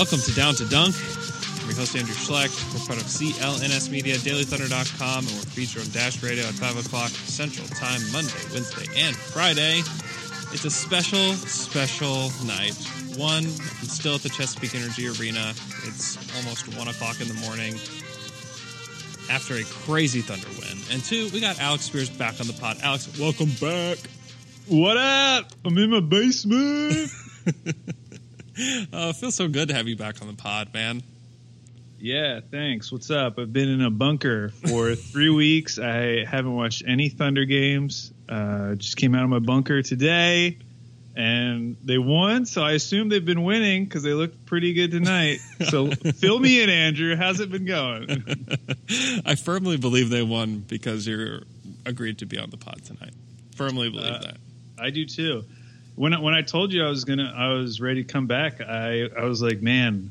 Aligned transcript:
Welcome 0.00 0.20
to 0.20 0.34
Down 0.34 0.54
to 0.54 0.64
Dunk. 0.64 0.96
I'm 0.96 1.66
your 1.68 1.76
host, 1.76 1.94
Andrew 1.94 2.14
Schlecht. 2.14 2.56
We're 2.72 2.86
part 2.86 2.98
of 2.98 3.06
CLNS 3.06 3.90
Media, 3.90 4.14
DailyThunder.com, 4.14 5.26
and 5.26 5.34
we're 5.36 5.52
featured 5.52 5.82
on 5.82 5.90
Dash 5.90 6.22
Radio 6.22 6.42
at 6.44 6.54
5 6.54 6.86
o'clock 6.86 7.10
Central 7.10 7.68
Time, 7.68 8.00
Monday, 8.10 8.32
Wednesday, 8.50 8.88
and 8.96 9.14
Friday. 9.14 9.80
It's 10.56 10.64
a 10.64 10.70
special, 10.70 11.34
special 11.34 12.32
night. 12.46 12.72
One, 13.20 13.44
I'm 13.44 13.92
still 13.92 14.14
at 14.14 14.22
the 14.22 14.30
Chesapeake 14.30 14.74
Energy 14.74 15.06
Arena. 15.06 15.52
It's 15.84 16.16
almost 16.34 16.74
1 16.74 16.88
o'clock 16.88 17.20
in 17.20 17.28
the 17.28 17.36
morning 17.44 17.74
after 19.28 19.56
a 19.56 19.64
crazy 19.84 20.22
Thunder 20.22 20.48
win. 20.64 20.80
And 20.90 21.04
two, 21.04 21.28
we 21.28 21.42
got 21.42 21.60
Alex 21.60 21.84
Spears 21.84 22.08
back 22.08 22.40
on 22.40 22.46
the 22.46 22.54
pod. 22.54 22.78
Alex, 22.82 23.06
welcome 23.20 23.50
back. 23.60 23.98
What 24.66 24.96
up? 24.96 25.52
I'm 25.62 25.76
in 25.76 25.90
my 25.90 26.00
basement. 26.00 27.10
Uh, 28.92 29.12
feels 29.12 29.34
so 29.34 29.48
good 29.48 29.68
to 29.68 29.74
have 29.74 29.88
you 29.88 29.96
back 29.96 30.20
on 30.20 30.28
the 30.28 30.34
pod, 30.34 30.72
man. 30.74 31.02
yeah, 31.98 32.40
thanks. 32.50 32.90
What's 32.92 33.10
up? 33.10 33.38
I've 33.38 33.52
been 33.52 33.68
in 33.68 33.82
a 33.82 33.90
bunker 33.90 34.50
for 34.50 34.94
three 35.12 35.30
weeks. 35.30 35.78
I 35.78 36.24
haven't 36.24 36.54
watched 36.54 36.82
any 36.86 37.08
Thunder 37.08 37.44
games. 37.44 38.12
Uh, 38.28 38.74
just 38.74 38.96
came 38.96 39.14
out 39.14 39.24
of 39.24 39.30
my 39.30 39.38
bunker 39.38 39.82
today, 39.82 40.58
and 41.16 41.76
they 41.84 41.98
won. 41.98 42.44
So 42.46 42.62
I 42.62 42.72
assume 42.72 43.08
they've 43.08 43.24
been 43.24 43.44
winning 43.44 43.84
because 43.84 44.02
they 44.02 44.12
looked 44.14 44.44
pretty 44.46 44.72
good 44.74 44.90
tonight. 44.90 45.38
So 45.68 45.90
fill 46.16 46.38
me 46.38 46.62
in, 46.62 46.68
Andrew. 46.70 47.16
How's 47.16 47.40
it 47.40 47.50
been 47.50 47.64
going? 47.66 48.24
I 49.24 49.34
firmly 49.36 49.76
believe 49.78 50.10
they 50.10 50.22
won 50.22 50.58
because 50.60 51.06
you're 51.06 51.40
agreed 51.86 52.18
to 52.18 52.26
be 52.26 52.38
on 52.38 52.50
the 52.50 52.56
pod 52.56 52.82
tonight. 52.84 53.14
Firmly 53.56 53.90
believe 53.90 54.06
Uh, 54.14 54.18
that. 54.18 54.36
I 54.78 54.90
do 54.90 55.06
too. 55.06 55.44
When 56.00 56.14
I, 56.14 56.20
when 56.20 56.32
I 56.32 56.40
told 56.40 56.72
you 56.72 56.82
I 56.82 56.88
was 56.88 57.04
gonna, 57.04 57.30
I 57.36 57.48
was 57.52 57.78
ready 57.78 58.04
to 58.04 58.10
come 58.10 58.26
back. 58.26 58.62
I 58.62 59.10
I 59.18 59.24
was 59.24 59.42
like, 59.42 59.60
man, 59.60 60.10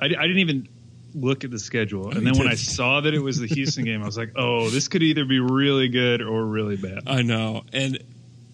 I, 0.00 0.06
I 0.06 0.08
didn't 0.08 0.38
even 0.38 0.68
look 1.14 1.44
at 1.44 1.52
the 1.52 1.58
schedule, 1.60 2.10
and 2.10 2.26
then 2.26 2.36
when 2.36 2.48
I 2.48 2.56
saw 2.56 3.00
that 3.00 3.14
it 3.14 3.20
was 3.20 3.38
the 3.38 3.46
Houston 3.46 3.84
game, 3.84 4.02
I 4.02 4.06
was 4.06 4.18
like, 4.18 4.32
oh, 4.34 4.70
this 4.70 4.88
could 4.88 5.04
either 5.04 5.24
be 5.24 5.38
really 5.38 5.88
good 5.88 6.20
or 6.20 6.44
really 6.44 6.76
bad. 6.76 7.04
I 7.06 7.22
know. 7.22 7.62
And 7.72 8.02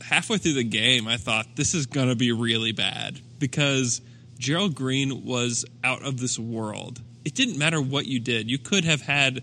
halfway 0.03 0.37
through 0.37 0.53
the 0.53 0.65
game, 0.65 1.09
I 1.09 1.17
thought 1.17 1.47
this 1.57 1.75
is 1.75 1.87
going 1.87 2.09
to 2.09 2.15
be 2.15 2.33
really 2.33 2.73
bad 2.73 3.19
because 3.39 4.03
Gerald 4.39 4.75
Green 4.75 5.25
was 5.25 5.65
out 5.83 6.03
of 6.03 6.21
this 6.21 6.39
world. 6.39 7.01
It 7.25 7.35
didn't 7.35 7.57
matter 7.57 7.81
what 7.81 8.05
you 8.05 8.21
did. 8.21 8.51
You 8.51 8.59
could 8.59 8.85
have 8.85 9.01
had 9.01 9.43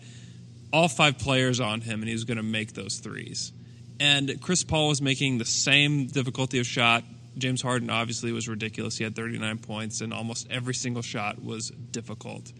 all 0.71 0.87
five 0.87 1.17
players 1.17 1.59
on 1.59 1.81
him 1.81 2.01
and 2.01 2.07
he 2.07 2.13
was 2.13 2.25
going 2.25 2.37
to 2.37 2.43
make 2.43 2.73
those 2.73 2.99
threes. 2.99 3.51
And 3.99 4.39
Chris 4.39 4.63
Paul 4.63 4.89
was 4.89 5.01
making 5.01 5.39
the 5.39 5.45
same 5.45 6.05
difficulty 6.05 6.59
of 6.59 6.67
shot. 6.67 7.03
James 7.37 7.61
Harden 7.61 7.89
obviously 7.89 8.31
was 8.31 8.47
ridiculous. 8.47 8.97
He 8.97 9.03
had 9.03 9.15
39 9.15 9.59
points 9.59 10.01
and 10.01 10.13
almost 10.13 10.47
every 10.49 10.73
single 10.73 11.01
shot 11.01 11.43
was 11.43 11.69
difficult. 11.69 12.51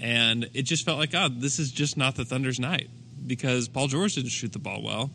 And 0.00 0.50
it 0.54 0.62
just 0.62 0.84
felt 0.84 0.98
like, 0.98 1.14
oh, 1.14 1.28
this 1.30 1.58
is 1.58 1.70
just 1.70 1.96
not 1.96 2.16
the 2.16 2.24
Thunder's 2.24 2.58
night 2.58 2.90
because 3.26 3.68
Paul 3.68 3.88
George 3.88 4.14
didn't 4.14 4.30
shoot 4.30 4.52
the 4.52 4.58
ball 4.58 4.82
well. 4.82 5.10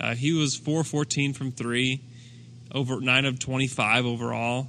Uh, 0.00 0.14
he 0.14 0.32
was 0.32 0.56
4 0.56 0.84
14 0.84 1.32
from 1.32 1.52
three, 1.52 2.02
over 2.72 3.00
9 3.00 3.24
of 3.24 3.38
25 3.38 4.06
overall. 4.06 4.68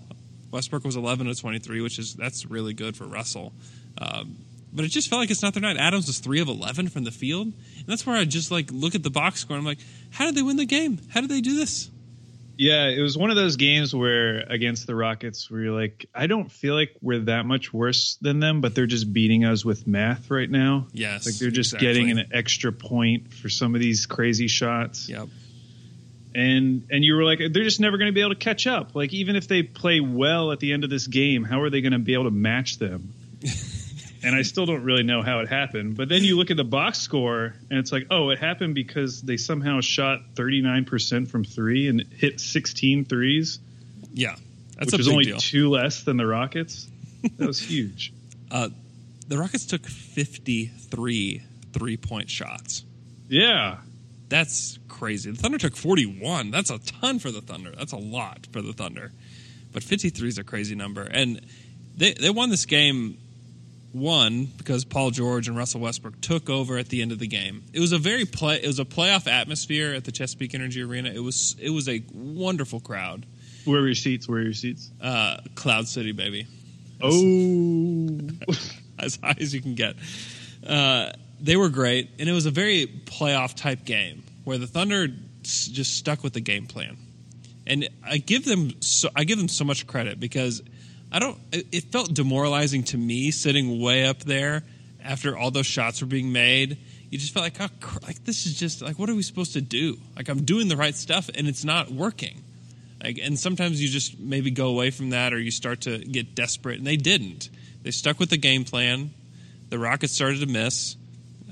Westbrook 0.51 0.85
was 0.85 0.95
11 0.95 1.27
of 1.27 1.39
23, 1.39 1.81
which 1.81 1.99
is 1.99 2.13
that's 2.13 2.45
really 2.45 2.73
good 2.73 2.95
for 2.95 3.05
Russell. 3.05 3.53
Um, 3.97 4.37
but 4.71 4.85
it 4.85 4.89
just 4.89 5.09
felt 5.09 5.21
like 5.21 5.31
it's 5.31 5.41
not 5.41 5.53
their 5.53 5.61
night. 5.61 5.77
Adams 5.77 6.07
was 6.07 6.19
3 6.19 6.41
of 6.41 6.47
11 6.47 6.89
from 6.89 7.03
the 7.03 7.11
field. 7.11 7.47
And 7.47 7.85
that's 7.87 8.05
where 8.05 8.15
I 8.15 8.25
just 8.25 8.51
like 8.51 8.69
look 8.71 8.93
at 8.93 9.03
the 9.03 9.09
box 9.09 9.41
score 9.41 9.57
and 9.57 9.61
I'm 9.61 9.65
like, 9.65 9.79
how 10.11 10.25
did 10.25 10.35
they 10.35 10.41
win 10.41 10.57
the 10.57 10.65
game? 10.65 10.99
How 11.09 11.21
did 11.21 11.29
they 11.29 11.41
do 11.41 11.55
this? 11.55 11.89
Yeah, 12.57 12.87
it 12.87 13.01
was 13.01 13.17
one 13.17 13.29
of 13.29 13.35
those 13.35 13.55
games 13.55 13.93
where 13.93 14.39
against 14.39 14.87
the 14.87 14.95
Rockets, 14.95 15.49
where 15.49 15.61
you're 15.61 15.79
like, 15.79 16.07
I 16.13 16.27
don't 16.27 16.51
feel 16.51 16.75
like 16.75 16.95
we're 17.01 17.19
that 17.21 17.45
much 17.45 17.73
worse 17.73 18.17
than 18.21 18.39
them, 18.39 18.61
but 18.61 18.75
they're 18.75 18.85
just 18.85 19.11
beating 19.11 19.45
us 19.45 19.65
with 19.65 19.87
math 19.87 20.31
right 20.31 20.49
now. 20.49 20.87
Yes. 20.93 21.25
Like 21.25 21.35
they're 21.35 21.51
just 21.51 21.73
exactly. 21.73 21.87
getting 21.87 22.19
an 22.19 22.27
extra 22.31 22.71
point 22.71 23.33
for 23.33 23.49
some 23.49 23.75
of 23.75 23.81
these 23.81 24.05
crazy 24.05 24.47
shots. 24.47 25.09
Yep. 25.09 25.27
and 26.33 26.87
and 26.91 27.03
you 27.03 27.15
were 27.15 27.23
like 27.23 27.39
they're 27.39 27.63
just 27.63 27.79
never 27.79 27.97
going 27.97 28.09
to 28.09 28.13
be 28.13 28.21
able 28.21 28.33
to 28.33 28.39
catch 28.39 28.67
up 28.67 28.93
like 28.93 29.13
even 29.13 29.37
if 29.37 29.47
they 29.47 29.63
play 29.63 30.01
well 30.01 30.51
at 30.51 30.59
the 30.59 30.73
end 30.73 30.83
of 30.83 30.89
this 30.89 31.07
game 31.07 31.45
how 31.45 31.61
are 31.61 31.69
they 31.69 31.79
going 31.79 31.93
to 31.93 31.99
be 31.99 32.13
able 32.13 32.25
to 32.25 32.31
match 32.31 32.77
them 32.77 33.13
and 34.25 34.35
i 34.35 34.41
still 34.41 34.65
don't 34.65 34.83
really 34.83 35.03
know 35.03 35.21
how 35.21 35.39
it 35.39 35.47
happened 35.47 35.95
but 35.95 36.09
then 36.09 36.23
you 36.23 36.35
look 36.37 36.51
at 36.51 36.57
the 36.57 36.63
box 36.63 36.99
score 36.99 37.53
and 37.69 37.79
it's 37.79 37.91
like 37.91 38.07
oh 38.11 38.29
it 38.29 38.39
happened 38.39 38.73
because 38.75 39.21
they 39.21 39.37
somehow 39.37 39.79
shot 39.81 40.19
39% 40.35 41.27
from 41.29 41.43
three 41.43 41.87
and 41.87 42.03
hit 42.17 42.39
16 42.39 43.05
threes 43.05 43.59
Yeah. 44.13 44.35
That's 44.77 44.91
which 44.91 45.05
big 45.05 45.11
only 45.11 45.23
deal. 45.25 45.37
two 45.37 45.69
less 45.69 46.03
than 46.03 46.17
the 46.17 46.25
rockets 46.25 46.87
that 47.37 47.47
was 47.47 47.59
huge 47.71 48.11
uh, 48.51 48.69
the 49.27 49.37
Rockets 49.37 49.65
took 49.65 49.85
53 49.87 51.41
three 51.73 51.97
point 51.97 52.29
shots. 52.29 52.83
yeah 53.27 53.77
That's 54.29 54.77
crazy. 54.87 55.31
The 55.31 55.37
Thunder 55.37 55.57
took 55.57 55.75
41. 55.75 56.51
That's 56.51 56.69
a 56.69 56.79
ton 56.79 57.19
for 57.19 57.31
the 57.31 57.41
Thunder. 57.41 57.71
That's 57.77 57.91
a 57.91 57.97
lot 57.97 58.47
for 58.51 58.61
the 58.61 58.73
Thunder. 58.73 59.11
But 59.73 59.83
53 59.83 60.27
is 60.27 60.37
a 60.37 60.43
crazy 60.43 60.73
number. 60.75 61.03
And 61.03 61.41
they, 61.97 62.13
they 62.13 62.29
won 62.29 62.49
this 62.49 62.65
game, 62.65 63.17
one, 63.95 64.45
because 64.57 64.83
Paul 64.85 65.11
George 65.11 65.47
and 65.47 65.55
Russell 65.55 65.79
Westbrook 65.81 66.19
took 66.21 66.49
over 66.49 66.77
at 66.77 66.89
the 66.89 67.01
end 67.01 67.11
of 67.11 67.19
the 67.19 67.27
game. 67.27 67.63
It 67.73 67.79
was 67.79 67.91
a 67.93 67.97
very 67.97 68.25
play 68.25 68.57
it 68.61 68.67
was 68.67 68.79
a 68.79 68.85
playoff 68.85 69.25
atmosphere 69.25 69.93
at 69.93 70.03
the 70.03 70.11
Chesapeake 70.11 70.53
Energy 70.53 70.81
Arena. 70.83 71.09
It 71.09 71.19
was 71.23 71.55
it 71.59 71.69
was 71.69 71.87
a 71.87 72.03
wonderful 72.13 72.79
crowd. 72.79 73.25
where 73.63 73.79
are 73.81 73.85
your 73.85 73.95
seats 73.95 74.27
where 74.27 74.39
are 74.39 74.43
your 74.43 74.53
seats 74.53 74.91
Uh, 75.01 75.37
Cloud 75.55 75.87
City, 75.87 76.11
baby. 76.11 76.45
oh 77.01 78.19
as 78.99 79.15
high 79.23 79.35
as 79.39 79.53
you 79.53 79.61
can 79.61 79.75
get. 79.75 79.95
Uh, 80.65 81.11
they 81.39 81.55
were 81.57 81.69
great, 81.69 82.09
and 82.19 82.27
it 82.29 82.31
was 82.33 82.45
a 82.45 82.51
very 82.51 82.87
playoff 83.05 83.55
type 83.55 83.85
game 83.85 84.23
where 84.45 84.57
the 84.57 84.67
Thunder 84.67 85.07
s- 85.43 85.67
just 85.67 85.95
stuck 85.97 86.23
with 86.23 86.33
the 86.33 86.39
game 86.41 86.65
plan. 86.65 86.97
And 87.67 87.89
I 88.03 88.17
give 88.17 88.45
them 88.45 88.81
so, 88.81 89.09
I 89.15 89.23
give 89.25 89.37
them 89.37 89.47
so 89.47 89.65
much 89.65 89.85
credit 89.87 90.19
because 90.19 90.61
I 91.15 91.19
don't. 91.19 91.37
It 91.53 91.93
felt 91.93 92.13
demoralizing 92.13 92.83
to 92.85 92.97
me 92.97 93.31
sitting 93.31 93.79
way 93.79 94.05
up 94.05 94.19
there 94.19 94.63
after 95.01 95.37
all 95.37 95.49
those 95.49 95.65
shots 95.65 96.01
were 96.01 96.07
being 96.07 96.33
made. 96.33 96.77
You 97.09 97.17
just 97.17 97.33
felt 97.33 97.45
like, 97.45 97.55
oh, 97.61 97.97
like 98.05 98.25
this 98.25 98.45
is 98.45 98.59
just 98.59 98.81
like 98.81 98.99
what 98.99 99.09
are 99.09 99.15
we 99.15 99.21
supposed 99.21 99.53
to 99.53 99.61
do? 99.61 99.97
Like 100.17 100.27
I'm 100.27 100.43
doing 100.43 100.67
the 100.67 100.75
right 100.75 100.93
stuff 100.93 101.29
and 101.33 101.47
it's 101.47 101.63
not 101.63 101.89
working. 101.89 102.43
Like, 103.01 103.17
and 103.23 103.39
sometimes 103.39 103.81
you 103.81 103.87
just 103.87 104.19
maybe 104.19 104.51
go 104.51 104.67
away 104.67 104.91
from 104.91 105.11
that 105.11 105.31
or 105.31 105.39
you 105.39 105.51
start 105.51 105.81
to 105.81 105.99
get 105.99 106.35
desperate, 106.35 106.79
and 106.79 106.85
they 106.85 106.97
didn't. 106.97 107.49
They 107.83 107.91
stuck 107.91 108.19
with 108.19 108.29
the 108.29 108.37
game 108.37 108.65
plan. 108.65 109.11
The 109.69 109.79
Rockets 109.79 110.11
started 110.11 110.41
to 110.41 110.47
miss. 110.47 110.97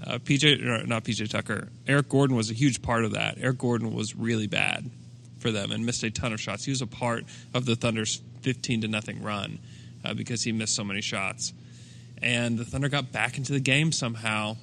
Uh, 0.06 0.18
PJ, 0.18 0.86
not 0.88 1.06
PJ 1.06 1.30
Tucker. 1.30 1.70
Eric 1.88 2.10
Gordon 2.10 2.36
was 2.36 2.52
a 2.52 2.54
huge 2.54 2.82
part 2.82 3.06
of 3.06 3.14
that. 3.14 3.38
Eric 3.40 3.60
Gordon 3.60 3.94
was 3.94 4.14
really 4.14 4.48
bad 4.48 4.92
for 5.40 5.52
them 5.52 5.72
and 5.72 5.86
missed 5.86 6.04
a 6.04 6.12
ton 6.12 6.34
of 6.34 6.42
shots. 6.42 6.66
He 6.66 6.72
was 6.72 6.82
a 6.82 6.88
part 6.88 7.24
of 7.54 7.66
the 7.66 7.78
Thunder's 7.78 8.20
15 8.44 8.82
to 8.82 8.88
nothing 8.88 9.24
run 9.24 9.60
uh, 10.04 10.14
because 10.14 10.44
he 10.44 10.52
missed 10.52 10.76
so 10.76 10.84
many 10.84 11.02
shots. 11.02 11.54
And 12.22 12.58
the 12.58 12.66
Thunder 12.66 12.90
got 12.90 13.12
back 13.12 13.38
into 13.38 13.54
the 13.54 13.60
game 13.60 13.92
somehow. 13.92 14.58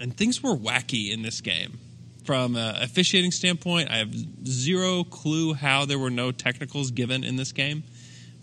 And 0.00 0.16
things 0.16 0.42
were 0.42 0.54
wacky 0.54 1.12
in 1.12 1.22
this 1.22 1.40
game. 1.40 1.78
From 2.24 2.56
an 2.56 2.82
officiating 2.82 3.30
standpoint, 3.30 3.90
I 3.90 3.96
have 3.96 4.14
zero 4.46 5.02
clue 5.02 5.54
how 5.54 5.86
there 5.86 5.98
were 5.98 6.10
no 6.10 6.30
technicals 6.30 6.90
given 6.90 7.24
in 7.24 7.36
this 7.36 7.52
game 7.52 7.84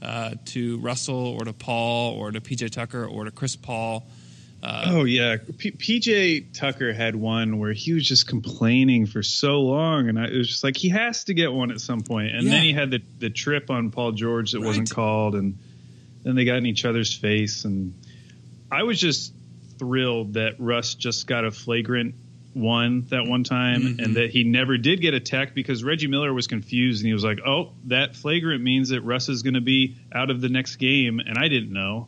uh, 0.02 0.36
to 0.46 0.80
Russell 0.80 1.38
or 1.40 1.46
to 1.46 1.54
Paul 1.54 2.14
or 2.14 2.32
to 2.32 2.42
PJ 2.42 2.72
Tucker 2.72 3.06
or 3.06 3.26
to 3.26 3.32
Chris 3.32 3.56
Paul. 3.56 4.08
Oh 4.88 5.04
yeah, 5.04 5.38
P- 5.58 5.72
PJ 5.72 6.54
Tucker 6.58 6.94
had 6.94 7.16
one 7.16 7.60
where 7.60 7.74
he 7.74 7.94
was 7.94 8.08
just 8.08 8.28
complaining 8.28 9.06
for 9.06 9.22
so 9.24 9.62
long, 9.62 10.10
and 10.10 10.20
I, 10.20 10.26
it 10.26 10.38
was 10.38 10.48
just 10.48 10.64
like 10.64 10.78
he 10.78 10.90
has 10.90 11.26
to 11.26 11.34
get 11.34 11.52
one 11.54 11.72
at 11.72 11.80
some 11.82 12.02
point. 12.02 12.34
And 12.34 12.44
Yeah. 12.44 12.52
then 12.52 12.64
he 12.64 12.74
had 12.74 12.92
the 12.92 13.02
the 13.20 13.30
trip 13.30 13.70
on 13.70 13.92
Paul 13.92 14.12
George 14.14 14.52
that 14.54 14.62
wasn't 14.62 14.90
called, 14.90 15.36
and 15.36 15.58
then 16.24 16.36
they 16.36 16.46
got 16.46 16.58
in 16.58 16.66
each 16.66 16.86
other's 16.86 17.14
face. 17.14 17.66
And 17.66 17.94
I 18.72 18.84
was 18.84 19.00
just 19.00 19.34
thrilled 19.78 20.34
that 20.34 20.56
Russ 20.60 20.96
just 20.96 21.28
got 21.28 21.44
a 21.46 21.52
flagrant 21.52 22.16
one 22.54 23.02
that 23.10 23.28
one 23.28 23.44
time, 23.44 23.82
Mm-hmm. 23.82 24.00
and 24.00 24.16
that 24.16 24.30
he 24.30 24.46
never 24.46 24.78
did 24.78 25.02
get 25.02 25.14
a 25.14 25.20
tech 25.20 25.54
because 25.54 25.84
Reggie 25.84 26.08
Miller 26.08 26.34
was 26.34 26.48
confused 26.48 27.02
and 27.02 27.08
he 27.08 27.14
was 27.14 27.24
like, 27.26 27.40
"Oh, 27.46 27.74
that 27.86 28.16
flagrant 28.16 28.64
means 28.64 28.90
that 28.90 29.02
Russ 29.02 29.28
is 29.28 29.44
going 29.44 29.56
to 29.56 29.62
be 29.62 29.98
out 30.14 30.30
of 30.30 30.40
the 30.40 30.48
next 30.50 30.78
game," 30.78 31.20
and 31.20 31.38
I 31.38 31.50
didn't 31.50 31.74
know, 31.74 32.08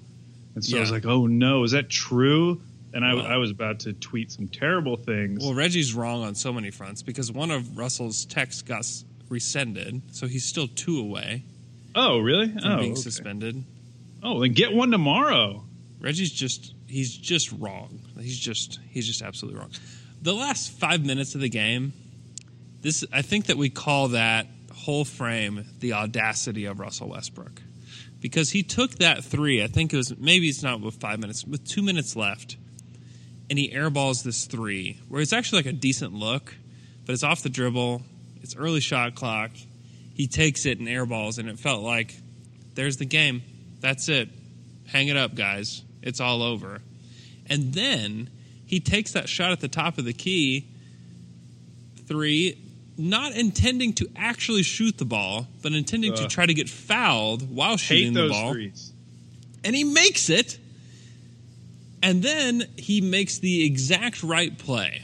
and 0.57 0.65
so 0.65 0.77
I 0.77 0.80
was 0.81 0.92
like, 0.92 1.06
"Oh 1.06 1.27
no, 1.27 1.63
is 1.63 1.71
that 1.71 1.89
true?" 1.89 2.62
And 2.94 3.06
I, 3.06 3.13
Well- 3.13 3.27
I 3.27 3.38
was 3.38 3.51
about 3.51 3.81
to 3.81 3.94
tweet 3.94 4.31
some 4.31 4.48
terrible 4.48 4.98
things. 4.98 5.44
Well, 5.44 5.54
Reggie's 5.54 5.94
wrong 5.94 6.24
on 6.24 6.36
so 6.36 6.51
many 6.51 6.71
fronts 6.71 7.04
because 7.04 7.31
one 7.31 7.51
of 7.51 7.77
Russell's 7.77 8.25
texts 8.25 8.62
got 8.62 8.86
rescinded, 9.30 10.01
so 10.15 10.25
he's 10.25 10.45
still 10.45 10.68
two 10.68 11.00
away 11.00 11.44
oh, 11.98 12.19
really? 12.19 12.54
Oh, 12.63 12.77
being 12.77 12.92
okay. 12.94 13.01
suspended. 13.01 13.63
oh, 14.24 14.39
then 14.39 14.54
get 14.54 14.74
one 14.74 14.92
tomorrow. 14.92 15.63
Reggie's 16.00 16.31
just 16.31 16.74
he's 16.86 17.15
just 17.15 17.51
wrong. 17.51 18.00
He's 18.19 18.38
just 18.38 18.80
he's 18.89 19.07
just 19.07 19.21
absolutely 19.21 19.60
wrong. 19.60 19.71
The 20.21 20.33
last 20.33 20.71
five 20.71 21.06
minutes 21.06 21.36
of 21.36 21.42
the 21.42 21.50
game, 21.50 21.94
this 22.81 23.03
I 23.12 23.24
think 23.24 23.48
that 23.48 23.57
we 23.57 23.69
call 23.69 24.10
that 24.10 24.48
whole 24.74 25.06
frame 25.06 25.65
the 25.80 25.94
audacity 25.94 26.65
of 26.65 26.80
Russell 26.80 27.10
Westbrook. 27.10 27.62
Because 28.27 28.50
he 28.50 28.62
took 28.62 28.95
that 28.95 29.24
three, 29.24 29.63
I 29.63 29.68
think 29.68 29.94
it 29.94 29.95
was 29.95 30.18
maybe 30.18 30.50
it's 30.50 30.62
not 30.62 30.81
with 30.81 30.95
five 30.95 31.18
minutes, 31.18 31.45
with 31.45 31.65
two 31.65 31.81
minutes 31.81 32.13
left, 32.13 32.57
and 33.50 33.57
he 33.57 33.71
airballs 33.71 34.21
this 34.21 34.47
three, 34.47 35.00
where 35.07 35.21
it's 35.21 35.31
actually 35.31 35.59
like 35.59 35.68
a 35.68 35.71
decent 35.71 36.12
look, 36.12 36.53
but 37.06 37.13
it's 37.13 37.24
off 37.24 37.41
the 37.41 37.47
dribble, 37.47 38.01
it's 38.41 38.53
early 38.53 38.81
shot 38.81 39.15
clock. 39.15 39.51
He 40.13 40.27
takes 40.27 40.65
it 40.65 40.77
and 40.77 40.89
airballs, 40.89 41.39
and 41.39 41.47
it 41.47 41.57
felt 41.57 41.83
like 41.83 42.15
there's 42.75 42.97
the 42.97 43.06
game. 43.06 43.44
That's 43.79 44.09
it. 44.09 44.27
Hang 44.88 45.07
it 45.07 45.15
up, 45.15 45.33
guys. 45.33 45.83
It's 46.01 46.19
all 46.19 46.44
over. 46.44 46.81
And 47.45 47.74
then 47.74 48.29
he 48.65 48.81
takes 48.81 49.13
that 49.13 49.29
shot 49.29 49.53
at 49.53 49.62
the 49.62 49.69
top 49.69 49.97
of 49.97 50.03
the 50.03 50.12
key, 50.12 50.68
three, 52.07 52.57
not 52.98 53.34
intending 53.34 53.94
to 53.94 54.10
actually 54.16 54.64
shoot 54.64 54.98
the 54.98 55.06
ball, 55.06 55.48
but 55.62 55.74
intending 55.74 56.14
to 56.16 56.24
uh. 56.24 56.28
try 56.28 56.46
to 56.46 56.54
get 56.54 56.70
fouled 56.70 57.54
while 57.54 57.78
shooting 57.78 58.14
the 58.14 58.28
ball. 58.28 58.54
threes. 58.54 58.92
And 59.64 59.76
he 59.76 59.84
makes 59.84 60.30
it. 60.30 60.58
And 62.02 62.22
then 62.22 62.64
he 62.78 63.02
makes 63.02 63.40
the 63.40 63.66
exact 63.66 64.24
right 64.24 64.58
play. 64.58 65.04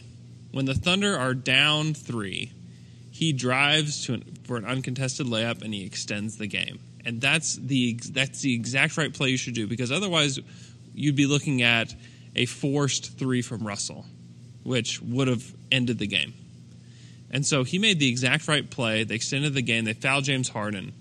When 0.52 0.66
the 0.66 0.76
Thunder 0.76 1.18
are 1.18 1.34
down 1.34 1.94
three, 1.96 2.52
he 3.12 3.34
drives 3.34 4.06
to 4.06 4.14
an, 4.14 4.38
for 4.44 4.58
an 4.58 4.66
uncontested 4.66 5.26
layup 5.26 5.64
and 5.64 5.74
he 5.74 5.86
extends 5.86 6.38
the 6.38 6.48
game. 6.48 6.80
And 7.06 7.20
that's 7.20 7.56
the 7.56 8.00
that's 8.12 8.42
the 8.42 8.54
exact 8.54 8.96
right 8.98 9.14
play 9.14 9.30
you 9.30 9.38
should 9.38 9.56
do 9.56 9.68
because 9.68 9.92
otherwise 9.92 10.40
you'd 10.94 11.16
be 11.16 11.26
looking 11.26 11.62
at 11.62 11.94
a 12.36 12.46
forced 12.46 13.18
three 13.18 13.42
from 13.42 13.68
Russell, 13.68 14.06
which 14.64 15.02
would 15.02 15.28
have 15.28 15.44
ended 15.72 15.98
the 15.98 16.08
game. 16.08 16.34
And 17.34 17.44
so 17.46 17.64
he 17.64 17.80
made 17.80 18.00
the 18.00 18.08
exact 18.08 18.48
right 18.48 18.70
play. 18.70 19.04
They 19.04 19.16
extended 19.16 19.56
the 19.56 19.64
game. 19.64 19.86
They 19.86 19.94
fouled 19.94 20.24
James 20.24 20.50
Harden. 20.50 20.94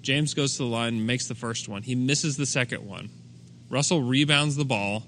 James 0.00 0.32
goes 0.32 0.52
to 0.52 0.58
the 0.62 0.68
line 0.68 1.04
makes 1.04 1.28
the 1.28 1.34
first 1.34 1.68
one. 1.68 1.82
He 1.82 1.94
misses 1.94 2.36
the 2.36 2.46
second 2.46 2.86
one. 2.86 3.10
Russell 3.68 4.00
rebounds 4.00 4.56
the 4.56 4.64
ball, 4.64 5.02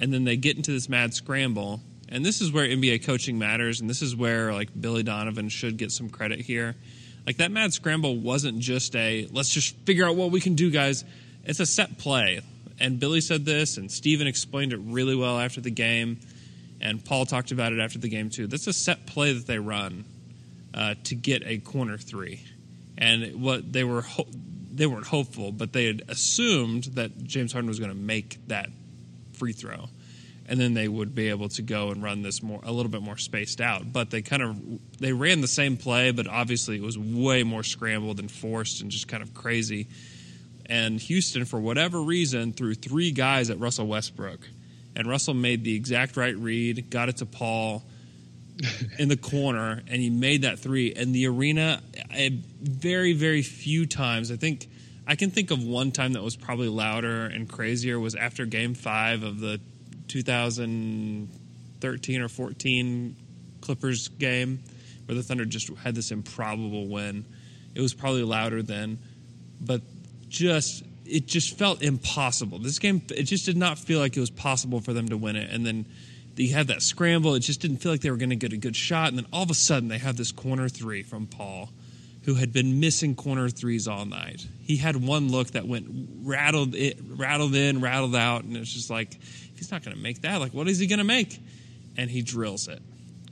and 0.00 0.12
then 0.12 0.24
they 0.24 0.36
get 0.36 0.56
into 0.56 0.70
this 0.70 0.88
mad 0.88 1.14
scramble. 1.14 1.80
And 2.08 2.24
this 2.24 2.40
is 2.40 2.52
where 2.52 2.66
NBA 2.66 3.04
coaching 3.04 3.38
matters, 3.38 3.80
and 3.80 3.90
this 3.90 4.00
is 4.00 4.14
where 4.14 4.52
like 4.52 4.68
Billy 4.78 5.02
Donovan 5.02 5.48
should 5.48 5.76
get 5.76 5.90
some 5.90 6.10
credit 6.10 6.40
here. 6.40 6.76
Like 7.26 7.38
that 7.38 7.50
mad 7.50 7.72
scramble 7.72 8.16
wasn't 8.16 8.60
just 8.60 8.94
a 8.94 9.26
let's 9.32 9.50
just 9.50 9.74
figure 9.78 10.06
out 10.06 10.14
what 10.14 10.30
we 10.30 10.40
can 10.40 10.54
do, 10.54 10.70
guys. 10.70 11.04
It's 11.44 11.60
a 11.60 11.66
set 11.66 11.98
play. 11.98 12.40
And 12.78 13.00
Billy 13.00 13.20
said 13.20 13.44
this, 13.44 13.76
and 13.76 13.90
Steven 13.90 14.28
explained 14.28 14.72
it 14.72 14.80
really 14.84 15.16
well 15.16 15.38
after 15.38 15.60
the 15.60 15.70
game, 15.70 16.20
and 16.80 17.04
Paul 17.04 17.26
talked 17.26 17.50
about 17.52 17.72
it 17.72 17.80
after 17.80 17.98
the 17.98 18.08
game 18.08 18.30
too. 18.30 18.46
That's 18.46 18.66
a 18.66 18.72
set 18.72 19.06
play 19.06 19.32
that 19.32 19.46
they 19.46 19.58
run 19.58 20.04
uh, 20.74 20.94
to 21.04 21.14
get 21.14 21.42
a 21.46 21.58
corner 21.58 21.98
three, 21.98 22.40
and 22.96 23.42
what 23.42 23.72
they 23.72 23.84
were 23.84 24.02
ho- 24.02 24.28
they 24.72 24.86
weren't 24.86 25.06
hopeful, 25.06 25.52
but 25.52 25.72
they 25.72 25.86
had 25.86 26.02
assumed 26.08 26.84
that 26.94 27.22
James 27.24 27.52
Harden 27.52 27.68
was 27.68 27.78
going 27.78 27.90
to 27.90 27.96
make 27.96 28.38
that 28.48 28.70
free 29.32 29.52
throw, 29.52 29.88
and 30.46 30.60
then 30.60 30.74
they 30.74 30.88
would 30.88 31.14
be 31.14 31.28
able 31.28 31.48
to 31.50 31.62
go 31.62 31.90
and 31.90 32.02
run 32.02 32.22
this 32.22 32.42
more 32.42 32.60
a 32.62 32.72
little 32.72 32.90
bit 32.90 33.02
more 33.02 33.16
spaced 33.16 33.60
out. 33.60 33.92
But 33.92 34.10
they 34.10 34.22
kind 34.22 34.42
of 34.42 34.60
they 34.98 35.12
ran 35.12 35.40
the 35.40 35.48
same 35.48 35.76
play, 35.76 36.12
but 36.12 36.26
obviously 36.28 36.76
it 36.76 36.82
was 36.82 36.98
way 36.98 37.42
more 37.42 37.62
scrambled 37.62 38.20
and 38.20 38.30
forced 38.30 38.82
and 38.82 38.90
just 38.90 39.08
kind 39.08 39.22
of 39.22 39.34
crazy. 39.34 39.88
And 40.66 41.00
Houston, 41.00 41.46
for 41.46 41.58
whatever 41.58 42.00
reason, 42.00 42.52
threw 42.52 42.74
three 42.74 43.10
guys 43.10 43.48
at 43.48 43.58
Russell 43.58 43.86
Westbrook, 43.86 44.40
and 44.98 45.08
Russell 45.08 45.32
made 45.32 45.64
the 45.64 45.74
exact 45.76 46.16
right 46.16 46.36
read, 46.36 46.90
got 46.90 47.08
it 47.08 47.18
to 47.18 47.26
Paul 47.26 47.84
in 48.98 49.08
the 49.08 49.16
corner, 49.16 49.80
and 49.86 50.02
he 50.02 50.10
made 50.10 50.42
that 50.42 50.58
three. 50.58 50.92
And 50.92 51.14
the 51.14 51.28
arena, 51.28 51.80
a 52.12 52.30
very, 52.60 53.12
very 53.12 53.42
few 53.42 53.86
times, 53.86 54.32
I 54.32 54.36
think, 54.36 54.66
I 55.06 55.14
can 55.14 55.30
think 55.30 55.52
of 55.52 55.62
one 55.62 55.92
time 55.92 56.14
that 56.14 56.22
was 56.22 56.34
probably 56.34 56.66
louder 56.68 57.26
and 57.26 57.48
crazier 57.48 58.00
was 58.00 58.16
after 58.16 58.44
Game 58.44 58.74
Five 58.74 59.22
of 59.22 59.38
the 59.38 59.60
2013 60.08 62.20
or 62.20 62.28
14 62.28 63.16
Clippers 63.60 64.08
game, 64.08 64.64
where 65.06 65.14
the 65.14 65.22
Thunder 65.22 65.44
just 65.44 65.68
had 65.76 65.94
this 65.94 66.10
improbable 66.10 66.88
win. 66.88 67.24
It 67.76 67.80
was 67.80 67.94
probably 67.94 68.24
louder 68.24 68.64
then, 68.64 68.98
but 69.60 69.82
just 70.28 70.82
it 71.08 71.26
just 71.26 71.58
felt 71.58 71.82
impossible. 71.82 72.58
This 72.58 72.78
game, 72.78 73.02
it 73.10 73.24
just 73.24 73.46
did 73.46 73.56
not 73.56 73.78
feel 73.78 73.98
like 73.98 74.16
it 74.16 74.20
was 74.20 74.30
possible 74.30 74.80
for 74.80 74.92
them 74.92 75.08
to 75.08 75.16
win 75.16 75.36
it. 75.36 75.50
And 75.50 75.64
then 75.64 75.86
they 76.34 76.46
had 76.46 76.68
that 76.68 76.82
scramble. 76.82 77.34
It 77.34 77.40
just 77.40 77.60
didn't 77.60 77.78
feel 77.78 77.92
like 77.92 78.00
they 78.00 78.10
were 78.10 78.16
going 78.16 78.30
to 78.30 78.36
get 78.36 78.52
a 78.52 78.56
good 78.56 78.76
shot. 78.76 79.08
And 79.08 79.18
then 79.18 79.26
all 79.32 79.42
of 79.42 79.50
a 79.50 79.54
sudden, 79.54 79.88
they 79.88 79.98
have 79.98 80.16
this 80.16 80.32
corner 80.32 80.68
three 80.68 81.02
from 81.02 81.26
Paul, 81.26 81.70
who 82.24 82.34
had 82.34 82.52
been 82.52 82.80
missing 82.80 83.14
corner 83.14 83.48
threes 83.48 83.88
all 83.88 84.04
night. 84.04 84.46
He 84.62 84.76
had 84.76 84.96
one 84.96 85.30
look 85.30 85.52
that 85.52 85.66
went 85.66 85.86
rattled 86.22 86.74
it, 86.74 86.98
rattled 87.02 87.54
in, 87.54 87.80
rattled 87.80 88.14
out, 88.14 88.44
and 88.44 88.56
it's 88.56 88.72
just 88.72 88.90
like 88.90 89.18
he's 89.56 89.70
not 89.70 89.82
going 89.82 89.96
to 89.96 90.02
make 90.02 90.22
that, 90.22 90.40
like 90.40 90.52
what 90.52 90.68
is 90.68 90.78
he 90.78 90.86
going 90.86 90.98
to 90.98 91.04
make? 91.04 91.38
And 91.96 92.10
he 92.10 92.22
drills 92.22 92.68
it 92.68 92.80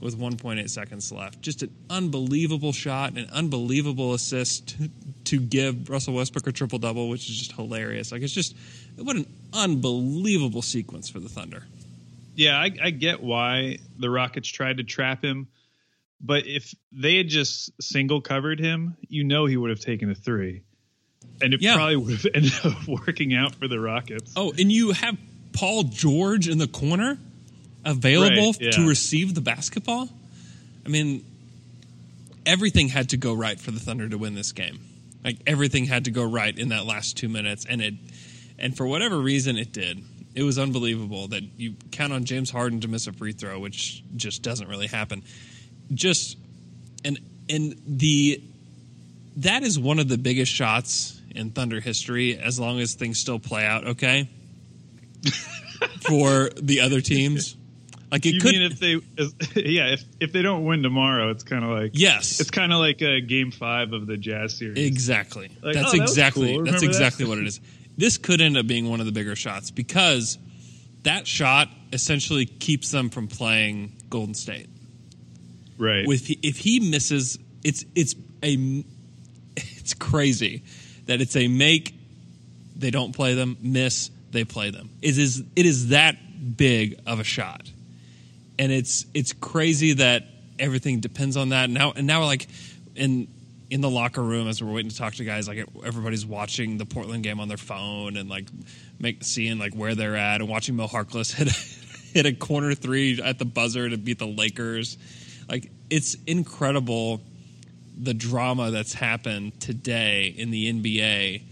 with 0.00 0.18
1.8 0.18 0.68
seconds 0.68 1.10
left. 1.10 1.40
Just 1.40 1.62
an 1.62 1.74
unbelievable 1.88 2.72
shot, 2.72 3.16
an 3.16 3.28
unbelievable 3.32 4.14
assist 4.14 4.76
to 5.24 5.40
give 5.40 5.88
Russell 5.88 6.14
Westbrook 6.14 6.46
a 6.46 6.52
triple 6.52 6.78
double, 6.78 7.08
which 7.08 7.28
is 7.30 7.36
just 7.38 7.52
hilarious. 7.52 8.12
Like 8.12 8.22
it's 8.22 8.32
just 8.32 8.54
what 8.96 9.16
an 9.16 9.26
unbelievable 9.52 10.62
sequence 10.62 11.08
for 11.08 11.18
the 11.20 11.28
Thunder. 11.28 11.62
Yeah, 12.34 12.58
I, 12.58 12.70
I 12.82 12.90
get 12.90 13.22
why 13.22 13.78
the 13.98 14.10
Rockets 14.10 14.48
tried 14.48 14.76
to 14.76 14.84
trap 14.84 15.24
him, 15.24 15.48
but 16.20 16.46
if 16.46 16.74
they 16.92 17.16
had 17.16 17.28
just 17.28 17.70
single 17.82 18.20
covered 18.20 18.60
him, 18.60 18.96
you 19.08 19.24
know 19.24 19.46
he 19.46 19.56
would 19.56 19.70
have 19.70 19.80
taken 19.80 20.10
a 20.10 20.14
three, 20.14 20.62
and 21.40 21.54
it 21.54 21.62
Yeah. 21.62 21.74
probably 21.76 21.96
would 21.96 22.12
have 22.12 22.26
ended 22.34 22.52
up 22.64 22.86
working 22.86 23.34
out 23.34 23.54
for 23.54 23.68
the 23.68 23.80
Rockets. 23.80 24.34
Oh, 24.36 24.52
and 24.58 24.70
you 24.70 24.92
have 24.92 25.16
Paul 25.54 25.84
George 25.84 26.46
in 26.48 26.58
the 26.58 26.66
corner 26.68 27.16
available 27.86 28.52
Right, 28.52 28.60
yeah. 28.60 28.70
to 28.72 28.86
receive 28.88 29.34
the 29.34 29.40
basketball. 29.40 30.08
I 30.84 30.88
mean, 30.88 31.24
everything 32.44 32.88
had 32.88 33.10
to 33.10 33.16
go 33.16 33.32
right 33.32 33.58
for 33.58 33.70
the 33.70 33.80
Thunder 33.80 34.08
to 34.08 34.18
win 34.18 34.34
this 34.34 34.52
game. 34.52 34.80
Like 35.24 35.38
everything 35.46 35.86
had 35.86 36.04
to 36.04 36.10
go 36.10 36.24
right 36.24 36.56
in 36.56 36.68
that 36.68 36.84
last 36.84 37.16
two 37.16 37.28
minutes, 37.28 37.66
and 37.68 37.80
it, 37.80 37.94
and 38.58 38.76
for 38.76 38.86
whatever 38.86 39.18
reason, 39.18 39.56
it 39.56 39.72
did. 39.72 40.02
It 40.34 40.42
was 40.42 40.58
unbelievable 40.58 41.28
that 41.28 41.42
you 41.56 41.74
count 41.90 42.12
on 42.12 42.24
James 42.24 42.50
Harden 42.50 42.80
to 42.82 42.88
miss 42.88 43.06
a 43.06 43.12
free 43.12 43.32
throw, 43.32 43.58
which 43.58 44.04
just 44.14 44.42
doesn't 44.42 44.68
really 44.68 44.86
happen. 44.86 45.24
Just 45.94 46.36
and 47.04 47.18
and 47.48 47.74
the 47.86 48.40
that 49.38 49.62
is 49.62 49.78
one 49.78 49.98
of 49.98 50.08
the 50.08 50.18
biggest 50.18 50.52
shots 50.52 51.20
in 51.34 51.50
Thunder 51.50 51.80
history. 51.80 52.38
As 52.38 52.60
long 52.60 52.78
as 52.80 52.94
things 52.94 53.18
still 53.18 53.38
play 53.38 53.64
out, 53.66 53.86
okay, 53.88 54.28
for 56.00 56.50
the 56.60 56.80
other 56.80 57.00
teams. 57.00 57.56
Like 58.10 58.24
it 58.24 58.34
you 58.34 58.40
could, 58.40 58.52
mean 58.52 58.62
if 58.62 58.78
they, 58.78 59.60
yeah, 59.60 59.88
if 59.88 60.04
if 60.20 60.32
they 60.32 60.42
don't 60.42 60.64
win 60.64 60.82
tomorrow, 60.82 61.30
it's 61.30 61.42
kind 61.42 61.64
of 61.64 61.70
like 61.70 61.90
yes, 61.94 62.40
it's 62.40 62.50
kind 62.50 62.72
of 62.72 62.78
like 62.78 63.02
a 63.02 63.20
game 63.20 63.50
five 63.50 63.92
of 63.92 64.06
the 64.06 64.16
Jazz 64.16 64.56
series. 64.56 64.78
Exactly. 64.78 65.50
Like, 65.62 65.74
that's 65.74 65.92
oh, 65.92 65.96
that 65.96 66.02
exactly 66.02 66.54
cool. 66.54 66.64
that's 66.64 66.74
Remember 66.74 66.80
that? 66.80 66.86
exactly 66.86 67.24
what 67.26 67.38
it 67.38 67.46
is. 67.46 67.60
This 67.98 68.18
could 68.18 68.40
end 68.40 68.56
up 68.56 68.66
being 68.66 68.88
one 68.88 69.00
of 69.00 69.06
the 69.06 69.12
bigger 69.12 69.34
shots 69.34 69.70
because 69.70 70.38
that 71.02 71.26
shot 71.26 71.68
essentially 71.92 72.46
keeps 72.46 72.90
them 72.90 73.10
from 73.10 73.26
playing 73.26 73.92
Golden 74.08 74.34
State. 74.34 74.68
right. 75.78 76.06
With 76.06 76.30
if 76.44 76.58
he 76.58 76.78
misses, 76.80 77.38
it's 77.64 77.84
it's 77.94 78.14
a 78.42 78.84
it's 79.56 79.94
crazy 79.94 80.62
that 81.06 81.20
it's 81.20 81.36
a 81.36 81.48
make. 81.48 81.94
They 82.76 82.90
don't 82.90 83.12
play 83.14 83.34
them. 83.34 83.56
Miss. 83.60 84.10
They 84.30 84.44
play 84.44 84.70
them. 84.70 84.90
It 85.00 85.16
is 85.16 85.42
it 85.56 85.66
is 85.66 85.88
that 85.88 86.16
big 86.56 87.00
of 87.06 87.20
a 87.20 87.24
shot, 87.24 87.70
and 88.58 88.72
it's 88.72 89.06
it's 89.14 89.32
crazy 89.32 89.94
that 89.94 90.24
everything 90.58 91.00
depends 91.00 91.36
on 91.36 91.50
that. 91.50 91.70
Now 91.70 91.92
and 91.94 92.06
now 92.06 92.24
like 92.24 92.46
in 92.94 93.28
in 93.68 93.80
the 93.80 93.90
locker 93.90 94.22
room 94.22 94.46
as 94.48 94.62
we're 94.62 94.72
waiting 94.72 94.90
to 94.90 94.96
talk 94.96 95.14
to 95.14 95.24
guys, 95.24 95.48
like 95.48 95.66
everybody's 95.84 96.24
watching 96.24 96.78
the 96.78 96.86
Portland 96.86 97.22
game 97.22 97.40
on 97.40 97.48
their 97.48 97.56
phone 97.56 98.16
and 98.16 98.28
like 98.28 98.46
make 98.98 99.24
seeing 99.24 99.58
like 99.58 99.74
where 99.74 99.94
they're 99.94 100.16
at 100.16 100.40
and 100.40 100.48
watching 100.48 100.76
Mo 100.76 100.86
Harkless 100.86 101.32
hit 101.34 101.48
hit 102.12 102.26
a 102.26 102.32
corner 102.32 102.74
three 102.74 103.20
at 103.20 103.38
the 103.38 103.44
buzzer 103.44 103.88
to 103.88 103.96
beat 103.96 104.18
the 104.18 104.26
Lakers. 104.26 104.98
Like 105.48 105.70
it's 105.90 106.14
incredible 106.26 107.20
the 107.98 108.14
drama 108.14 108.70
that's 108.70 108.92
happened 108.92 109.58
today 109.60 110.34
in 110.36 110.50
the 110.50 110.72
NBA. 110.72 111.42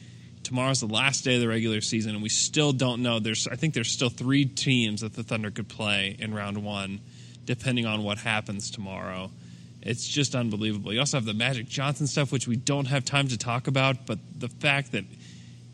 Tomorrow's 0.45 0.81
the 0.81 0.87
last 0.87 1.25
day 1.25 1.35
of 1.35 1.41
the 1.41 1.49
regular 1.49 1.81
season, 1.81 2.13
and 2.15 2.23
we 2.23 2.29
still 2.29 2.73
don't 2.73 3.03
know. 3.03 3.19
There's, 3.19 3.49
I 3.49 3.57
think, 3.57 3.75
there's 3.75 3.91
still 3.91 4.11
three 4.11 4.45
teams 4.45 5.01
that 5.01 5.15
the 5.15 5.23
Thunder 5.23 5.51
could 5.51 5.69
play 5.69 6.17
in 6.19 6.35
round 6.35 6.63
one, 6.63 7.01
depending 7.45 7.87
on 7.87 8.05
what 8.05 8.19
happens 8.19 8.71
tomorrow. 8.71 9.31
It's 9.83 10.07
just 10.07 10.35
unbelievable. 10.35 10.93
You 10.93 11.01
also 11.01 11.17
have 11.17 11.27
the 11.27 11.35
Magic 11.35 11.69
Johnson 11.69 12.07
stuff, 12.07 12.33
which 12.33 12.47
we 12.47 12.57
don't 12.57 12.87
have 12.87 13.05
time 13.05 13.29
to 13.29 13.39
talk 13.39 13.67
about, 13.67 14.07
but 14.07 14.19
the 14.39 14.49
fact 14.49 14.93
that 14.93 15.05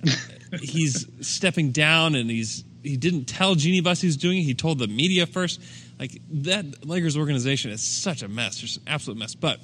he's 0.60 1.06
stepping 1.20 1.70
down 1.70 2.14
and 2.14 2.30
he's 2.30 2.64
he 2.82 2.96
didn't 2.96 3.26
tell 3.26 3.54
Jeanie 3.54 3.80
Buss 3.80 4.00
he 4.00 4.06
was 4.06 4.16
doing 4.16 4.38
it. 4.38 4.42
He 4.42 4.54
told 4.54 4.78
the 4.78 4.88
media 4.88 5.26
first. 5.26 5.60
Like 5.98 6.20
that 6.30 6.86
Lakers 6.86 7.16
organization 7.16 7.70
is 7.70 7.82
such 7.82 8.22
a 8.22 8.28
mess. 8.28 8.56
Just 8.56 8.78
an 8.78 8.84
absolute 8.86 9.18
mess. 9.18 9.34
But 9.34 9.60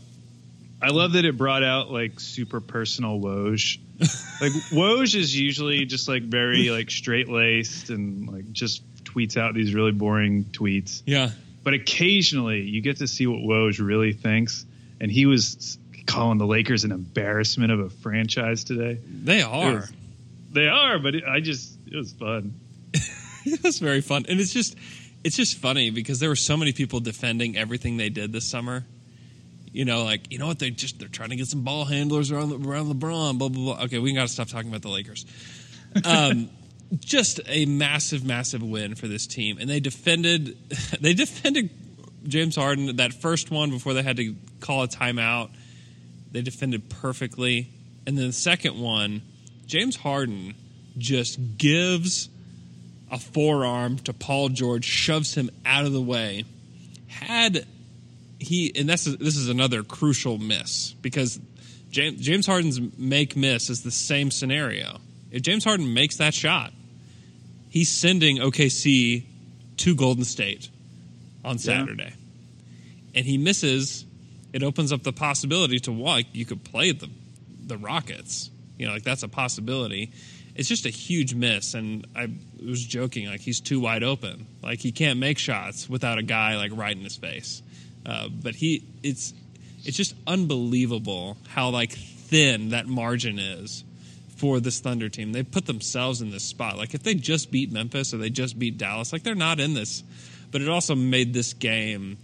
I 0.82 0.90
love 0.90 1.14
that 1.14 1.24
it 1.24 1.36
brought 1.36 1.62
out 1.62 1.90
like 1.90 2.20
super 2.20 2.60
personal 2.60 3.18
Woj. 3.18 3.78
Like 3.98 4.52
Woj 4.72 5.14
is 5.14 5.34
usually 5.38 5.84
just 5.86 6.08
like 6.08 6.22
very 6.22 6.70
like 6.70 6.90
straight 6.90 7.28
laced 7.28 7.90
and 7.90 8.28
like 8.28 8.52
just 8.52 8.82
tweets 9.04 9.36
out 9.36 9.54
these 9.54 9.74
really 9.74 9.92
boring 9.92 10.44
tweets. 10.44 11.02
yeah, 11.06 11.30
But 11.64 11.74
occasionally 11.74 12.60
you 12.62 12.80
get 12.82 12.98
to 12.98 13.06
see 13.08 13.26
what 13.26 13.38
Woj 13.40 13.84
really 13.84 14.12
thinks, 14.12 14.64
and 15.00 15.10
he 15.10 15.26
was 15.26 15.78
calling 16.06 16.38
the 16.38 16.46
Lakers 16.46 16.84
an 16.84 16.92
embarrassment 16.92 17.72
of 17.72 17.80
a 17.80 17.90
franchise 17.90 18.64
today. 18.64 18.98
they 19.24 19.42
are. 19.42 19.74
was- 19.76 19.92
They 20.52 20.68
are, 20.68 20.98
but 20.98 21.14
it, 21.14 21.24
I 21.24 21.40
just 21.40 21.76
it 21.86 21.96
was 21.96 22.12
fun. 22.12 22.54
it 23.44 23.62
was 23.62 23.78
very 23.78 24.00
fun, 24.00 24.26
and 24.28 24.38
it's 24.40 24.52
just 24.52 24.76
it's 25.24 25.36
just 25.36 25.58
funny 25.58 25.90
because 25.90 26.20
there 26.20 26.28
were 26.28 26.36
so 26.36 26.56
many 26.56 26.72
people 26.72 27.00
defending 27.00 27.56
everything 27.56 27.96
they 27.96 28.08
did 28.10 28.32
this 28.32 28.44
summer. 28.48 28.84
You 29.76 29.84
know, 29.84 30.04
like 30.04 30.32
you 30.32 30.38
know 30.38 30.46
what 30.46 30.58
they 30.58 30.70
just 30.70 30.98
they're 30.98 31.06
trying 31.06 31.28
to 31.28 31.36
get 31.36 31.48
some 31.48 31.60
ball 31.60 31.84
handlers 31.84 32.32
around 32.32 32.50
around 32.66 32.86
LeBron. 32.86 33.36
Blah 33.36 33.50
blah 33.50 33.74
blah. 33.74 33.84
Okay, 33.84 33.98
we 33.98 34.14
got 34.14 34.22
to 34.22 34.28
stop 34.28 34.48
talking 34.48 34.70
about 34.70 34.80
the 34.80 34.88
Lakers. 34.88 35.26
Um, 36.02 36.48
just 36.98 37.40
a 37.46 37.66
massive, 37.66 38.24
massive 38.24 38.62
win 38.62 38.94
for 38.94 39.06
this 39.06 39.26
team, 39.26 39.58
and 39.60 39.68
they 39.68 39.80
defended 39.80 40.56
they 41.02 41.12
defended 41.12 41.68
James 42.26 42.56
Harden 42.56 42.96
that 42.96 43.12
first 43.12 43.50
one 43.50 43.68
before 43.68 43.92
they 43.92 44.02
had 44.02 44.16
to 44.16 44.34
call 44.60 44.82
a 44.82 44.88
timeout. 44.88 45.50
They 46.32 46.40
defended 46.40 46.88
perfectly, 46.88 47.68
and 48.06 48.16
then 48.16 48.28
the 48.28 48.32
second 48.32 48.80
one, 48.80 49.20
James 49.66 49.96
Harden 49.96 50.54
just 50.96 51.58
gives 51.58 52.30
a 53.10 53.18
forearm 53.18 53.98
to 53.98 54.14
Paul 54.14 54.48
George, 54.48 54.86
shoves 54.86 55.34
him 55.34 55.50
out 55.66 55.84
of 55.84 55.92
the 55.92 56.00
way. 56.00 56.46
Had 57.08 57.66
he, 58.38 58.72
and 58.74 58.88
this 58.88 59.06
is 59.06 59.16
this 59.18 59.36
is 59.36 59.48
another 59.48 59.82
crucial 59.82 60.38
miss 60.38 60.92
because 61.00 61.40
James, 61.90 62.20
James 62.20 62.46
Harden's 62.46 62.80
make 62.98 63.36
miss 63.36 63.70
is 63.70 63.82
the 63.82 63.90
same 63.90 64.30
scenario. 64.30 64.98
If 65.30 65.42
James 65.42 65.64
Harden 65.64 65.92
makes 65.94 66.16
that 66.18 66.34
shot, 66.34 66.72
he's 67.70 67.90
sending 67.90 68.38
OKC 68.38 69.24
to 69.78 69.94
Golden 69.94 70.24
State 70.24 70.68
on 71.44 71.58
Saturday, 71.58 72.12
and 73.14 73.24
he 73.24 73.38
misses. 73.38 74.04
It 74.52 74.62
opens 74.62 74.90
up 74.92 75.02
the 75.02 75.12
possibility 75.12 75.78
to 75.80 75.92
like 75.92 76.26
you 76.32 76.46
could 76.46 76.64
play 76.64 76.92
the 76.92 77.08
the 77.66 77.76
Rockets. 77.76 78.50
You 78.78 78.86
know, 78.86 78.92
like 78.92 79.02
that's 79.02 79.22
a 79.22 79.28
possibility. 79.28 80.12
It's 80.54 80.68
just 80.68 80.86
a 80.86 80.90
huge 80.90 81.34
miss, 81.34 81.74
and 81.74 82.06
I 82.14 82.28
was 82.64 82.84
joking 82.84 83.28
like 83.28 83.40
he's 83.40 83.60
too 83.60 83.80
wide 83.80 84.02
open. 84.02 84.46
Like 84.62 84.80
he 84.80 84.92
can't 84.92 85.18
make 85.18 85.38
shots 85.38 85.88
without 85.88 86.18
a 86.18 86.22
guy 86.22 86.56
like 86.56 86.72
right 86.74 86.96
in 86.96 87.02
his 87.02 87.16
face. 87.16 87.62
Uh, 88.06 88.28
but 88.28 88.54
he, 88.54 88.84
it's 89.02 89.34
it's 89.84 89.96
just 89.96 90.14
unbelievable 90.26 91.36
how 91.48 91.70
like 91.70 91.92
thin 91.92 92.70
that 92.70 92.86
margin 92.86 93.38
is 93.38 93.84
for 94.36 94.60
this 94.60 94.80
Thunder 94.80 95.08
team. 95.08 95.32
They 95.32 95.42
put 95.42 95.66
themselves 95.66 96.20
in 96.20 96.30
this 96.30 96.44
spot. 96.44 96.76
Like 96.76 96.94
if 96.94 97.02
they 97.02 97.14
just 97.14 97.50
beat 97.50 97.72
Memphis 97.72 98.14
or 98.14 98.18
they 98.18 98.30
just 98.30 98.58
beat 98.58 98.78
Dallas, 98.78 99.12
like 99.12 99.22
they're 99.22 99.34
not 99.34 99.60
in 99.60 99.74
this. 99.74 100.02
But 100.50 100.62
it 100.62 100.68
also 100.68 100.94
made 100.94 101.34
this 101.34 101.54
game 101.54 102.18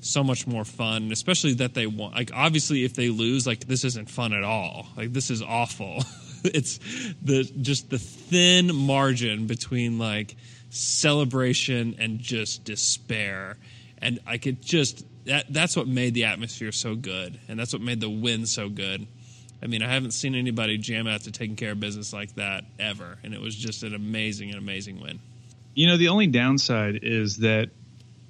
so 0.00 0.22
much 0.22 0.46
more 0.46 0.64
fun, 0.64 1.10
especially 1.10 1.54
that 1.54 1.74
they 1.74 1.86
won. 1.86 2.12
Like 2.12 2.30
obviously, 2.32 2.84
if 2.84 2.94
they 2.94 3.08
lose, 3.08 3.46
like 3.46 3.66
this 3.66 3.84
isn't 3.84 4.10
fun 4.10 4.32
at 4.32 4.44
all. 4.44 4.86
Like 4.96 5.12
this 5.12 5.30
is 5.30 5.42
awful. 5.42 6.04
it's 6.44 6.78
the 7.22 7.50
just 7.60 7.90
the 7.90 7.98
thin 7.98 8.74
margin 8.74 9.46
between 9.46 9.98
like 9.98 10.36
celebration 10.70 11.96
and 11.98 12.20
just 12.20 12.64
despair, 12.64 13.56
and 13.98 14.20
I 14.26 14.38
could 14.38 14.62
just 14.62 15.04
that 15.26 15.52
that's 15.52 15.76
what 15.76 15.86
made 15.86 16.14
the 16.14 16.24
atmosphere 16.24 16.72
so 16.72 16.94
good, 16.94 17.38
and 17.48 17.58
that's 17.58 17.72
what 17.72 17.82
made 17.82 18.00
the 18.00 18.10
win 18.10 18.46
so 18.46 18.68
good. 18.68 19.06
I 19.62 19.66
mean, 19.66 19.82
I 19.82 19.88
haven't 19.92 20.12
seen 20.12 20.34
anybody 20.34 20.78
jam 20.78 21.06
out 21.06 21.22
to 21.22 21.32
taking 21.32 21.56
care 21.56 21.72
of 21.72 21.80
business 21.80 22.12
like 22.12 22.34
that 22.36 22.64
ever, 22.78 23.18
and 23.22 23.34
it 23.34 23.40
was 23.40 23.54
just 23.54 23.82
an 23.82 23.94
amazing, 23.94 24.50
an 24.50 24.58
amazing 24.58 25.00
win. 25.00 25.18
You 25.74 25.86
know, 25.88 25.96
the 25.96 26.08
only 26.08 26.26
downside 26.26 27.00
is 27.02 27.38
that 27.38 27.70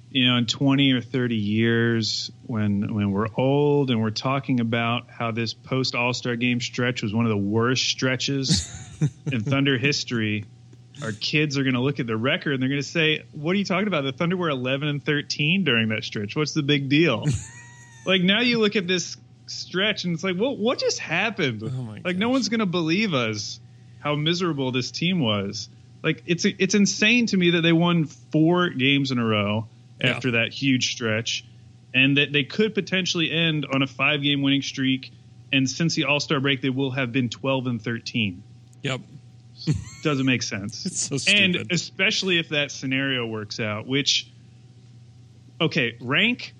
you 0.09 0.25
know, 0.25 0.37
in 0.37 0.45
20 0.45 0.93
or 0.93 1.01
30 1.01 1.35
years 1.35 2.31
when 2.45 2.93
when 2.93 3.11
we're 3.11 3.27
old 3.35 3.91
and 3.91 4.01
we're 4.01 4.09
talking 4.09 4.59
about 4.59 5.09
how 5.09 5.31
this 5.31 5.53
post 5.53 5.95
All-Star 5.95 6.35
game 6.37 6.61
stretch 6.61 7.03
was 7.03 7.13
one 7.13 7.25
of 7.25 7.29
the 7.29 7.37
worst 7.37 7.83
stretches 7.83 8.69
in 9.31 9.43
Thunder 9.43 9.77
history, 9.77 10.45
our 11.01 11.11
kids 11.11 11.57
are 11.57 11.63
going 11.63 11.75
to 11.75 11.81
look 11.81 11.99
at 11.99 12.07
the 12.07 12.17
record 12.17 12.53
and 12.53 12.61
they're 12.61 12.69
going 12.69 12.81
to 12.81 12.87
say, 12.87 13.23
"What 13.31 13.51
are 13.51 13.59
you 13.59 13.65
talking 13.65 13.87
about? 13.87 14.03
The 14.03 14.11
Thunder 14.11 14.37
were 14.37 14.49
11 14.49 14.87
and 14.87 15.03
13 15.03 15.63
during 15.63 15.89
that 15.89 16.03
stretch. 16.03 16.35
What's 16.35 16.53
the 16.53 16.63
big 16.63 16.89
deal?" 16.89 17.25
like 18.05 18.21
now 18.21 18.41
you 18.41 18.59
look 18.59 18.75
at 18.75 18.87
this 18.87 19.17
stretch 19.45 20.03
and 20.05 20.13
it's 20.13 20.23
like, 20.23 20.35
"Well, 20.37 20.55
what 20.57 20.79
just 20.79 20.99
happened?" 20.99 21.63
Oh 21.63 21.97
like 22.03 22.17
no 22.17 22.29
one's 22.29 22.49
going 22.49 22.59
to 22.61 22.65
believe 22.65 23.13
us 23.13 23.59
how 23.99 24.15
miserable 24.15 24.71
this 24.71 24.91
team 24.91 25.19
was. 25.19 25.69
Like 26.03 26.23
it's 26.25 26.45
it's 26.45 26.75
insane 26.75 27.25
to 27.27 27.37
me 27.37 27.51
that 27.51 27.61
they 27.61 27.73
won 27.73 28.05
four 28.05 28.69
games 28.69 29.11
in 29.11 29.17
a 29.19 29.25
row 29.25 29.67
Yeah. 30.01 30.11
after 30.11 30.31
that 30.31 30.53
huge 30.53 30.91
stretch, 30.91 31.43
and 31.93 32.17
that 32.17 32.31
they 32.31 32.43
could 32.43 32.73
potentially 32.75 33.31
end 33.31 33.65
on 33.71 33.81
a 33.81 33.87
five 33.87 34.21
game 34.21 34.41
winning 34.41 34.61
streak. 34.61 35.11
And 35.51 35.69
since 35.69 35.95
the 35.95 36.03
All 36.05 36.19
Star 36.19 36.39
break, 36.39 36.61
they 36.61 36.69
will 36.69 36.91
have 36.91 37.11
been 37.11 37.29
twelve 37.29 37.67
and 37.67 37.81
thirteen. 37.81 38.43
Yep. 38.83 39.01
Doesn't 40.03 40.25
make 40.25 40.43
sense. 40.43 40.85
It's 40.85 41.01
so 41.01 41.31
and 41.31 41.71
especially 41.71 42.39
if 42.39 42.49
that 42.49 42.71
scenario 42.71 43.25
works 43.25 43.59
out, 43.59 43.87
which 43.87 44.29
okay, 45.59 45.97
rank 45.99 46.53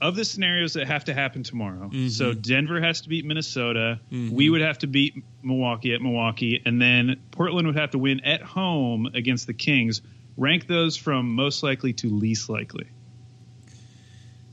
of 0.00 0.14
the 0.14 0.24
scenarios 0.24 0.74
that 0.74 0.86
have 0.86 1.04
to 1.06 1.14
happen 1.14 1.42
tomorrow. 1.42 1.88
Mm-hmm. 1.88 2.08
So 2.08 2.32
Denver 2.32 2.80
has 2.80 3.00
to 3.02 3.08
beat 3.08 3.24
Minnesota. 3.24 3.98
We 4.10 4.48
would 4.48 4.60
have 4.60 4.78
to 4.78 4.86
beat 4.86 5.22
Milwaukee 5.42 5.92
at 5.92 6.00
Milwaukee, 6.00 6.62
and 6.64 6.80
then 6.80 7.16
Portland 7.32 7.66
would 7.66 7.76
have 7.76 7.90
to 7.90 7.98
win 7.98 8.24
at 8.24 8.42
home 8.42 9.10
against 9.12 9.46
the 9.46 9.54
Kings. 9.54 10.00
Rank 10.36 10.68
those 10.68 10.96
from 10.96 11.34
most 11.34 11.64
likely 11.64 11.92
to 11.94 12.08
least 12.08 12.48
likely. 12.48 12.86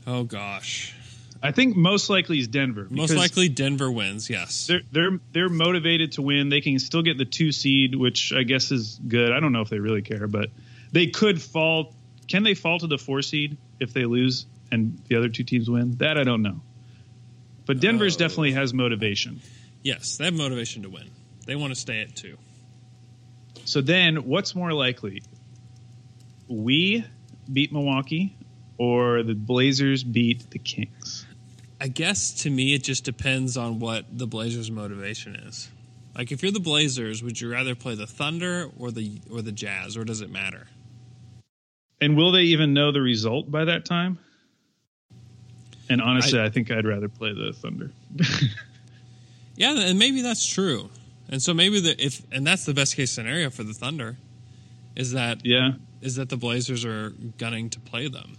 Oh 0.04 0.24
gosh. 0.24 0.95
I 1.46 1.52
think 1.52 1.76
most 1.76 2.10
likely 2.10 2.38
is 2.38 2.48
Denver. 2.48 2.86
Most 2.90 3.14
likely 3.14 3.48
Denver 3.48 3.90
wins. 3.90 4.28
Yes. 4.28 4.66
they're 4.66 4.80
they're 4.92 5.18
they're 5.32 5.48
motivated 5.48 6.12
to 6.12 6.22
win. 6.22 6.48
They 6.48 6.60
can 6.60 6.78
still 6.78 7.02
get 7.02 7.18
the 7.18 7.24
two 7.24 7.52
seed, 7.52 7.94
which 7.94 8.32
I 8.32 8.42
guess 8.42 8.70
is 8.72 8.98
good. 9.06 9.32
I 9.32 9.40
don't 9.40 9.52
know 9.52 9.60
if 9.60 9.68
they 9.68 9.78
really 9.78 10.02
care, 10.02 10.26
but 10.26 10.50
they 10.92 11.06
could 11.08 11.40
fall. 11.40 11.94
Can 12.28 12.42
they 12.42 12.54
fall 12.54 12.78
to 12.78 12.86
the 12.86 12.98
four 12.98 13.22
seed 13.22 13.56
if 13.80 13.92
they 13.92 14.04
lose 14.04 14.46
and 14.72 15.00
the 15.08 15.16
other 15.16 15.28
two 15.28 15.44
teams 15.44 15.68
win? 15.70 15.96
That 15.98 16.18
I 16.18 16.24
don't 16.24 16.42
know. 16.42 16.60
But 17.66 17.80
Denver's 17.80 18.16
Oh. 18.16 18.20
definitely 18.20 18.52
has 18.52 18.72
motivation. 18.74 19.40
Yes, 19.82 20.16
they 20.16 20.24
have 20.26 20.34
motivation 20.34 20.82
to 20.82 20.88
win. 20.90 21.10
They 21.46 21.54
want 21.56 21.72
to 21.74 21.78
stay 21.80 22.00
at 22.00 22.14
two. 22.16 22.36
So 23.64 23.80
then, 23.80 24.24
what's 24.26 24.54
more 24.54 24.72
likely? 24.72 25.22
We 26.48 27.04
beat 27.52 27.72
Milwaukee, 27.72 28.36
or 28.78 29.22
the 29.22 29.34
Blazers 29.34 30.04
beat 30.04 30.48
the 30.50 30.58
Kings? 30.58 31.25
I 31.80 31.88
guess 31.88 32.42
to 32.42 32.50
me 32.50 32.74
it 32.74 32.82
just 32.82 33.04
depends 33.04 33.56
on 33.56 33.78
what 33.78 34.06
the 34.16 34.26
Blazers' 34.26 34.70
motivation 34.70 35.36
is. 35.36 35.68
Like 36.16 36.32
if 36.32 36.42
you're 36.42 36.52
the 36.52 36.60
Blazers, 36.60 37.22
would 37.22 37.40
you 37.40 37.50
rather 37.50 37.74
play 37.74 37.94
the 37.94 38.06
Thunder 38.06 38.70
or 38.78 38.90
the 38.90 39.20
or 39.30 39.42
the 39.42 39.52
Jazz, 39.52 39.96
or 39.96 40.04
does 40.04 40.22
it 40.22 40.30
matter? 40.30 40.66
And 42.00 42.16
will 42.16 42.32
they 42.32 42.42
even 42.42 42.72
know 42.74 42.92
the 42.92 43.00
result 43.00 43.50
by 43.50 43.64
that 43.64 43.84
time? 43.84 44.18
And 45.88 46.02
honestly, 46.02 46.40
I, 46.40 46.50
think 46.50 46.70
I'd 46.70 46.84
rather 46.84 47.08
play 47.08 47.32
the 47.32 47.52
Thunder. 47.52 47.92
Yeah, 49.56 49.74
and 49.78 49.98
maybe 49.98 50.22
that's 50.22 50.46
true. 50.46 50.90
And 51.28 51.42
so 51.42 51.52
maybe 51.52 51.80
the 51.80 52.00
if 52.02 52.22
and 52.30 52.46
that's 52.46 52.64
the 52.64 52.74
best 52.74 52.94
case 52.94 53.10
scenario 53.10 53.50
for 53.50 53.64
the 53.64 53.72
Thunder 53.72 54.16
is 54.94 55.12
that 55.12 55.44
yeah. 55.44 55.72
is 56.00 56.16
that 56.16 56.28
the 56.28 56.36
Blazers 56.36 56.84
are 56.84 57.10
gunning 57.38 57.70
to 57.70 57.80
play 57.80 58.08
them. 58.08 58.36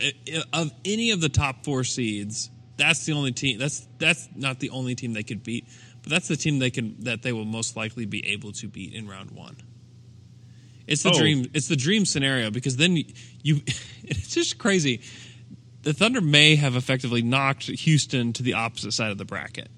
I- 0.00 0.12
I- 0.54 0.60
Of 0.62 0.72
any 0.84 1.10
of 1.10 1.20
the 1.20 1.28
top 1.28 1.64
four 1.64 1.84
seeds, 1.84 2.50
that's 2.76 3.04
the 3.04 3.12
only 3.12 3.32
team. 3.32 3.58
That's 3.58 3.86
that's 3.98 4.28
not 4.34 4.58
the 4.60 4.70
only 4.70 4.94
team 4.94 5.12
they 5.12 5.22
could 5.22 5.42
beat, 5.42 5.66
but 6.02 6.10
that's 6.10 6.28
the 6.28 6.36
team 6.36 6.58
they 6.58 6.70
can 6.70 6.96
that 7.04 7.22
they 7.22 7.32
will 7.32 7.44
most 7.44 7.76
likely 7.76 8.06
be 8.06 8.26
able 8.28 8.52
to 8.52 8.68
beat 8.68 8.94
in 8.94 9.06
round 9.08 9.30
one. 9.32 9.56
It's 10.86 11.02
the 11.02 11.10
Oh. 11.10 11.18
dream. 11.18 11.46
It's 11.54 11.68
the 11.68 11.76
dream 11.76 12.04
scenario 12.04 12.50
because 12.50 12.76
then 12.76 12.96
you, 12.96 13.04
you. 13.42 13.60
It's 14.02 14.34
just 14.34 14.58
crazy. 14.58 15.02
The 15.82 15.92
Thunder 15.92 16.20
may 16.20 16.56
have 16.56 16.74
effectively 16.74 17.22
knocked 17.22 17.64
Houston 17.64 18.32
to 18.34 18.42
the 18.42 18.54
opposite 18.54 18.92
side 18.92 19.12
of 19.12 19.18
the 19.18 19.24
bracket 19.24 19.68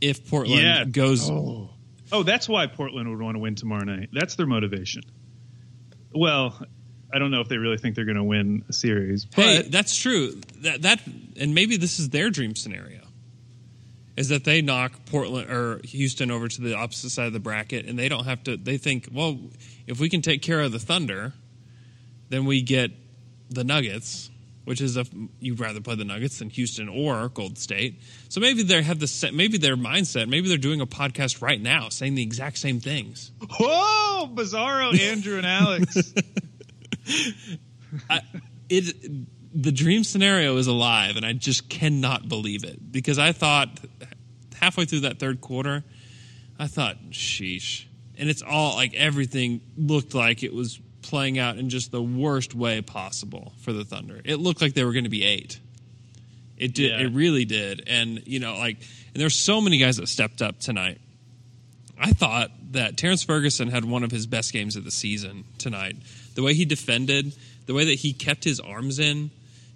if 0.00 0.28
Portland 0.30 0.62
Yeah. 0.62 0.84
goes. 0.84 1.28
Oh, 1.28 1.70
oh 2.10 2.22
that's 2.22 2.48
why 2.48 2.66
Portland 2.68 3.08
would 3.10 3.20
want 3.20 3.34
to 3.34 3.38
win 3.40 3.54
tomorrow 3.56 3.84
night. 3.84 4.08
That's 4.12 4.36
their 4.36 4.46
motivation. 4.46 5.02
Well, 6.14 6.64
I 7.12 7.18
don't 7.18 7.30
know 7.30 7.40
if 7.40 7.48
they 7.48 7.56
really 7.56 7.78
think 7.78 7.96
they're 7.96 8.04
going 8.04 8.16
to 8.16 8.24
win 8.24 8.64
a 8.68 8.72
series, 8.72 9.24
but 9.24 9.44
Hey, 9.44 9.62
that's 9.62 9.96
true. 9.96 10.40
That 10.62 10.82
that 10.82 11.00
and 11.38 11.54
maybe 11.54 11.76
this 11.76 11.98
is 11.98 12.10
their 12.10 12.30
dream 12.30 12.54
scenario. 12.54 13.00
Is 14.16 14.28
that 14.28 14.44
they 14.44 14.60
knock 14.60 14.92
Portland 15.06 15.50
or 15.50 15.80
Houston 15.84 16.30
over 16.30 16.46
to 16.48 16.60
the 16.60 16.74
opposite 16.74 17.10
side 17.10 17.26
of 17.26 17.32
the 17.32 17.40
bracket 17.40 17.86
and 17.86 17.98
they 17.98 18.08
don't 18.08 18.24
have 18.24 18.42
to 18.44 18.56
they 18.56 18.76
think, 18.76 19.08
well, 19.12 19.38
if 19.86 19.98
we 19.98 20.08
can 20.08 20.20
take 20.20 20.42
care 20.42 20.60
of 20.60 20.72
the 20.72 20.78
Thunder, 20.78 21.32
then 22.28 22.44
we 22.44 22.60
get 22.62 22.90
the 23.48 23.64
Nuggets, 23.64 24.30
which 24.64 24.80
is 24.80 24.96
if 24.96 25.08
you'd 25.40 25.58
rather 25.58 25.80
play 25.80 25.94
the 25.94 26.04
Nuggets 26.04 26.38
than 26.38 26.50
Houston 26.50 26.88
or 26.88 27.28
Gold 27.28 27.58
State. 27.58 28.02
So 28.28 28.40
maybe 28.40 28.62
they 28.62 28.82
have 28.82 29.00
the 29.00 29.06
set, 29.06 29.32
maybe 29.32 29.58
their 29.58 29.76
mindset, 29.76 30.28
maybe 30.28 30.48
they're 30.48 30.58
doing 30.58 30.80
a 30.80 30.86
podcast 30.86 31.40
right 31.40 31.60
now 31.60 31.88
saying 31.88 32.14
the 32.14 32.22
exact 32.22 32.58
same 32.58 32.78
things. 32.78 33.32
whoa, 33.58 34.28
Bizarro, 34.32 34.98
Andrew, 34.98 35.38
and 35.38 35.46
Alex. 35.46 36.12
it 38.68 38.94
the 39.52 39.72
dream 39.72 40.04
scenario 40.04 40.56
is 40.56 40.66
alive 40.68 41.16
and 41.16 41.26
i 41.26 41.32
just 41.32 41.68
cannot 41.68 42.28
believe 42.28 42.64
it. 42.64 42.92
Because 42.92 43.18
i 43.18 43.32
thought 43.32 43.80
halfway 44.60 44.84
through 44.84 45.00
that 45.00 45.18
third 45.18 45.40
quarter 45.40 45.82
i 46.58 46.66
thought 46.66 46.96
sheesh. 47.10 47.86
And 48.18 48.28
it's 48.28 48.42
all 48.42 48.74
like 48.76 48.92
everything 48.94 49.62
looked 49.78 50.14
like 50.14 50.42
it 50.42 50.52
was 50.52 50.78
playing 51.00 51.38
out 51.38 51.56
in 51.56 51.70
just 51.70 51.90
the 51.90 52.02
worst 52.02 52.54
way 52.54 52.82
possible 52.82 53.54
for 53.62 53.72
the 53.72 53.82
thunder. 53.84 54.20
It 54.26 54.36
looked 54.36 54.60
like 54.60 54.74
they 54.74 54.84
were 54.84 54.92
going 54.92 55.04
to 55.04 55.10
be 55.10 55.24
eight. 55.24 55.58
It 56.58 56.74
did 56.74 56.90
Yeah. 56.90 57.00
it 57.06 57.12
really 57.14 57.46
did. 57.46 57.84
And 57.86 58.22
you 58.26 58.38
know 58.38 58.56
like 58.58 58.76
and 59.14 59.20
there's 59.20 59.34
so 59.36 59.60
many 59.62 59.78
guys 59.78 59.96
that 59.96 60.08
stepped 60.08 60.42
up 60.42 60.60
tonight. 60.60 61.00
I 61.98 62.12
thought 62.12 62.50
that 62.72 62.96
Terrence 62.98 63.22
Ferguson 63.24 63.68
had 63.68 63.84
one 63.84 64.04
of 64.04 64.10
his 64.10 64.26
best 64.26 64.52
games 64.52 64.76
of 64.76 64.84
the 64.84 64.90
season 64.90 65.44
tonight. 65.58 65.96
The 66.34 66.42
way 66.42 66.54
he 66.54 66.64
defended, 66.64 67.34
the 67.66 67.74
way 67.74 67.84
that 67.86 67.94
he 67.94 68.12
kept 68.12 68.44
his 68.44 68.60
arms 68.60 68.98
in 68.98 69.30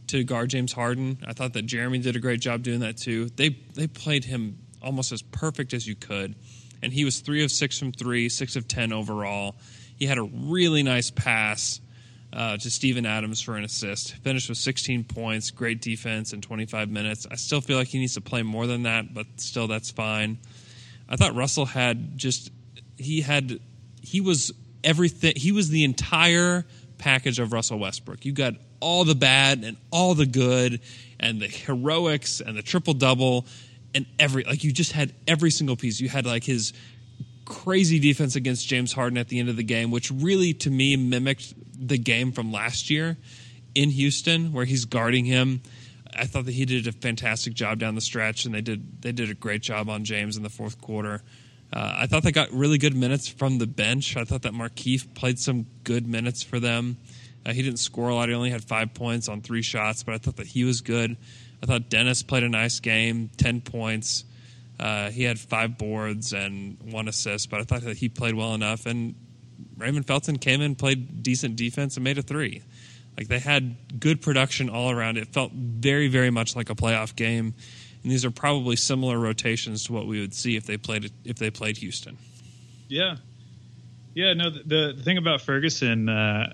to 0.08 0.22
guard 0.24 0.50
James 0.50 0.72
Harden, 0.72 1.18
I 1.26 1.32
thought 1.32 1.52
that 1.54 1.66
Jerami 1.66 2.02
did 2.02 2.16
a 2.16 2.20
great 2.20 2.40
job 2.40 2.62
doing 2.62 2.80
that 2.80 2.96
too. 2.96 3.28
They 3.30 3.50
they 3.74 3.86
played 3.86 4.24
him 4.24 4.58
almost 4.82 5.12
as 5.12 5.22
perfect 5.22 5.72
as 5.72 5.86
you 5.86 5.94
could, 5.94 6.34
and 6.82 6.92
he 6.92 7.04
was 7.04 7.20
three 7.20 7.42
of 7.42 7.50
six 7.50 7.78
from 7.78 7.92
three, 7.92 8.28
six 8.28 8.56
of 8.56 8.68
ten 8.68 8.92
overall. 8.92 9.56
He 9.96 10.06
had 10.06 10.18
a 10.18 10.24
really 10.24 10.82
nice 10.82 11.10
pass 11.10 11.80
uh, 12.34 12.56
to 12.56 12.70
Steven 12.70 13.06
Adams 13.06 13.40
for 13.40 13.56
an 13.56 13.64
assist. 13.64 14.14
Finished 14.16 14.48
with 14.48 14.58
16 14.58 15.04
points, 15.04 15.52
great 15.52 15.80
defense 15.80 16.32
in 16.32 16.40
25 16.40 16.90
minutes. 16.90 17.26
I 17.30 17.36
still 17.36 17.60
feel 17.60 17.78
like 17.78 17.88
he 17.88 17.98
needs 18.00 18.14
to 18.14 18.20
play 18.20 18.42
more 18.42 18.66
than 18.66 18.82
that, 18.82 19.14
but 19.14 19.26
still 19.36 19.68
that's 19.68 19.92
fine. 19.92 20.38
I 21.08 21.16
thought 21.16 21.34
Russell 21.34 21.66
had 21.66 22.18
just 22.18 22.50
he 22.96 23.20
had 23.20 23.60
he 24.00 24.20
was 24.20 24.52
everything 24.84 25.34
he 25.36 25.52
was 25.52 25.68
the 25.68 25.84
entire 25.84 26.64
package 26.98 27.38
of 27.38 27.52
Russell 27.52 27.78
Westbrook. 27.78 28.24
You 28.24 28.32
got 28.32 28.54
all 28.80 29.04
the 29.04 29.14
bad 29.14 29.64
and 29.64 29.76
all 29.90 30.14
the 30.14 30.26
good 30.26 30.80
and 31.18 31.40
the 31.40 31.46
heroics 31.46 32.40
and 32.40 32.56
the 32.56 32.62
triple 32.62 32.94
double 32.94 33.46
and 33.94 34.06
every 34.18 34.44
like 34.44 34.64
you 34.64 34.72
just 34.72 34.92
had 34.92 35.14
every 35.26 35.50
single 35.50 35.76
piece. 35.76 36.00
You 36.00 36.08
had 36.08 36.26
like 36.26 36.44
his 36.44 36.72
crazy 37.44 37.98
defense 37.98 38.36
against 38.36 38.66
James 38.66 38.92
Harden 38.92 39.18
at 39.18 39.28
the 39.28 39.38
end 39.38 39.48
of 39.48 39.56
the 39.56 39.62
game, 39.62 39.90
which 39.90 40.10
really 40.10 40.54
to 40.54 40.70
me 40.70 40.96
mimicked 40.96 41.54
the 41.76 41.98
game 41.98 42.32
from 42.32 42.52
last 42.52 42.90
year 42.90 43.16
in 43.74 43.90
Houston 43.90 44.52
where 44.52 44.64
he's 44.64 44.84
guarding 44.84 45.24
him. 45.24 45.62
I 46.16 46.26
thought 46.26 46.44
that 46.44 46.52
he 46.54 46.64
did 46.64 46.86
a 46.86 46.92
fantastic 46.92 47.54
job 47.54 47.80
down 47.80 47.96
the 47.96 48.00
stretch, 48.00 48.44
and 48.44 48.54
they 48.54 48.60
did 48.60 49.02
they 49.02 49.12
did 49.12 49.30
a 49.30 49.34
great 49.34 49.62
job 49.62 49.88
on 49.88 50.04
James 50.04 50.36
in 50.36 50.42
the 50.42 50.50
fourth 50.50 50.80
quarter. 50.80 51.22
Uh, 51.74 51.92
I 51.98 52.06
thought 52.06 52.22
they 52.22 52.30
got 52.30 52.52
really 52.52 52.78
good 52.78 52.94
minutes 52.94 53.26
from 53.26 53.58
the 53.58 53.66
bench. 53.66 54.16
I 54.16 54.24
thought 54.24 54.42
that 54.42 54.52
Markieff 54.52 55.12
played 55.14 55.40
some 55.40 55.66
good 55.82 56.06
minutes 56.06 56.40
for 56.40 56.60
them. 56.60 56.98
Uh, 57.44 57.52
he 57.52 57.62
didn't 57.62 57.80
score 57.80 58.08
a 58.08 58.14
lot. 58.14 58.28
He 58.28 58.34
only 58.34 58.50
had 58.50 58.62
five 58.62 58.94
points 58.94 59.28
on 59.28 59.42
three 59.42 59.62
shots, 59.62 60.04
but 60.04 60.14
I 60.14 60.18
thought 60.18 60.36
that 60.36 60.46
he 60.46 60.62
was 60.62 60.82
good. 60.82 61.16
I 61.62 61.66
thought 61.66 61.90
Dennis 61.90 62.22
played 62.22 62.44
a 62.44 62.48
nice 62.48 62.78
game, 62.78 63.28
ten 63.36 63.60
points. 63.60 64.24
Uh, 64.78 65.10
he 65.10 65.24
had 65.24 65.38
five 65.38 65.76
boards 65.76 66.32
and 66.32 66.78
one 66.92 67.08
assist, 67.08 67.50
but 67.50 67.60
I 67.60 67.64
thought 67.64 67.82
that 67.82 67.96
he 67.96 68.08
played 68.08 68.34
well 68.34 68.54
enough. 68.54 68.86
And 68.86 69.16
Raymond 69.76 70.06
Felton 70.06 70.38
came 70.38 70.60
in, 70.60 70.76
played 70.76 71.22
decent 71.22 71.56
defense, 71.56 71.96
and 71.96 72.04
made 72.04 72.18
a 72.18 72.22
three. 72.22 72.62
Like 73.16 73.28
they 73.28 73.40
had 73.40 74.00
good 74.00 74.22
production 74.22 74.70
all 74.70 74.90
around. 74.90 75.18
It 75.18 75.28
felt 75.28 75.52
very, 75.52 76.08
very 76.08 76.30
much 76.30 76.54
like 76.54 76.70
a 76.70 76.74
playoff 76.74 77.16
game. 77.16 77.54
And 78.04 78.12
these 78.12 78.24
are 78.24 78.30
probably 78.30 78.76
similar 78.76 79.18
rotations 79.18 79.84
to 79.84 79.94
what 79.94 80.06
we 80.06 80.20
would 80.20 80.34
see 80.34 80.56
if 80.56 80.66
they 80.66 80.76
played 80.76 81.10
if 81.24 81.36
they 81.36 81.50
played 81.50 81.78
Houston. 81.78 82.18
Yeah, 82.86 83.16
yeah. 84.14 84.34
No, 84.34 84.50
the, 84.50 84.92
the, 84.94 85.02
thing 85.02 85.16
about 85.16 85.40
Ferguson, 85.40 86.10
uh, 86.10 86.52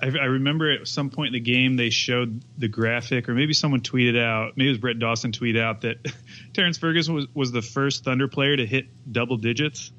I, 0.00 0.06
I 0.06 0.26
remember 0.26 0.70
at 0.70 0.86
some 0.86 1.08
point 1.08 1.28
in 1.28 1.32
the 1.32 1.40
game 1.40 1.76
they 1.76 1.88
showed 1.88 2.42
the 2.58 2.68
graphic, 2.68 3.30
or 3.30 3.34
maybe 3.34 3.54
someone 3.54 3.80
tweeted 3.80 4.22
out, 4.22 4.58
maybe 4.58 4.68
it 4.68 4.72
was 4.72 4.78
Brett 4.78 4.98
Dawson 4.98 5.32
tweeted 5.32 5.58
out 5.58 5.80
that 5.80 6.06
Terrence 6.52 6.76
Ferguson 6.76 7.14
was, 7.14 7.26
was 7.34 7.50
the 7.50 7.62
first 7.62 8.04
Thunder 8.04 8.28
player 8.28 8.54
to 8.54 8.66
hit 8.66 8.86
double 9.10 9.38
digits. 9.38 9.90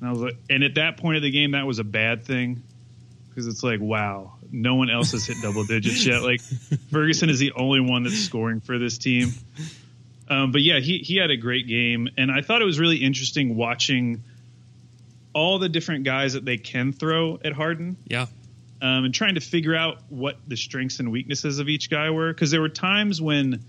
And 0.00 0.08
I 0.08 0.12
was 0.12 0.22
like, 0.22 0.36
and 0.48 0.64
at 0.64 0.76
that 0.76 0.96
point 0.96 1.18
of 1.18 1.22
the 1.22 1.30
game, 1.30 1.50
that 1.50 1.66
was 1.66 1.80
a 1.80 1.84
bad 1.84 2.24
thing 2.24 2.62
because 3.28 3.46
it's 3.46 3.62
like, 3.62 3.80
wow, 3.80 4.32
no 4.50 4.76
one 4.76 4.88
else 4.88 5.12
has 5.12 5.26
hit 5.26 5.36
double 5.42 5.64
digits 5.64 6.06
yet. 6.06 6.22
Like 6.22 6.40
Ferguson 6.90 7.28
is 7.28 7.38
the 7.38 7.52
only 7.52 7.80
one 7.80 8.04
that's 8.04 8.18
scoring 8.18 8.60
for 8.60 8.78
this 8.78 8.96
team. 8.96 9.32
Um, 10.28 10.52
but 10.52 10.62
yeah, 10.62 10.80
he 10.80 10.98
he 10.98 11.16
had 11.16 11.30
a 11.30 11.36
great 11.36 11.66
game, 11.68 12.08
and 12.16 12.30
I 12.30 12.40
thought 12.40 12.62
it 12.62 12.64
was 12.64 12.78
really 12.78 12.96
interesting 12.96 13.56
watching 13.56 14.22
all 15.34 15.58
the 15.58 15.68
different 15.68 16.04
guys 16.04 16.34
that 16.34 16.44
they 16.44 16.56
can 16.56 16.92
throw 16.92 17.38
at 17.44 17.52
Harden, 17.52 17.96
Yeah, 18.06 18.26
um, 18.80 19.04
and 19.04 19.12
trying 19.14 19.34
to 19.34 19.40
figure 19.40 19.74
out 19.74 19.98
what 20.08 20.36
the 20.46 20.56
strengths 20.56 21.00
and 21.00 21.10
weaknesses 21.12 21.58
of 21.58 21.68
each 21.68 21.90
guy 21.90 22.10
were. 22.10 22.32
Because 22.32 22.50
there 22.50 22.60
were 22.60 22.68
times 22.68 23.20
when 23.20 23.64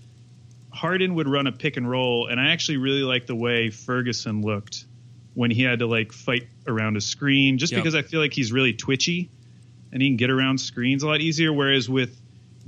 Harden 0.72 1.14
would 1.16 1.28
run 1.28 1.46
a 1.46 1.52
pick 1.52 1.76
and 1.76 1.88
roll, 1.90 2.28
and 2.28 2.40
I 2.40 2.52
actually 2.52 2.78
really 2.78 3.02
liked 3.02 3.26
the 3.26 3.34
way 3.34 3.70
Ferguson 3.70 4.42
looked 4.42 4.84
when 5.34 5.50
he 5.50 5.62
had 5.62 5.80
to 5.80 5.86
like 5.86 6.12
fight 6.12 6.46
around 6.66 6.96
a 6.96 7.00
screen, 7.00 7.58
just 7.58 7.72
Yep. 7.72 7.82
because 7.82 7.94
I 7.94 8.02
feel 8.02 8.20
like 8.20 8.32
he's 8.32 8.52
really 8.52 8.72
twitchy 8.72 9.28
and 9.92 10.00
he 10.00 10.08
can 10.08 10.16
get 10.16 10.30
around 10.30 10.58
screens 10.58 11.02
a 11.02 11.06
lot 11.06 11.20
easier. 11.20 11.52
Whereas 11.52 11.88
with 11.88 12.18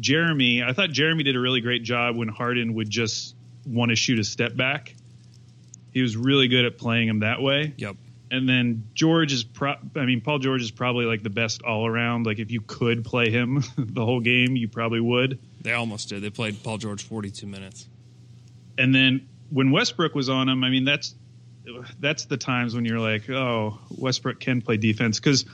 Jerami, 0.00 0.62
I 0.62 0.72
thought 0.74 0.90
Jerami 0.90 1.24
did 1.24 1.34
a 1.36 1.40
really 1.40 1.60
great 1.62 1.82
job 1.82 2.16
when 2.16 2.28
Harden 2.28 2.74
would 2.74 2.90
just 2.90 3.34
want 3.68 3.90
to 3.90 3.96
shoot 3.96 4.18
a 4.18 4.24
step 4.24 4.56
back. 4.56 4.94
He 5.92 6.02
was 6.02 6.16
really 6.16 6.48
good 6.48 6.64
at 6.64 6.78
playing 6.78 7.08
him 7.08 7.20
that 7.20 7.40
way. 7.40 7.74
yep. 7.76 7.96
And 8.30 8.46
then 8.46 8.84
George 8.92 9.32
is, 9.32 9.42
pro- 9.42 9.76
I 9.96 10.04
mean, 10.04 10.20
Paul 10.20 10.38
George 10.38 10.60
is 10.60 10.70
probably 10.70 11.06
like 11.06 11.22
the 11.22 11.30
best 11.30 11.62
all 11.62 11.86
around. 11.86 12.26
Like 12.26 12.38
if 12.38 12.50
you 12.50 12.60
could 12.60 13.04
play 13.04 13.30
him 13.30 13.62
the 13.78 14.04
whole 14.04 14.20
game, 14.20 14.54
you 14.54 14.68
probably 14.68 15.00
would. 15.00 15.38
They 15.62 15.72
almost 15.72 16.10
did. 16.10 16.22
They 16.22 16.30
played 16.30 16.62
Paul 16.62 16.76
George 16.76 17.02
forty 17.02 17.30
two 17.30 17.46
minutes. 17.46 17.86
And 18.76 18.94
then 18.94 19.28
when 19.50 19.70
Westbrook 19.70 20.14
was 20.14 20.28
on 20.28 20.48
him, 20.48 20.62
I 20.62 20.68
mean, 20.68 20.84
that's 20.84 21.14
that's 21.98 22.26
the 22.26 22.36
times 22.36 22.74
when 22.74 22.84
you're 22.84 23.00
like, 23.00 23.28
oh, 23.30 23.78
Westbrook 23.90 24.40
can 24.40 24.62
play 24.62 24.76
defense 24.76 25.18
because 25.18 25.44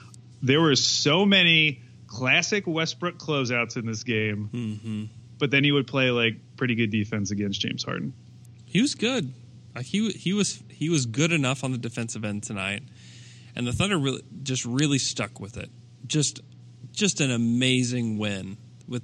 there 0.42 0.60
were 0.60 0.76
so 0.76 1.24
many 1.24 1.80
classic 2.06 2.66
Westbrook 2.66 3.18
closeouts 3.18 3.76
in 3.76 3.86
this 3.86 4.02
game. 4.04 4.50
Mm-hmm. 4.52 5.04
But 5.38 5.50
then 5.50 5.64
he 5.64 5.72
would 5.72 5.86
play 5.86 6.10
like 6.10 6.34
pretty 6.56 6.74
good 6.74 6.90
defense 6.90 7.30
against 7.30 7.60
James 7.60 7.82
Harden. 7.84 8.14
He 8.64 8.80
was 8.80 8.94
good. 8.94 9.32
Like 9.74 9.86
he 9.86 10.10
he 10.10 10.32
was 10.32 10.62
he 10.68 10.88
was 10.88 11.06
good 11.06 11.32
enough 11.32 11.64
on 11.64 11.72
the 11.72 11.78
defensive 11.78 12.24
end 12.24 12.44
tonight, 12.44 12.82
and 13.56 13.66
the 13.66 13.72
Thunder 13.72 13.98
really 13.98 14.22
just 14.42 14.64
really 14.64 14.98
stuck 14.98 15.40
with 15.40 15.56
it. 15.56 15.70
Just 16.06 16.40
just 16.92 17.20
an 17.20 17.30
amazing 17.30 18.18
win 18.18 18.56
with, 18.86 19.02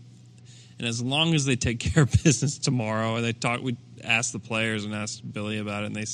and 0.79 0.87
as 0.87 1.03
long 1.03 1.35
as 1.35 1.45
they 1.45 1.57
take 1.57 1.81
care 1.81 2.05
of 2.05 2.13
business 2.23 2.59
tomorrow, 2.59 3.17
and 3.17 3.25
they 3.25 3.33
talk, 3.33 3.61
we 3.63 3.77
asked 4.05 4.33
the 4.33 4.39
players 4.39 4.85
and 4.85 4.95
asked 4.95 5.31
Billy 5.33 5.59
about 5.59 5.83
it, 5.83 5.87
and 5.87 5.97
they 5.97 6.05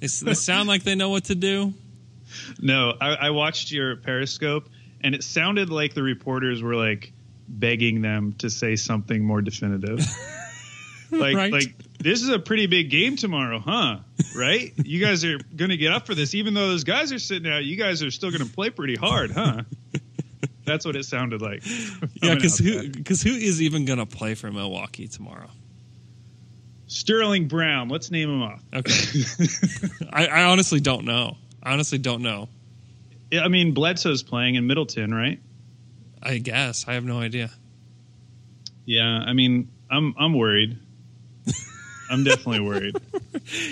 they, 0.00 0.06
they 0.06 0.34
sound 0.34 0.68
like 0.68 0.82
they 0.82 0.94
know 0.94 1.08
what 1.08 1.24
to 1.24 1.34
do. 1.34 1.72
No, 2.60 2.92
I, 3.00 3.14
I 3.14 3.30
watched 3.30 3.72
your 3.72 3.96
Periscope, 3.96 4.68
and 5.00 5.14
it 5.14 5.22
sounded 5.22 5.70
like 5.70 5.94
the 5.94 6.02
reporters 6.02 6.62
were 6.62 6.74
like 6.74 7.12
begging 7.48 8.02
them 8.02 8.34
to 8.38 8.50
say 8.50 8.76
something 8.76 9.24
more 9.24 9.40
definitive. 9.42 9.98
like, 11.10 11.36
Right. 11.36 11.52
like 11.52 11.74
this 11.98 12.22
is 12.22 12.28
a 12.28 12.38
pretty 12.38 12.66
big 12.66 12.90
game 12.90 13.16
tomorrow, 13.16 13.58
huh? 13.58 13.98
Right? 14.36 14.72
you 14.84 15.00
guys 15.04 15.24
are 15.24 15.38
going 15.56 15.70
to 15.70 15.76
get 15.76 15.92
up 15.92 16.06
for 16.06 16.14
this, 16.14 16.34
even 16.34 16.54
though 16.54 16.68
those 16.68 16.84
guys 16.84 17.12
are 17.12 17.18
sitting 17.18 17.50
out. 17.50 17.64
You 17.64 17.76
guys 17.76 18.02
are 18.02 18.10
still 18.10 18.30
going 18.30 18.46
to 18.46 18.52
play 18.52 18.70
pretty 18.70 18.96
hard, 18.96 19.30
huh? 19.30 19.62
That's 20.64 20.84
what 20.84 20.96
it 20.96 21.04
sounded 21.04 21.40
like. 21.42 21.62
Yeah, 22.22 22.34
because 22.34 22.58
who 22.58 22.88
because 22.90 23.22
who 23.22 23.30
is 23.30 23.62
even 23.62 23.84
going 23.84 23.98
to 24.00 24.06
play 24.06 24.34
for 24.34 24.50
Milwaukee 24.50 25.06
tomorrow? 25.06 25.48
Sterling 26.88 27.46
Brown. 27.48 27.88
Let's 27.88 28.10
name 28.10 28.30
him 28.30 28.42
off. 28.42 28.62
Okay, 28.74 29.20
I, 30.12 30.26
I 30.26 30.44
honestly 30.44 30.80
don't 30.80 31.04
know. 31.04 31.36
I 31.62 31.72
honestly 31.72 31.98
don't 31.98 32.22
know. 32.22 32.48
I 33.32 33.48
mean, 33.48 33.74
Bledsoe's 33.74 34.22
playing 34.22 34.54
in 34.54 34.66
Middleton, 34.66 35.12
right? 35.14 35.40
I 36.26 36.38
guess 36.38 36.86
I 36.88 36.94
have 36.94 37.04
no 37.04 37.20
idea. 37.20 37.50
Yeah, 38.84 39.04
I 39.26 39.32
mean, 39.32 39.68
I'm 39.90 40.14
I'm 40.18 40.34
worried. 40.34 40.78
I'm 42.10 42.24
definitely 42.24 42.60
worried. 42.60 42.96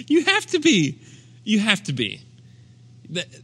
You 0.07 0.25
have 0.25 0.47
to 0.47 0.61
be. 0.61 1.01
You 1.43 1.59
have 1.59 1.83
to 1.85 1.93
be. 1.93 2.21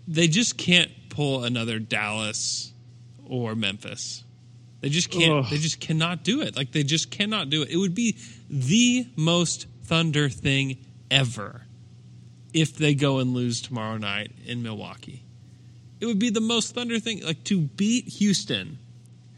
They- 0.07 0.29
just 0.29 0.57
can't 0.57 0.91
pull 1.09 1.43
another 1.43 1.81
Dallas 1.81 2.73
or 3.27 3.57
Memphis. 3.57 4.23
They 4.81 4.91
just 4.91 5.11
can't. 5.11 5.45
Ugh. 5.45 5.51
They 5.51 5.59
just 5.59 5.81
cannot 5.81 6.23
do 6.23 6.41
it. 6.41 6.57
Like 6.57 6.71
they 6.71 6.85
just 6.85 7.11
cannot 7.11 7.51
do 7.51 7.63
it. 7.63 7.71
It 7.71 7.77
would 7.79 7.95
be 7.97 8.17
the 8.49 9.07
most 9.17 9.67
Thunder 9.85 10.29
thing 10.29 10.79
ever 11.11 11.63
if 12.55 12.77
they 12.77 12.95
go 12.95 13.19
and 13.19 13.35
lose 13.35 13.61
tomorrow 13.61 13.97
night 13.97 14.31
in 14.47 14.63
Milwaukee. 14.63 15.25
It 16.01 16.07
would 16.07 16.19
be 16.21 16.31
the 16.31 16.41
most 16.41 16.75
Thunder 16.77 17.01
thing. 17.01 17.25
Like 17.25 17.43
to 17.45 17.61
beat 17.61 18.07
Houston, 18.09 18.79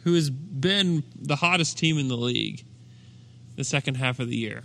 who 0.05 0.15
has 0.15 0.31
been 0.31 1.03
the 1.15 1.37
hottest 1.37 1.79
team 1.79 1.99
in 1.99 2.09
the 2.09 2.17
league 2.17 2.65
the 3.57 3.65
second 3.65 3.97
half 3.97 4.19
of 4.19 4.29
the 4.29 4.37
year 4.37 4.63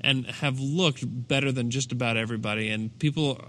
and 0.00 0.26
have 0.26 0.60
looked 0.60 1.02
better 1.28 1.52
than 1.52 1.70
just 1.70 1.92
about 1.92 2.16
everybody 2.16 2.70
and 2.70 2.98
people 2.98 3.40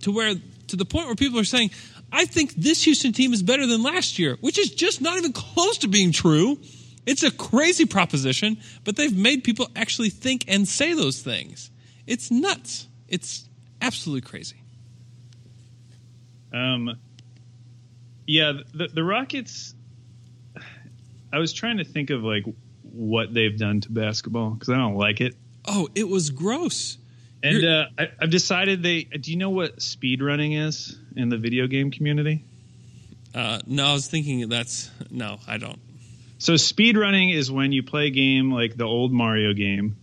to 0.00 0.12
where 0.12 0.34
to 0.68 0.76
the 0.76 0.84
point 0.84 1.06
where 1.06 1.14
people 1.14 1.38
are 1.38 1.44
saying 1.44 1.70
I 2.12 2.26
think 2.26 2.54
this 2.54 2.84
Houston 2.84 3.12
team 3.12 3.32
is 3.32 3.42
better 3.42 3.66
than 3.66 3.82
last 3.82 4.18
year, 4.18 4.36
which 4.40 4.58
is 4.58 4.70
just 4.70 5.00
not 5.00 5.16
even 5.16 5.32
close 5.32 5.78
to 5.78 5.88
being 5.88 6.12
true. 6.12 6.58
It's 7.06 7.22
a 7.22 7.30
crazy 7.30 7.86
proposition, 7.86 8.58
but 8.84 8.96
they've 8.96 9.16
made 9.16 9.44
people 9.44 9.68
actually 9.74 10.10
think 10.10 10.44
and 10.46 10.68
say 10.68 10.92
those 10.92 11.22
things. 11.22 11.70
It's 12.06 12.30
nuts. 12.30 12.86
It's 13.08 13.48
absolutely 13.80 14.28
crazy. 14.28 14.62
Um, 16.52 16.98
yeah, 18.26 18.52
the, 18.74 18.88
the 18.88 19.02
Rockets. 19.02 19.74
I 21.32 21.38
was 21.38 21.52
trying 21.52 21.78
to 21.78 21.84
think 21.84 22.10
of 22.10 22.22
like 22.22 22.44
what 22.82 23.32
they've 23.32 23.56
done 23.56 23.80
to 23.82 23.90
basketball 23.90 24.50
because 24.50 24.68
I 24.68 24.76
don't 24.76 24.96
like 24.96 25.20
it. 25.20 25.34
Oh, 25.64 25.88
it 25.94 26.08
was 26.08 26.30
gross. 26.30 26.98
And 27.42 27.64
uh, 27.64 27.86
I, 27.98 28.08
I've 28.20 28.30
decided 28.30 28.82
they. 28.82 29.02
Do 29.04 29.30
you 29.30 29.36
know 29.36 29.50
what 29.50 29.82
speed 29.82 30.22
running 30.22 30.52
is 30.52 30.96
in 31.16 31.28
the 31.28 31.38
video 31.38 31.66
game 31.66 31.90
community? 31.90 32.44
Uh, 33.34 33.60
no, 33.66 33.86
I 33.86 33.92
was 33.94 34.06
thinking 34.06 34.48
that's 34.48 34.90
no, 35.10 35.38
I 35.48 35.58
don't. 35.58 35.80
So 36.38 36.56
speed 36.56 36.96
running 36.96 37.30
is 37.30 37.50
when 37.50 37.72
you 37.72 37.82
play 37.82 38.08
a 38.08 38.10
game 38.10 38.52
like 38.52 38.76
the 38.76 38.84
old 38.84 39.12
Mario 39.12 39.54
game, 39.54 39.96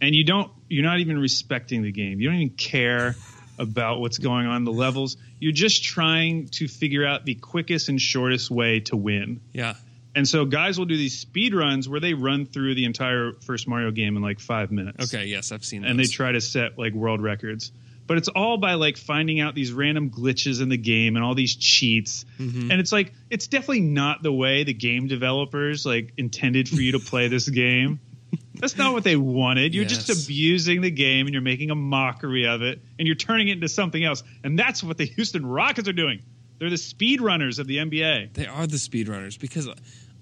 and 0.00 0.14
you 0.14 0.24
don't. 0.24 0.50
You're 0.68 0.84
not 0.84 0.98
even 0.98 1.18
respecting 1.18 1.82
the 1.82 1.92
game. 1.92 2.20
You 2.20 2.28
don't 2.28 2.40
even 2.40 2.56
care 2.56 3.14
about 3.58 4.00
what's 4.00 4.18
going 4.18 4.46
on 4.46 4.64
the 4.64 4.72
levels. 4.72 5.16
You're 5.38 5.52
just 5.52 5.84
trying 5.84 6.48
to 6.48 6.66
figure 6.66 7.06
out 7.06 7.24
the 7.24 7.34
quickest 7.36 7.88
and 7.88 8.00
shortest 8.00 8.50
way 8.50 8.80
to 8.80 8.96
win. 8.96 9.40
Yeah, 9.52 9.74
And 10.16 10.26
so 10.26 10.44
guys 10.46 10.78
will 10.78 10.86
do 10.86 10.96
these 10.96 11.16
speed 11.18 11.54
runs 11.54 11.88
where 11.88 12.00
they 12.00 12.14
run 12.14 12.46
through 12.46 12.74
the 12.74 12.84
entire 12.86 13.32
first 13.44 13.68
Mario 13.68 13.90
game 13.92 14.16
in 14.16 14.22
like 14.22 14.40
five 14.40 14.72
minutes. 14.72 15.14
okay, 15.14 15.26
yes, 15.26 15.52
I've 15.52 15.64
seen. 15.64 15.82
That. 15.82 15.90
And 15.90 16.00
they 16.00 16.06
try 16.06 16.32
to 16.32 16.40
set 16.40 16.78
like 16.78 16.94
world 16.94 17.22
records. 17.22 17.70
But 18.08 18.18
it's 18.18 18.28
all 18.28 18.56
by 18.56 18.74
like 18.74 18.96
finding 18.96 19.40
out 19.40 19.54
these 19.54 19.72
random 19.72 20.10
glitches 20.10 20.62
in 20.62 20.68
the 20.68 20.76
game 20.76 21.16
and 21.16 21.24
all 21.24 21.34
these 21.34 21.54
cheats. 21.56 22.24
Mm-hmm. 22.38 22.70
And 22.70 22.80
it's 22.80 22.92
like 22.92 23.12
it's 23.30 23.46
definitely 23.48 23.80
not 23.80 24.22
the 24.22 24.32
way 24.32 24.64
the 24.64 24.72
game 24.74 25.06
developers 25.08 25.84
like 25.84 26.12
intended 26.16 26.68
for 26.68 26.76
you 26.76 26.92
to 26.92 26.98
play 27.00 27.28
this 27.28 27.48
game. 27.48 28.00
That's 28.54 28.76
not 28.78 28.92
what 28.92 29.04
they 29.04 29.16
wanted. 29.16 29.74
You're 29.74 29.84
Yes. 29.84 30.06
just 30.06 30.24
abusing 30.24 30.80
the 30.80 30.90
game 30.90 31.26
and 31.26 31.34
you're 31.34 31.42
making 31.42 31.70
a 31.70 31.74
mockery 31.74 32.46
of 32.46 32.62
it 32.62 32.80
and 32.98 33.06
you're 33.06 33.16
turning 33.16 33.48
it 33.48 33.52
into 33.52 33.68
something 33.68 34.02
else. 34.02 34.22
And 34.44 34.58
that's 34.58 34.82
what 34.82 34.96
the 34.96 35.04
Houston 35.16 35.44
Rockets 35.44 35.88
are 35.88 35.92
doing. 35.92 36.22
They're 36.58 36.70
the 36.70 36.78
speed 36.78 37.20
runners 37.20 37.58
of 37.58 37.66
the 37.66 37.76
NBA. 37.78 38.32
They 38.32 38.46
are 38.46 38.66
the 38.66 38.78
speedrunners 38.78 39.38
because, 39.38 39.68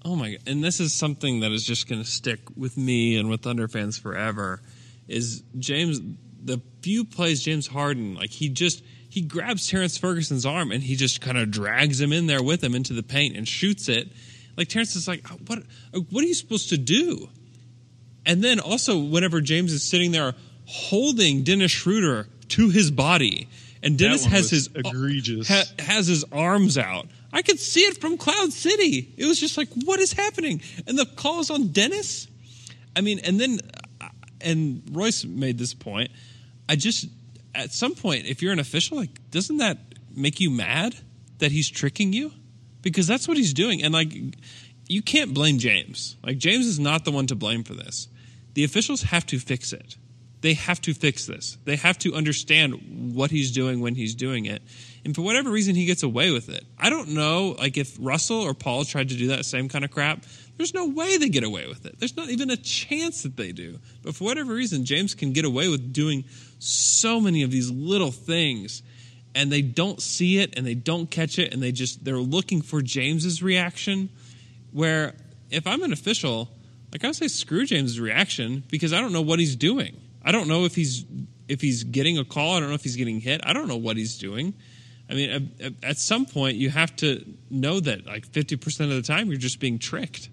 oh 0.05 0.15
my 0.15 0.31
god! 0.31 0.39
And 0.47 0.63
this 0.63 0.79
is 0.79 0.93
something 0.93 1.41
that 1.41 1.51
is 1.51 1.65
just 1.65 1.89
going 1.89 2.01
to 2.01 2.09
stick 2.09 2.39
with 2.55 2.77
me 2.77 3.17
and 3.17 3.29
with 3.29 3.41
Thunder 3.41 3.67
fans 3.67 3.97
forever. 3.97 4.61
Is 5.07 5.43
James 5.59 5.99
the 6.43 6.61
few 6.81 7.03
plays 7.03 7.43
James 7.43 7.67
Harden 7.67 8.15
like 8.15 8.29
he 8.29 8.49
just 8.49 8.83
he 9.09 9.21
grabs 9.21 9.67
Terrence 9.67 9.97
Ferguson's 9.97 10.45
arm 10.45 10.71
and 10.71 10.83
he 10.83 10.95
just 10.95 11.21
kind 11.21 11.37
of 11.37 11.51
drags 11.51 11.99
him 11.99 12.13
in 12.13 12.27
there 12.27 12.43
with 12.43 12.63
him 12.63 12.75
into 12.75 12.93
the 12.93 13.03
paint 13.03 13.35
and 13.35 13.47
shoots 13.47 13.89
it. 13.89 14.11
Like 14.55 14.67
Terrence 14.69 14.95
is 14.95 15.07
like, 15.07 15.29
oh, 15.31 15.37
what? 15.47 15.59
Uh, 15.93 15.99
what 16.11 16.23
are 16.23 16.27
you 16.27 16.33
supposed 16.33 16.69
to 16.69 16.77
do? 16.77 17.29
And 18.25 18.43
then 18.43 18.59
also, 18.59 18.97
whenever 18.97 19.41
James 19.41 19.73
is 19.73 19.83
sitting 19.83 20.11
there 20.11 20.33
holding 20.65 21.43
Dennis 21.43 21.71
Schroeder 21.71 22.27
to 22.49 22.69
his 22.69 22.89
body, 22.89 23.47
and 23.83 23.97
Dennis 23.97 24.25
has 24.25 24.49
his 24.49 24.69
uh, 24.69 24.79
egregious. 24.85 25.47
ha- 25.47 25.65
has 25.79 26.07
his 26.07 26.25
arms 26.31 26.77
out. 26.77 27.07
I 27.35 27.41
could 27.41 27.59
see 27.59 27.81
it 27.81 27.99
from 27.99 28.17
Cloud 28.17 28.53
City. 28.53 29.13
It 29.17 29.25
was 29.25 29.37
just 29.37 29.57
like, 29.57 29.67
what 29.83 29.99
is 29.99 30.13
happening? 30.13 30.61
And 30.87 30.97
the 30.97 31.05
call 31.05 31.41
is 31.41 31.51
on 31.51 31.67
Dennis. 31.67 32.29
I 32.95 33.01
mean, 33.01 33.19
and 33.19 33.37
then, 33.37 33.59
uh, 33.99 34.07
and 34.39 34.81
Royce 34.93 35.25
made 35.25 35.57
this 35.57 35.73
point. 35.73 36.11
I 36.69 36.77
just, 36.77 37.07
at 37.53 37.73
some 37.73 37.93
point, 37.93 38.25
if 38.25 38.41
you're 38.41 38.53
an 38.53 38.59
official, 38.59 38.95
like, 38.95 39.09
doesn't 39.31 39.57
that 39.57 39.79
make 40.15 40.39
you 40.39 40.49
mad 40.49 40.95
that 41.39 41.51
he's 41.51 41.69
tricking 41.69 42.13
you? 42.13 42.31
Because 42.81 43.05
that's 43.05 43.27
what 43.27 43.35
he's 43.35 43.53
doing. 43.53 43.83
And 43.83 43.93
like, 43.93 44.13
you 44.87 45.01
can't 45.01 45.33
blame 45.33 45.57
James. 45.57 46.15
Like, 46.23 46.37
James 46.37 46.65
is 46.65 46.79
not 46.79 47.03
the 47.03 47.11
one 47.11 47.27
to 47.27 47.35
blame 47.35 47.65
for 47.65 47.73
this. 47.73 48.07
The 48.53 48.63
officials 48.63 49.01
have 49.01 49.25
to 49.25 49.39
fix 49.39 49.73
it. 49.73 49.97
They 50.39 50.53
have 50.53 50.79
to 50.81 50.93
fix 50.93 51.25
this. 51.25 51.57
They 51.65 51.75
have 51.75 51.97
to 51.99 52.13
understand 52.15 53.13
what 53.13 53.29
he's 53.29 53.51
doing 53.51 53.81
when 53.81 53.95
he's 53.95 54.15
doing 54.15 54.45
it. 54.45 54.61
And 55.05 55.15
for 55.15 55.21
whatever 55.21 55.51
reason, 55.51 55.75
he 55.75 55.85
gets 55.85 56.01
away 56.01 56.31
with 56.31 56.49
it. 56.49 56.65
I 56.79 56.89
don't 56.89 57.09
know, 57.09 57.55
like 57.59 57.77
if 57.77 57.95
Russell 57.99 58.41
or 58.41 58.55
Paul 58.55 58.83
tried 58.85 59.09
to 59.09 59.15
do 59.15 59.27
that 59.27 59.45
same 59.45 59.69
kind 59.69 59.85
of 59.85 59.91
crap, 59.91 60.25
there's 60.57 60.73
no 60.73 60.87
way 60.87 61.17
they 61.17 61.29
get 61.29 61.43
away 61.43 61.67
with 61.67 61.85
it. 61.85 61.99
There's 61.99 62.17
not 62.17 62.29
even 62.29 62.49
a 62.49 62.57
chance 62.57 63.21
that 63.21 63.37
they 63.37 63.51
do. 63.51 63.79
But 64.01 64.15
for 64.15 64.23
whatever 64.23 64.53
reason, 64.53 64.83
James 64.83 65.13
can 65.13 65.31
get 65.31 65.45
away 65.45 65.69
with 65.69 65.93
doing 65.93 66.25
so 66.57 67.21
many 67.21 67.43
of 67.43 67.51
these 67.51 67.69
little 67.69 68.11
things 68.11 68.81
and 69.35 69.51
they 69.51 69.61
don't 69.61 70.01
see 70.01 70.39
it 70.39 70.57
and 70.57 70.65
they 70.65 70.73
don't 70.73 71.11
catch 71.11 71.37
it 71.37 71.53
and 71.53 71.61
they 71.61 71.71
just 71.71 72.03
they're 72.03 72.17
looking 72.17 72.61
for 72.61 72.81
James's 72.81 73.43
reaction 73.43 74.09
where 74.71 75.13
if 75.51 75.67
I'm 75.67 75.83
an 75.83 75.93
official, 75.93 76.49
like 76.91 77.03
I 77.03 77.07
would 77.07 77.15
say 77.15 77.27
screw 77.27 77.65
James's 77.65 77.99
reaction 77.99 78.63
because 78.71 78.91
I 78.91 79.01
don't 79.01 79.11
know 79.11 79.21
what 79.21 79.37
he's 79.37 79.55
doing. 79.55 80.01
I 80.23 80.31
don't 80.31 80.47
know 80.47 80.65
if 80.65 80.73
he's 80.73 81.05
if 81.47 81.61
he's 81.61 81.83
getting 81.83 82.17
a 82.17 82.25
call. 82.25 82.55
I 82.55 82.59
don't 82.59 82.69
know 82.69 82.75
if 82.75 82.83
he's 82.83 82.95
getting 82.95 83.19
hit. 83.19 83.41
I 83.43 83.53
don't 83.53 83.67
know 83.67 83.77
what 83.77 83.97
he's 83.97 84.17
doing. 84.17 84.55
I 85.09 85.13
mean, 85.13 85.77
at, 85.83 85.97
some 85.97 86.25
point, 86.25 86.57
you 86.57 86.69
have 86.69 86.95
to 86.97 87.23
know 87.49 87.79
that 87.79 88.05
like 88.05 88.25
fifty 88.25 88.55
percent 88.55 88.91
of 88.91 88.97
the 88.97 89.03
time, 89.03 89.27
you're 89.27 89.37
just 89.37 89.59
being 89.59 89.77
tricked. 89.77 90.29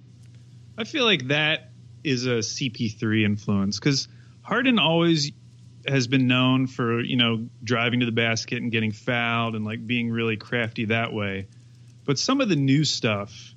I 0.79 0.85
feel 0.85 1.05
like 1.05 1.29
that 1.29 1.71
is 2.03 2.27
a 2.27 2.39
CP3 2.39 3.25
influence 3.25 3.79
because 3.79 4.09
Harden 4.41 4.79
always 4.79 5.31
has 5.87 6.07
been 6.07 6.27
known 6.27 6.67
for 6.67 7.01
you 7.01 7.17
know 7.17 7.49
driving 7.63 8.01
to 8.01 8.07
the 8.07 8.13
basket 8.13 8.63
and 8.63 8.73
getting 8.73 8.93
fouled 8.93 9.55
and 9.55 9.65
like 9.65 9.87
being 9.87 10.11
really 10.11 10.37
crafty 10.37 10.87
that 10.87 11.13
way. 11.13 11.49
But 12.05 12.19
some 12.19 12.41
of 12.41 12.49
the 12.49 12.57
new 12.57 12.85
stuff, 12.85 13.55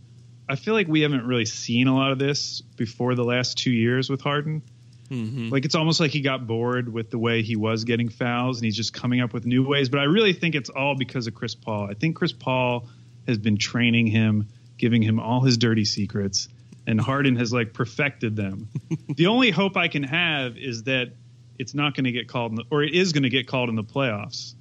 I 0.50 0.56
feel 0.56 0.74
like 0.74 0.88
we 0.88 1.02
haven't 1.02 1.26
really 1.26 1.46
seen 1.46 1.88
a 1.88 1.96
lot 1.96 2.12
of 2.12 2.20
this 2.20 2.62
before 2.62 3.16
the 3.16 3.24
last 3.24 3.58
two 3.58 3.72
years 3.72 4.10
with 4.10 4.22
Harden. 4.22 4.62
Mm-hmm. 5.10 5.50
Like 5.50 5.66
it's 5.66 5.76
almost 5.76 6.00
like 6.00 6.12
he 6.12 6.22
got 6.22 6.48
bored 6.48 6.92
with 6.92 7.12
the 7.12 7.20
way 7.20 7.44
he 7.44 7.56
was 7.56 7.84
getting 7.84 8.10
fouls 8.10 8.58
and 8.58 8.66
he's 8.66 8.76
just 8.76 8.94
coming 8.94 9.22
up 9.22 9.34
with 9.34 9.46
new 9.46 9.66
ways. 9.66 9.90
But 9.90 10.00
I 10.00 10.06
really 10.06 10.34
think 10.34 10.56
it's 10.56 10.70
all 10.70 10.96
because 10.96 11.28
of 11.28 11.36
Chris 11.36 11.56
Paul. 11.56 11.88
I 11.90 11.94
think 11.94 12.16
Chris 12.16 12.34
Paul 12.34 12.88
has 13.28 13.38
been 13.38 13.58
training 13.58 14.08
him, 14.08 14.48
giving 14.78 15.02
him 15.02 15.20
all 15.20 15.42
his 15.42 15.58
dirty 15.58 15.86
secrets, 15.86 16.48
and 16.88 17.00
Harden 17.00 17.36
has 17.36 17.54
like 17.54 17.74
perfected 17.74 18.36
them. 18.36 18.70
the 19.16 19.28
only 19.28 19.52
hope 19.52 19.78
I 19.78 19.88
can 19.88 20.04
have 20.04 20.58
is 20.58 20.84
that 20.84 21.12
it's 21.58 21.74
not 21.74 21.96
going 21.96 22.06
to 22.06 22.12
get 22.12 22.28
called, 22.28 22.52
in 22.52 22.56
the, 22.58 22.64
or 22.70 22.84
it 22.84 22.94
is 22.94 23.14
going 23.14 23.24
to 23.24 23.30
get 23.30 23.48
called 23.48 23.70
in 23.70 23.76
the 23.76 23.84
playoffs. 23.84 24.54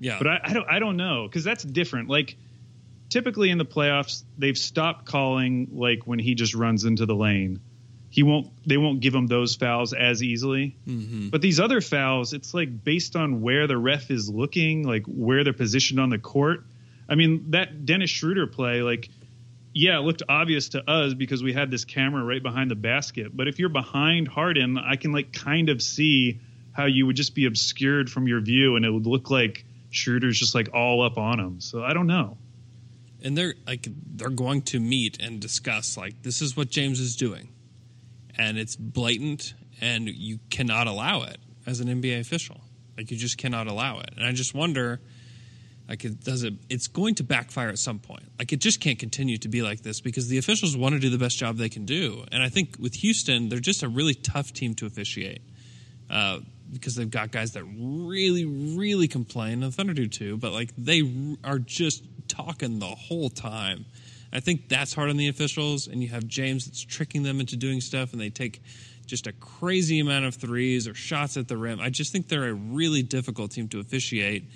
Yeah, 0.00 0.16
But 0.18 0.28
I, 0.28 0.40
I 0.44 0.52
don't 0.52 0.68
I 0.70 0.78
don't 0.78 0.96
know 0.96 1.26
because 1.26 1.44
that's 1.44 1.64
different. 1.64 2.08
Like 2.08 2.36
typically 3.08 3.50
in 3.50 3.58
the 3.58 3.64
playoffs, 3.64 4.22
they've 4.36 4.56
stopped 4.56 5.06
calling 5.06 5.68
like 5.72 6.06
when 6.06 6.18
he 6.18 6.34
just 6.34 6.54
runs 6.54 6.84
into 6.84 7.06
the 7.06 7.14
lane. 7.14 7.60
He 8.18 8.24
won't. 8.24 8.48
They 8.66 8.78
won't 8.78 8.98
give 8.98 9.14
him 9.14 9.28
those 9.28 9.54
fouls 9.54 9.92
as 9.92 10.24
easily. 10.24 10.74
Mm-hmm. 10.88 11.28
But 11.28 11.40
these 11.40 11.60
other 11.60 11.80
fouls, 11.80 12.32
it's 12.32 12.52
like 12.52 12.82
based 12.82 13.14
on 13.14 13.42
where 13.42 13.68
the 13.68 13.78
ref 13.78 14.10
is 14.10 14.28
looking, 14.28 14.82
like 14.82 15.04
where 15.06 15.44
they're 15.44 15.52
positioned 15.52 16.00
on 16.00 16.10
the 16.10 16.18
court. 16.18 16.64
I 17.08 17.14
mean, 17.14 17.52
that 17.52 17.86
Dennis 17.86 18.10
Schroeder 18.10 18.48
play, 18.48 18.82
like, 18.82 19.08
yeah, 19.72 19.98
it 19.98 20.02
looked 20.02 20.24
obvious 20.28 20.70
to 20.70 20.90
us 20.90 21.14
because 21.14 21.44
we 21.44 21.52
had 21.52 21.70
this 21.70 21.84
camera 21.84 22.24
right 22.24 22.42
behind 22.42 22.72
the 22.72 22.74
basket. 22.74 23.36
But 23.36 23.46
if 23.46 23.60
you're 23.60 23.68
behind 23.68 24.26
Harden, 24.26 24.78
I 24.78 24.96
can 24.96 25.12
like 25.12 25.32
kind 25.32 25.68
of 25.68 25.80
see 25.80 26.40
how 26.72 26.86
you 26.86 27.06
would 27.06 27.14
just 27.14 27.36
be 27.36 27.46
obscured 27.46 28.10
from 28.10 28.26
your 28.26 28.40
view, 28.40 28.74
and 28.74 28.84
it 28.84 28.90
would 28.90 29.06
look 29.06 29.30
like 29.30 29.64
Schroeder's 29.90 30.36
just 30.40 30.56
like 30.56 30.70
all 30.74 31.02
up 31.06 31.18
on 31.18 31.38
him. 31.38 31.60
So 31.60 31.84
I 31.84 31.92
don't 31.92 32.08
know. 32.08 32.36
and 33.22 33.38
they're 33.38 33.54
like 33.64 33.86
they're 34.16 34.28
going 34.28 34.62
to 34.62 34.80
meet 34.80 35.20
and 35.20 35.40
discuss 35.40 35.96
like 35.96 36.22
this 36.24 36.42
is 36.42 36.56
what 36.56 36.68
James 36.70 36.98
is 36.98 37.14
doing, 37.14 37.48
and 38.38 38.58
it's 38.58 38.76
blatant, 38.76 39.54
and 39.80 40.08
you 40.08 40.38
cannot 40.50 40.86
allow 40.86 41.22
it 41.22 41.38
as 41.66 41.80
an 41.80 41.88
NBA 41.88 42.20
official. 42.20 42.60
Like 42.96 43.10
you 43.10 43.16
just 43.16 43.38
cannot 43.38 43.66
allow 43.66 44.00
it. 44.00 44.10
And 44.16 44.24
I 44.24 44.32
just 44.32 44.54
wonder, 44.54 45.00
Like 45.88 46.04
it 46.04 46.22
does 46.22 46.42
it 46.42 46.54
it's 46.68 46.86
going 46.86 47.14
to 47.16 47.24
backfire 47.24 47.68
at 47.68 47.78
some 47.78 47.98
point. 47.98 48.24
Like 48.38 48.52
it 48.52 48.60
just 48.60 48.80
can't 48.80 48.98
continue 48.98 49.38
to 49.38 49.48
be 49.48 49.62
like 49.62 49.82
this 49.82 50.00
because 50.00 50.28
the 50.28 50.38
officials 50.38 50.76
want 50.76 50.94
to 50.94 51.00
do 51.00 51.08
the 51.08 51.18
best 51.18 51.38
job 51.38 51.56
they 51.56 51.68
can 51.68 51.86
do. 51.86 52.24
And 52.30 52.42
I 52.42 52.48
think 52.48 52.76
with 52.78 52.94
Houston, 52.96 53.48
they're 53.48 53.60
just 53.60 53.82
a 53.82 53.88
really 53.88 54.14
tough 54.14 54.52
team 54.52 54.74
to 54.76 54.86
officiate. 54.86 55.42
Uh, 56.10 56.40
because 56.72 56.94
they've 56.96 57.10
got 57.10 57.30
guys 57.30 57.52
that 57.52 57.64
really, 57.64 58.44
really 58.44 59.08
complain. 59.08 59.62
And 59.62 59.74
Thunder 59.74 59.94
do 59.94 60.06
too, 60.06 60.36
but 60.36 60.52
like 60.52 60.70
they 60.76 61.02
are 61.42 61.58
just 61.58 62.04
talking 62.28 62.78
the 62.78 62.86
whole 62.86 63.30
time. 63.30 63.86
I 64.32 64.40
think 64.40 64.68
that's 64.68 64.94
hard 64.94 65.10
on 65.10 65.16
the 65.16 65.28
officials. 65.28 65.86
And 65.86 66.02
you 66.02 66.08
have 66.08 66.26
James 66.26 66.66
that's 66.66 66.82
tricking 66.82 67.22
them 67.22 67.40
into 67.40 67.56
doing 67.56 67.80
stuff, 67.80 68.12
and 68.12 68.20
they 68.20 68.30
take 68.30 68.62
just 69.06 69.26
a 69.26 69.32
crazy 69.32 70.00
amount 70.00 70.26
of 70.26 70.34
threes 70.34 70.86
or 70.86 70.94
shots 70.94 71.36
at 71.36 71.48
the 71.48 71.56
rim. 71.56 71.80
I 71.80 71.88
just 71.88 72.12
think 72.12 72.28
they're 72.28 72.48
a 72.48 72.54
really 72.54 73.02
difficult 73.02 73.52
team 73.52 73.68
to 73.68 73.80
officiate. 73.80 74.50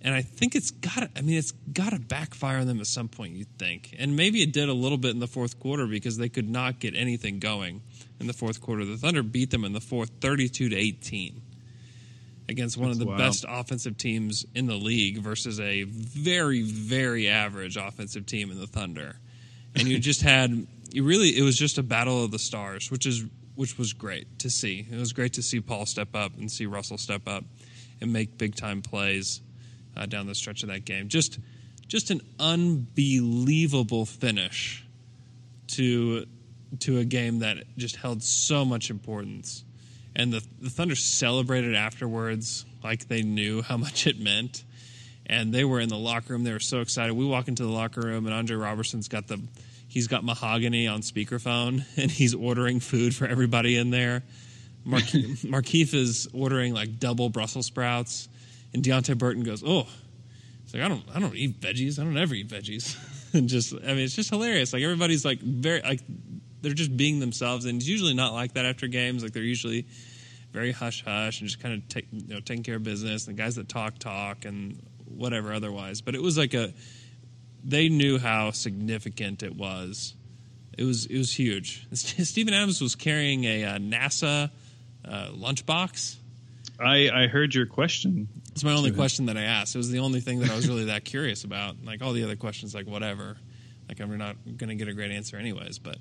And 0.00 0.14
I 0.14 0.22
think 0.22 0.54
it's 0.54 0.70
got. 0.70 1.10
I 1.16 1.22
mean, 1.22 1.36
it's 1.36 1.50
got 1.50 1.90
to 1.90 1.98
backfire 1.98 2.58
on 2.58 2.68
them 2.68 2.78
at 2.78 2.86
some 2.86 3.08
point. 3.08 3.34
You'd 3.34 3.58
think, 3.58 3.96
and 3.98 4.14
maybe 4.14 4.40
it 4.42 4.52
did 4.52 4.68
a 4.68 4.72
little 4.72 4.96
bit 4.96 5.10
in 5.10 5.18
the 5.18 5.26
fourth 5.26 5.58
quarter 5.58 5.88
because 5.88 6.16
they 6.18 6.28
could 6.28 6.48
not 6.48 6.78
get 6.78 6.94
anything 6.94 7.40
going 7.40 7.82
in 8.20 8.28
the 8.28 8.32
fourth 8.32 8.60
quarter. 8.60 8.84
The 8.84 8.96
Thunder 8.96 9.24
beat 9.24 9.50
them 9.50 9.64
in 9.64 9.72
the 9.72 9.80
fourth, 9.80 10.10
thirty-two 10.20 10.68
to 10.68 10.76
eighteen, 10.76 11.42
against 12.48 12.76
one 12.76 12.88
That's 12.88 12.96
of 12.96 13.00
the 13.00 13.06
wild. 13.06 13.18
best 13.18 13.44
offensive 13.48 13.98
teams 13.98 14.46
in 14.54 14.66
the 14.66 14.74
league 14.74 15.18
versus 15.18 15.60
a 15.60 15.82
very, 15.84 16.62
very 16.62 17.28
average 17.28 17.76
offensive 17.76 18.26
team 18.26 18.50
in 18.50 18.58
the 18.58 18.66
Thunder. 18.66 19.16
And 19.74 19.86
you 19.86 19.98
just 19.98 20.22
had, 20.22 20.66
you 20.90 21.04
really, 21.04 21.36
it 21.36 21.42
was 21.42 21.56
just 21.56 21.78
a 21.78 21.82
battle 21.82 22.24
of 22.24 22.30
the 22.30 22.38
stars, 22.38 22.90
which 22.90 23.06
is 23.06 23.24
which 23.54 23.76
was 23.76 23.92
great 23.92 24.38
to 24.38 24.50
see. 24.50 24.86
It 24.88 24.96
was 24.96 25.12
great 25.12 25.32
to 25.32 25.42
see 25.42 25.60
Paul 25.60 25.84
step 25.84 26.14
up 26.14 26.30
and 26.38 26.48
see 26.48 26.66
Russell 26.66 26.96
step 26.96 27.22
up 27.26 27.42
and 28.00 28.12
make 28.12 28.38
big 28.38 28.54
time 28.54 28.82
plays 28.82 29.40
uh, 29.96 30.06
down 30.06 30.28
the 30.28 30.34
stretch 30.36 30.62
of 30.62 30.68
that 30.68 30.84
game. 30.84 31.08
Just, 31.08 31.40
just 31.88 32.12
an 32.12 32.20
unbelievable 32.38 34.06
finish 34.06 34.86
to 35.68 36.26
to 36.80 36.98
a 36.98 37.04
game 37.04 37.40
that 37.40 37.56
just 37.76 37.96
held 37.96 38.22
so 38.22 38.64
much 38.64 38.90
importance. 38.90 39.64
And 40.18 40.32
the, 40.32 40.44
the 40.60 40.68
Thunder 40.68 40.96
celebrated 40.96 41.76
afterwards 41.76 42.66
like 42.82 43.06
they 43.06 43.22
knew 43.22 43.62
how 43.62 43.76
much 43.76 44.06
it 44.06 44.18
meant. 44.18 44.64
And 45.24 45.54
they 45.54 45.64
were 45.64 45.78
in 45.78 45.88
the 45.88 45.96
locker 45.96 46.32
room. 46.32 46.42
They 46.42 46.52
were 46.52 46.58
so 46.58 46.80
excited. 46.80 47.14
We 47.14 47.24
walk 47.24 47.48
into 47.48 47.62
the 47.62 47.70
locker 47.70 48.00
room, 48.00 48.26
and 48.26 48.34
Andre 48.34 48.56
Roberson's 48.56 49.08
got 49.08 49.28
the 49.28 49.40
he's 49.86 50.06
got 50.06 50.24
mahogany 50.24 50.86
on 50.86 51.02
speakerphone, 51.02 51.84
and 51.96 52.10
he's 52.10 52.34
ordering 52.34 52.80
food 52.80 53.14
for 53.14 53.26
everybody 53.26 53.76
in 53.76 53.90
there. 53.90 54.22
Mar- 54.84 55.00
Markieff 55.00 55.94
is 55.94 56.28
ordering 56.32 56.72
like 56.74 56.98
double 56.98 57.28
Brussels 57.28 57.66
sprouts, 57.66 58.28
and 58.72 58.82
Deonte 58.82 59.16
Burton 59.18 59.42
goes, 59.42 59.62
"Oh, 59.64 59.86
it's 60.64 60.74
like 60.74 60.82
I 60.82 60.88
don't 60.88 61.04
I 61.14 61.20
don't 61.20 61.36
eat 61.36 61.60
veggies. 61.60 61.98
I 61.98 62.04
don't 62.04 62.16
ever 62.16 62.34
eat 62.34 62.48
veggies." 62.48 62.96
and 63.34 63.48
just 63.48 63.74
I 63.74 63.88
mean, 63.88 63.98
it's 63.98 64.16
just 64.16 64.30
hilarious. 64.30 64.72
Like 64.72 64.82
everybody's 64.82 65.24
like 65.26 65.40
very 65.40 65.82
like 65.82 66.00
they're 66.62 66.72
just 66.72 66.96
being 66.96 67.20
themselves, 67.20 67.66
and 67.66 67.78
it's 67.78 67.88
usually 67.88 68.14
not 68.14 68.32
like 68.32 68.54
that 68.54 68.64
after 68.64 68.86
games. 68.86 69.22
Like 69.22 69.32
they're 69.32 69.42
usually 69.42 69.86
very 70.58 70.72
hush 70.72 71.04
hush 71.04 71.40
and 71.40 71.48
just 71.48 71.62
kind 71.62 71.74
of 71.74 71.88
take 71.88 72.08
you 72.10 72.34
know 72.34 72.40
taking 72.40 72.64
care 72.64 72.76
of 72.76 72.82
business. 72.82 73.28
And 73.28 73.38
the 73.38 73.40
guys 73.40 73.54
that 73.54 73.68
talk 73.68 73.98
talk 73.98 74.44
and 74.44 74.82
whatever 75.04 75.52
otherwise. 75.52 76.00
But 76.00 76.16
it 76.16 76.22
was 76.22 76.36
like 76.36 76.52
a 76.52 76.72
they 77.62 77.88
knew 77.88 78.18
how 78.18 78.50
significant 78.50 79.44
it 79.44 79.54
was. 79.54 80.14
It 80.76 80.84
was 80.84 81.06
it 81.06 81.16
was 81.16 81.32
huge. 81.32 81.86
Steven 81.92 82.52
Adams 82.52 82.80
was 82.80 82.96
carrying 82.96 83.44
a 83.44 83.64
uh, 83.64 83.78
NASA 83.78 84.50
uh, 85.04 85.28
lunchbox. 85.30 86.16
I, 86.80 87.10
I 87.10 87.26
heard 87.26 87.54
your 87.54 87.66
question. 87.66 88.28
It's 88.52 88.64
my 88.64 88.72
only 88.72 88.90
question 88.92 89.26
that 89.26 89.36
I 89.36 89.42
asked. 89.42 89.74
It 89.74 89.78
was 89.78 89.90
the 89.90 90.00
only 90.00 90.20
thing 90.20 90.40
that 90.40 90.50
I 90.50 90.56
was 90.56 90.68
really 90.68 90.86
that 90.86 91.04
curious 91.04 91.44
about. 91.44 91.76
Like 91.84 92.02
all 92.02 92.12
the 92.12 92.24
other 92.24 92.36
questions, 92.36 92.74
like 92.74 92.86
whatever. 92.86 93.36
Like 93.88 94.00
I'm 94.00 94.16
not 94.18 94.36
going 94.44 94.68
to 94.68 94.74
get 94.74 94.88
a 94.88 94.94
great 94.94 95.10
answer 95.12 95.36
anyways. 95.36 95.78
But 95.78 95.98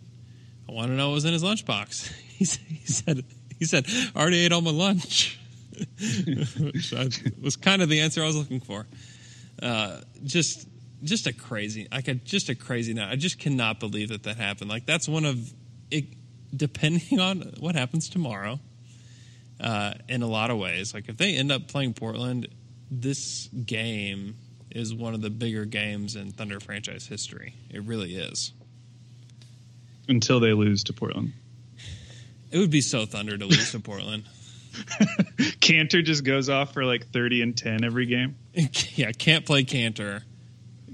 I 0.67 0.71
want 0.71 0.89
to 0.89 0.93
know 0.93 1.09
what 1.09 1.15
was 1.15 1.25
in 1.25 1.33
his 1.33 1.43
lunchbox. 1.43 2.11
He, 2.37 2.45
he 2.45 2.85
said 2.85 3.25
he 3.59 3.65
said 3.65 3.85
I 4.15 4.19
already 4.19 4.45
ate 4.45 4.51
all 4.51 4.61
my 4.61 4.71
lunch, 4.71 5.39
which 6.59 6.93
was 7.41 7.55
kind 7.55 7.81
of 7.81 7.89
the 7.89 8.01
answer 8.01 8.23
I 8.23 8.27
was 8.27 8.37
looking 8.37 8.59
for. 8.59 8.85
Uh, 9.61 10.01
just 10.23 10.67
just 11.03 11.27
a 11.27 11.33
crazy, 11.33 11.87
like 11.91 12.07
a, 12.07 12.15
just 12.15 12.49
a 12.49 12.55
crazy 12.55 12.93
night. 12.93 13.11
I 13.11 13.15
just 13.15 13.39
cannot 13.39 13.79
believe 13.79 14.09
that 14.09 14.23
that 14.23 14.37
happened. 14.37 14.69
Like 14.69 14.85
that's 14.85 15.07
one 15.07 15.25
of 15.25 15.53
it. 15.91 16.05
Depending 16.55 17.19
on 17.19 17.41
what 17.59 17.75
happens 17.75 18.07
tomorrow, 18.07 18.59
uh, 19.59 19.93
in 20.07 20.21
a 20.21 20.27
lot 20.27 20.51
of 20.51 20.57
ways. 20.57 20.93
Like 20.93 21.09
if 21.09 21.17
they 21.17 21.35
end 21.35 21.51
up 21.51 21.67
playing 21.67 21.93
Portland, 21.93 22.47
this 22.89 23.47
game 23.47 24.35
is 24.71 24.93
one 24.93 25.13
of 25.13 25.21
the 25.21 25.29
bigger 25.29 25.65
games 25.65 26.15
in 26.15 26.31
Thunder 26.31 26.59
franchise 26.59 27.07
history. 27.07 27.53
It 27.69 27.83
really 27.83 28.15
is. 28.15 28.53
Until 30.07 30.39
they 30.39 30.53
lose 30.53 30.83
to 30.85 30.93
Portland. 30.93 31.33
It 32.51 32.57
would 32.59 32.71
be 32.71 32.81
so 32.81 33.05
Thunder 33.05 33.37
to 33.37 33.45
lose 33.45 33.71
to 33.71 33.79
Portland. 33.79 34.23
Kanter 35.59 36.03
just 36.03 36.23
goes 36.23 36.49
off 36.49 36.73
for 36.73 36.85
like 36.85 37.07
30 37.07 37.41
and 37.41 37.57
10 37.57 37.83
every 37.83 38.05
game. 38.05 38.35
yeah, 38.95 39.11
can't 39.11 39.45
play 39.45 39.63
Kanter, 39.63 40.21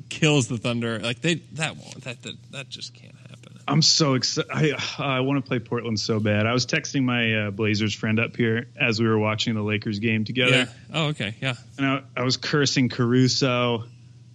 kills 0.10 0.48
the 0.48 0.58
Thunder. 0.58 1.00
Like 1.00 1.22
they 1.22 1.36
that 1.54 1.76
won't 1.76 2.04
that 2.04 2.22
that, 2.24 2.36
that 2.52 2.70
just 2.70 2.94
can't 2.94 3.16
happen. 3.16 3.60
I'm 3.68 3.82
so 3.82 4.16
excited. 4.16 4.52
I, 4.52 4.74
I 4.98 5.20
want 5.22 5.44
to 5.44 5.48
play 5.48 5.60
Portland 5.60 6.00
so 6.00 6.20
bad. 6.20 6.46
I 6.46 6.54
was 6.54 6.66
texting 6.66 7.04
my 7.04 7.48
uh, 7.48 7.52
Blazers 7.52 7.94
friend 7.94 8.20
up 8.20 8.36
here 8.36 8.68
as 8.80 9.00
we 9.00 9.08
were 9.08 9.18
watching 9.18 9.54
the 9.54 9.62
Lakers 9.62 10.00
game 10.00 10.26
together. 10.26 10.52
Yeah. 10.52 10.66
Oh, 10.94 11.06
okay. 11.08 11.36
Yeah. 11.42 11.56
and 11.78 11.86
I, 11.86 12.02
I 12.16 12.24
was 12.24 12.38
cursing 12.38 12.90
Caruso. 12.90 13.86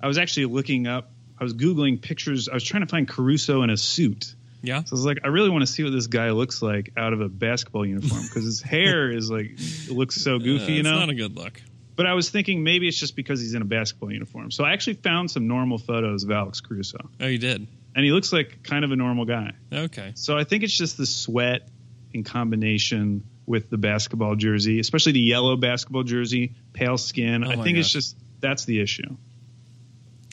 I 0.01 0.07
was 0.07 0.19
actually 0.19 0.47
looking 0.47 0.87
up. 0.87 1.11
I 1.39 1.45
was 1.45 1.55
googling 1.55 2.01
pictures. 2.01 2.49
I 2.49 2.55
was 2.55 2.65
trying 2.65 2.83
to 2.83 2.89
find 2.89 3.07
Caruso 3.07 3.63
in 3.63 3.71
a 3.71 3.77
suit. 3.77 4.35
Yeah. 4.63 4.83
So 4.85 4.93
I 4.93 4.95
was 4.95 5.05
like, 5.05 5.19
I 5.25 5.29
really 5.29 5.51
want 5.51 5.63
to 5.63 5.67
see 5.67 5.85
what 5.85 5.93
this 5.93 6.07
guy 6.09 6.31
looks 6.31 6.61
like 6.63 6.93
out 6.97 7.13
of 7.13 7.21
a 7.21 7.29
basketball 7.29 7.87
uniform 7.87 8.23
because 8.23 8.45
his 8.45 8.61
hair 8.75 9.11
is 9.11 9.31
like 9.31 9.53
it 9.57 9.91
looks 9.91 10.17
so 10.17 10.39
goofy, 10.39 10.65
Uh, 10.65 10.69
you 10.69 10.81
it's 10.81 10.85
know. 10.89 10.99
not 10.99 11.11
a 11.11 11.15
good 11.15 11.37
look. 11.37 11.61
but 11.97 12.07
I 12.07 12.15
was 12.15 12.31
thinking 12.31 12.63
maybe 12.65 12.89
it's 12.89 12.99
just 12.99 13.15
because 13.17 13.41
he's 13.41 13.55
in 13.55 13.63
a 13.63 13.65
basketball 13.67 14.13
uniform. 14.13 14.51
So 14.51 14.65
I 14.65 14.73
actually 14.73 14.95
found 14.95 15.31
some 15.31 15.47
normal 15.49 15.79
photos 15.79 16.25
of 16.25 16.31
Alex 16.31 16.61
Caruso, 16.61 16.99
Oh, 17.21 17.27
you 17.27 17.39
did. 17.39 17.67
and 17.95 18.05
he 18.05 18.11
looks 18.13 18.33
like 18.33 18.63
kind 18.65 18.85
of 18.85 18.91
a 18.93 18.97
normal 18.97 19.25
guy. 19.27 19.53
Okay. 19.73 20.13
So 20.17 20.37
I 20.37 20.45
think 20.45 20.65
it's 20.65 20.77
just 20.77 20.97
the 20.97 21.07
sweat 21.07 21.69
in 22.13 22.25
combination 22.25 23.23
with 23.47 23.71
the 23.71 23.79
basketball 23.79 24.35
jersey, 24.35 24.79
especially 24.81 25.13
the 25.13 25.21
yellow 25.21 25.57
basketball 25.57 26.03
jersey, 26.03 26.55
pale 26.73 26.99
skin. 26.99 27.45
Oh 27.45 27.51
I 27.51 27.57
think 27.63 27.79
it's 27.79 27.91
just 27.91 28.17
that's 28.41 28.65
the 28.65 28.81
issue. 28.81 29.17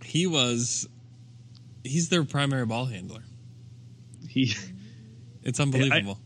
He 0.03 0.27
was. 0.27 0.87
He's 1.83 2.09
their 2.09 2.23
primary 2.23 2.65
ball 2.65 2.85
handler. 2.85 3.21
He 4.35 4.53
It's 5.43 5.61
unbelievable. 5.61 6.19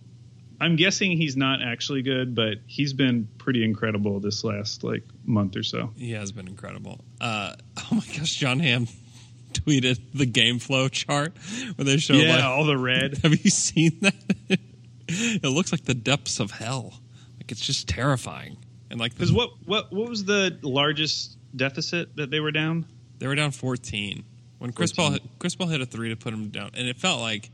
I'm 0.60 0.76
guessing 0.76 1.16
he's 1.16 1.38
not 1.38 1.62
actually 1.62 2.02
good, 2.02 2.36
but 2.36 2.58
he's 2.66 2.92
been 2.92 3.30
pretty 3.38 3.64
incredible 3.64 4.20
this 4.20 4.44
last 4.44 4.84
like 4.84 5.04
month 5.24 5.56
or 5.56 5.64
so. 5.64 5.92
He 5.96 6.12
has 6.14 6.32
been 6.32 6.48
incredible. 6.48 7.00
Uh, 7.22 7.54
oh 7.78 7.88
my 7.92 8.06
gosh, 8.18 8.36
John 8.36 8.60
Hamm 8.60 8.88
tweeted 9.54 10.00
the 10.14 10.26
game 10.26 10.58
flow 10.58 10.90
chart 10.90 11.38
where 11.76 11.86
they 11.86 11.98
show 11.98 12.14
yeah, 12.14 12.36
like, 12.36 12.44
all 12.44 12.66
the 12.66 12.78
red. 12.78 13.18
have 13.24 13.32
you 13.32 13.52
seen 13.52 14.00
that? 14.02 14.16
it 15.08 15.48
looks 15.48 15.72
like 15.72 15.86
the 15.86 15.94
depths 15.94 16.40
of 16.40 16.50
hell. 16.50 17.00
Like 17.38 17.52
it's 17.52 17.66
just 17.66 17.88
terrifying. 17.88 18.58
And 18.90 19.00
like 19.00 19.14
Because 19.14 19.32
what 19.32 19.52
what 19.66 19.94
what 19.94 20.10
was 20.10 20.26
the 20.26 20.58
largest 20.64 21.38
deficit 21.56 22.16
that 22.16 22.32
they 22.32 22.40
were 22.40 22.52
down? 22.52 22.86
they 23.20 23.28
were 23.28 23.36
down 23.36 23.52
14 23.52 24.24
when 24.58 24.72
Chris 24.72 24.94
Paul 24.94 25.10
14. 25.10 25.22
hit, 25.22 25.40
Chris 25.40 25.56
Paul 25.56 25.68
hit 25.68 25.82
a 25.82 25.86
three 25.86 26.10
to 26.10 26.16
put 26.16 26.34
him 26.34 26.50
down, 26.50 26.72
and 26.74 26.88
it 26.88 26.98
felt 26.98 27.22
like 27.22 27.50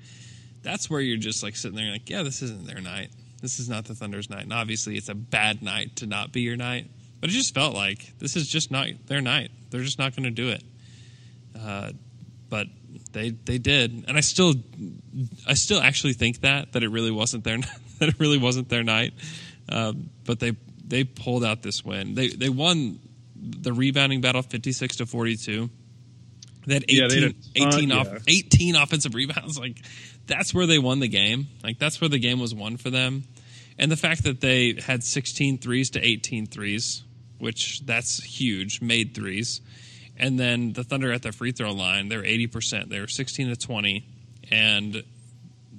that's 0.65 0.89
where 0.89 0.99
you're 0.99 1.17
just 1.17 1.43
like 1.43 1.55
sitting 1.55 1.77
there 1.77 1.91
like, 1.91 2.09
yeah, 2.09 2.23
this 2.23 2.41
isn't 2.41 2.67
their 2.67 2.81
night. 2.81 3.09
This 3.41 3.59
is 3.59 3.69
not 3.69 3.85
the 3.85 3.93
Thunder's 3.93 4.29
night. 4.29 4.43
And 4.43 4.51
obviously, 4.51 4.97
it's 4.97 5.09
a 5.09 5.15
bad 5.15 5.61
night 5.61 5.97
to 5.97 6.07
not 6.07 6.31
be 6.31 6.41
your 6.41 6.57
night. 6.57 6.89
But 7.21 7.29
it 7.29 7.33
just 7.33 7.53
felt 7.53 7.75
like 7.75 8.17
this 8.19 8.35
is 8.35 8.47
just 8.47 8.71
not 8.71 8.87
their 9.05 9.21
night. 9.21 9.51
They're 9.69 9.83
just 9.83 9.99
not 9.99 10.15
going 10.15 10.23
to 10.23 10.31
do 10.31 10.49
it. 10.49 10.63
Uh, 11.57 11.91
but 12.49 12.67
they 13.13 13.29
they 13.29 13.57
did, 13.57 14.05
and 14.07 14.17
I 14.17 14.19
still 14.19 14.53
I 15.47 15.53
still 15.53 15.79
actually 15.79 16.13
think 16.13 16.41
that 16.41 16.73
that 16.73 16.83
it 16.83 16.89
really 16.89 17.11
wasn't 17.11 17.43
their 17.43 17.57
that 17.99 18.09
it 18.09 18.19
really 18.19 18.37
wasn't 18.37 18.69
their 18.69 18.83
night. 18.83 19.13
Um, 19.69 20.09
but 20.25 20.39
they 20.39 20.53
they 20.85 21.03
pulled 21.03 21.43
out 21.43 21.61
this 21.61 21.83
win. 21.83 22.15
They 22.15 22.27
they 22.27 22.49
won 22.49 22.99
the 23.35 23.73
rebounding 23.73 24.21
battle 24.21 24.41
fifty 24.41 24.71
six 24.71 24.97
to 24.97 25.05
forty 25.05 25.37
two. 25.37 25.69
Had 26.67 26.83
18, 26.89 26.97
Yeah, 26.97 27.07
they 27.07 27.21
had 27.21 27.35
a 27.55 27.59
ton, 27.71 27.79
18, 27.79 27.91
off, 27.91 28.07
yeah. 28.07 28.19
18 28.27 28.75
offensive 28.75 29.15
rebounds. 29.15 29.59
Like 29.59 29.77
that's 30.27 30.53
where 30.53 30.65
they 30.65 30.79
won 30.79 30.99
the 30.99 31.07
game. 31.07 31.47
Like 31.63 31.79
that's 31.79 32.01
where 32.01 32.09
the 32.09 32.19
game 32.19 32.39
was 32.39 32.53
won 32.53 32.77
for 32.77 32.89
them. 32.89 33.23
And 33.77 33.91
the 33.91 33.97
fact 33.97 34.23
that 34.23 34.41
they 34.41 34.79
had 34.81 35.03
16 35.03 35.57
threes 35.57 35.91
to 35.91 36.05
18 36.05 36.47
threes, 36.47 37.03
which 37.39 37.85
that's 37.85 38.23
huge, 38.23 38.81
made 38.81 39.13
threes. 39.13 39.61
And 40.17 40.39
then 40.39 40.71
the 40.73 40.83
Thunder 40.83 41.11
at 41.11 41.23
the 41.23 41.33
free 41.33 41.51
throw 41.51 41.73
line, 41.73 42.07
they're 42.07 42.23
80%. 42.23 42.89
They 42.89 42.99
were 43.01 43.07
16 43.07 43.49
to 43.49 43.55
20. 43.55 44.05
And 44.49 45.03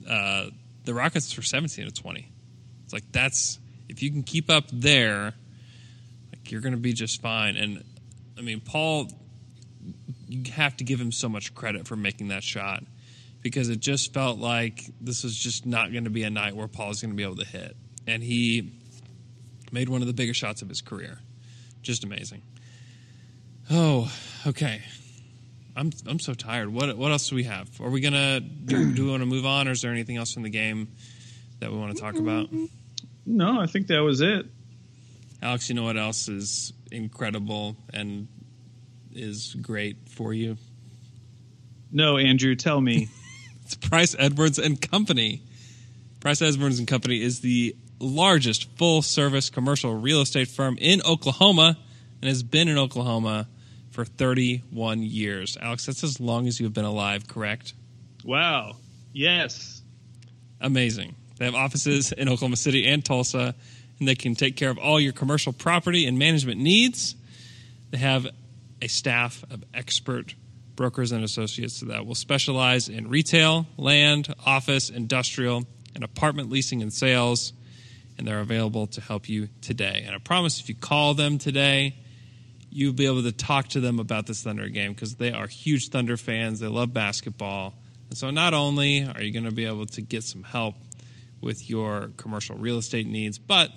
uh, 0.08 0.46
the 0.84 0.92
Rockets 0.92 1.34
were 1.36 1.42
17 1.42 1.86
to 1.86 1.90
20. 1.90 2.30
It's 2.84 2.92
like 2.92 3.10
that's, 3.12 3.58
if 3.88 4.02
you 4.02 4.10
can 4.10 4.22
keep 4.22 4.50
up 4.50 4.64
there, 4.70 5.32
like 6.32 6.50
you're 6.52 6.60
going 6.60 6.74
to 6.74 6.80
be 6.80 6.92
just 6.92 7.22
fine. 7.22 7.56
And 7.56 7.82
I 8.38 8.42
mean, 8.42 8.60
Paul, 8.60 9.08
you 10.28 10.50
have 10.52 10.76
to 10.78 10.84
give 10.84 11.00
him 11.00 11.12
so 11.12 11.28
much 11.28 11.54
credit 11.54 11.86
for 11.86 11.96
making 11.96 12.28
that 12.28 12.42
shot 12.42 12.82
because 13.42 13.68
it 13.68 13.80
just 13.80 14.12
felt 14.12 14.38
like 14.38 14.84
this 15.00 15.22
was 15.22 15.36
just 15.36 15.66
not 15.66 15.92
going 15.92 16.04
to 16.04 16.10
be 16.10 16.24
a 16.24 16.30
night 16.30 16.56
where 16.56 16.68
Paul's 16.68 17.00
going 17.00 17.12
to 17.12 17.16
be 17.16 17.22
able 17.22 17.36
to 17.36 17.46
hit, 17.46 17.76
and 18.06 18.22
he 18.22 18.72
made 19.72 19.88
one 19.88 20.00
of 20.00 20.06
the 20.06 20.14
biggest 20.14 20.40
shots 20.40 20.62
of 20.62 20.68
his 20.68 20.80
career. 20.80 21.18
Just 21.82 22.04
amazing. 22.04 22.42
Oh, 23.70 24.12
okay. 24.46 24.82
I'm 25.76 25.92
I'm 26.06 26.18
so 26.18 26.34
tired. 26.34 26.72
What 26.72 26.96
what 26.96 27.12
else 27.12 27.28
do 27.28 27.36
we 27.36 27.44
have? 27.44 27.68
Are 27.80 27.90
we 27.90 28.00
gonna 28.00 28.40
do, 28.40 28.92
do 28.92 29.04
we 29.04 29.10
want 29.10 29.22
to 29.22 29.26
move 29.26 29.44
on, 29.44 29.68
or 29.68 29.72
is 29.72 29.82
there 29.82 29.92
anything 29.92 30.16
else 30.16 30.32
from 30.32 30.42
the 30.42 30.50
game 30.50 30.88
that 31.60 31.70
we 31.70 31.76
want 31.76 31.94
to 31.94 32.00
talk 32.00 32.16
about? 32.16 32.48
No, 33.26 33.60
I 33.60 33.66
think 33.66 33.88
that 33.88 33.98
was 33.98 34.20
it. 34.20 34.46
Alex, 35.42 35.68
you 35.68 35.74
know 35.74 35.84
what 35.84 35.98
else 35.98 36.28
is 36.28 36.72
incredible 36.90 37.76
and 37.92 38.26
is 39.16 39.54
great 39.60 39.96
for 40.08 40.32
you? 40.32 40.56
No, 41.90 42.18
Andrew, 42.18 42.54
tell 42.54 42.80
me. 42.80 43.08
It's 43.64 43.74
Price 43.74 44.14
Edwards 44.16 44.60
and 44.60 44.80
Company. 44.80 45.42
Price 46.20 46.40
Edwards 46.40 46.78
and 46.78 46.86
Company 46.86 47.20
is 47.20 47.40
the 47.40 47.74
largest 47.98 48.70
full 48.78 49.02
service 49.02 49.50
commercial 49.50 49.92
real 49.92 50.20
estate 50.20 50.46
firm 50.46 50.78
in 50.80 51.02
Oklahoma 51.02 51.76
and 52.22 52.28
has 52.28 52.44
been 52.44 52.68
in 52.68 52.78
Oklahoma 52.78 53.48
for 53.90 54.04
31 54.04 55.02
years. 55.02 55.56
Alex, 55.60 55.86
that's 55.86 56.04
as 56.04 56.20
long 56.20 56.46
as 56.46 56.60
you've 56.60 56.74
been 56.74 56.84
alive, 56.84 57.26
correct? 57.26 57.74
wow. 58.24 58.76
Yes. 59.12 59.82
Amazing. 60.60 61.16
They 61.38 61.46
have 61.46 61.56
offices 61.56 62.12
in 62.12 62.28
Oklahoma 62.28 62.56
City 62.56 62.86
and 62.86 63.04
Tulsa, 63.04 63.54
and 63.98 64.06
they 64.06 64.14
can 64.14 64.36
take 64.36 64.56
care 64.56 64.70
of 64.70 64.78
all 64.78 65.00
your 65.00 65.12
commercial 65.12 65.52
property 65.52 66.06
and 66.06 66.18
management 66.18 66.60
needs. 66.60 67.16
They 67.90 67.98
have 67.98 68.28
a 68.80 68.88
staff 68.88 69.44
of 69.50 69.64
expert 69.74 70.34
brokers 70.76 71.10
and 71.12 71.24
associates 71.24 71.80
that 71.80 72.06
will 72.06 72.14
specialize 72.14 72.88
in 72.88 73.08
retail, 73.08 73.66
land, 73.76 74.32
office, 74.44 74.90
industrial, 74.90 75.64
and 75.94 76.04
apartment 76.04 76.50
leasing 76.50 76.82
and 76.82 76.92
sales. 76.92 77.52
And 78.18 78.26
they're 78.26 78.40
available 78.40 78.86
to 78.88 79.00
help 79.00 79.28
you 79.28 79.48
today. 79.60 80.04
And 80.06 80.14
I 80.14 80.18
promise 80.18 80.60
if 80.60 80.68
you 80.68 80.74
call 80.74 81.14
them 81.14 81.38
today, 81.38 81.96
you'll 82.70 82.92
be 82.92 83.06
able 83.06 83.22
to 83.22 83.32
talk 83.32 83.68
to 83.68 83.80
them 83.80 83.98
about 83.98 84.26
this 84.26 84.42
Thunder 84.42 84.68
game 84.68 84.92
because 84.92 85.16
they 85.16 85.32
are 85.32 85.46
huge 85.46 85.88
Thunder 85.88 86.16
fans. 86.16 86.60
They 86.60 86.66
love 86.66 86.92
basketball. 86.92 87.74
And 88.08 88.18
so 88.18 88.30
not 88.30 88.54
only 88.54 89.06
are 89.06 89.22
you 89.22 89.32
going 89.32 89.44
to 89.44 89.50
be 89.50 89.66
able 89.66 89.86
to 89.86 90.02
get 90.02 90.22
some 90.22 90.42
help 90.42 90.76
with 91.40 91.68
your 91.68 92.10
commercial 92.16 92.56
real 92.56 92.78
estate 92.78 93.06
needs, 93.06 93.38
but 93.38 93.70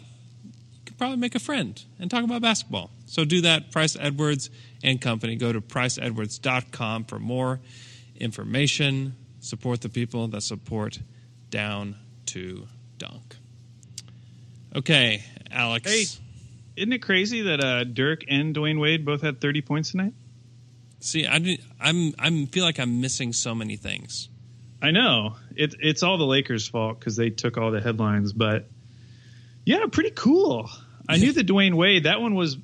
probably 0.99 1.17
make 1.17 1.33
a 1.33 1.39
friend 1.39 1.81
and 1.97 2.11
talk 2.11 2.23
about 2.23 2.41
basketball. 2.43 2.91
So 3.07 3.25
do 3.25 3.41
that, 3.41 3.71
Price 3.71 3.97
Edwards 3.99 4.51
and 4.83 5.01
Company. 5.01 5.35
Go 5.35 5.51
to 5.51 5.61
priceedwards.com 5.61 7.05
for 7.05 7.17
more 7.17 7.59
information. 8.17 9.15
Support 9.39 9.81
the 9.81 9.89
people 9.89 10.27
that 10.27 10.41
support 10.41 10.99
Down 11.49 11.95
to 12.27 12.67
Dunk. 12.99 13.37
Okay, 14.75 15.23
Alex. 15.49 15.89
Hey. 15.91 16.05
Isn't 16.75 16.93
it 16.93 16.99
crazy 16.99 17.41
that 17.41 17.63
uh, 17.63 17.83
Dirk 17.85 18.21
and 18.29 18.55
Dwyane 18.55 18.79
Wade 18.79 19.03
both 19.05 19.21
had 19.21 19.41
30 19.41 19.61
points 19.61 19.91
tonight? 19.91 20.13
See, 20.99 21.25
I 21.25 21.39
didn't- 21.39 21.61
I'm 21.79 22.13
I'm 22.19 22.45
feel 22.47 22.63
like 22.65 22.79
I'm 22.79 23.01
missing 23.01 23.33
so 23.33 23.55
many 23.55 23.77
things. 23.77 24.29
I 24.81 24.91
know 24.91 25.35
it, 25.55 25.75
it's 25.79 26.03
all 26.03 26.17
the 26.17 26.25
Lakers' 26.25 26.67
fault 26.67 26.99
because 26.99 27.15
they 27.15 27.29
took 27.31 27.57
all 27.57 27.71
the 27.71 27.81
headlines, 27.81 28.31
but 28.31 28.69
yeah, 29.65 29.85
pretty 29.91 30.11
cool. 30.11 30.69
I 31.09 31.17
knew 31.17 31.33
that 31.33 31.47
Dwyane 31.47 31.73
Wade 31.73 32.03
that 32.03 32.21
one 32.21 32.35
was 32.35 32.57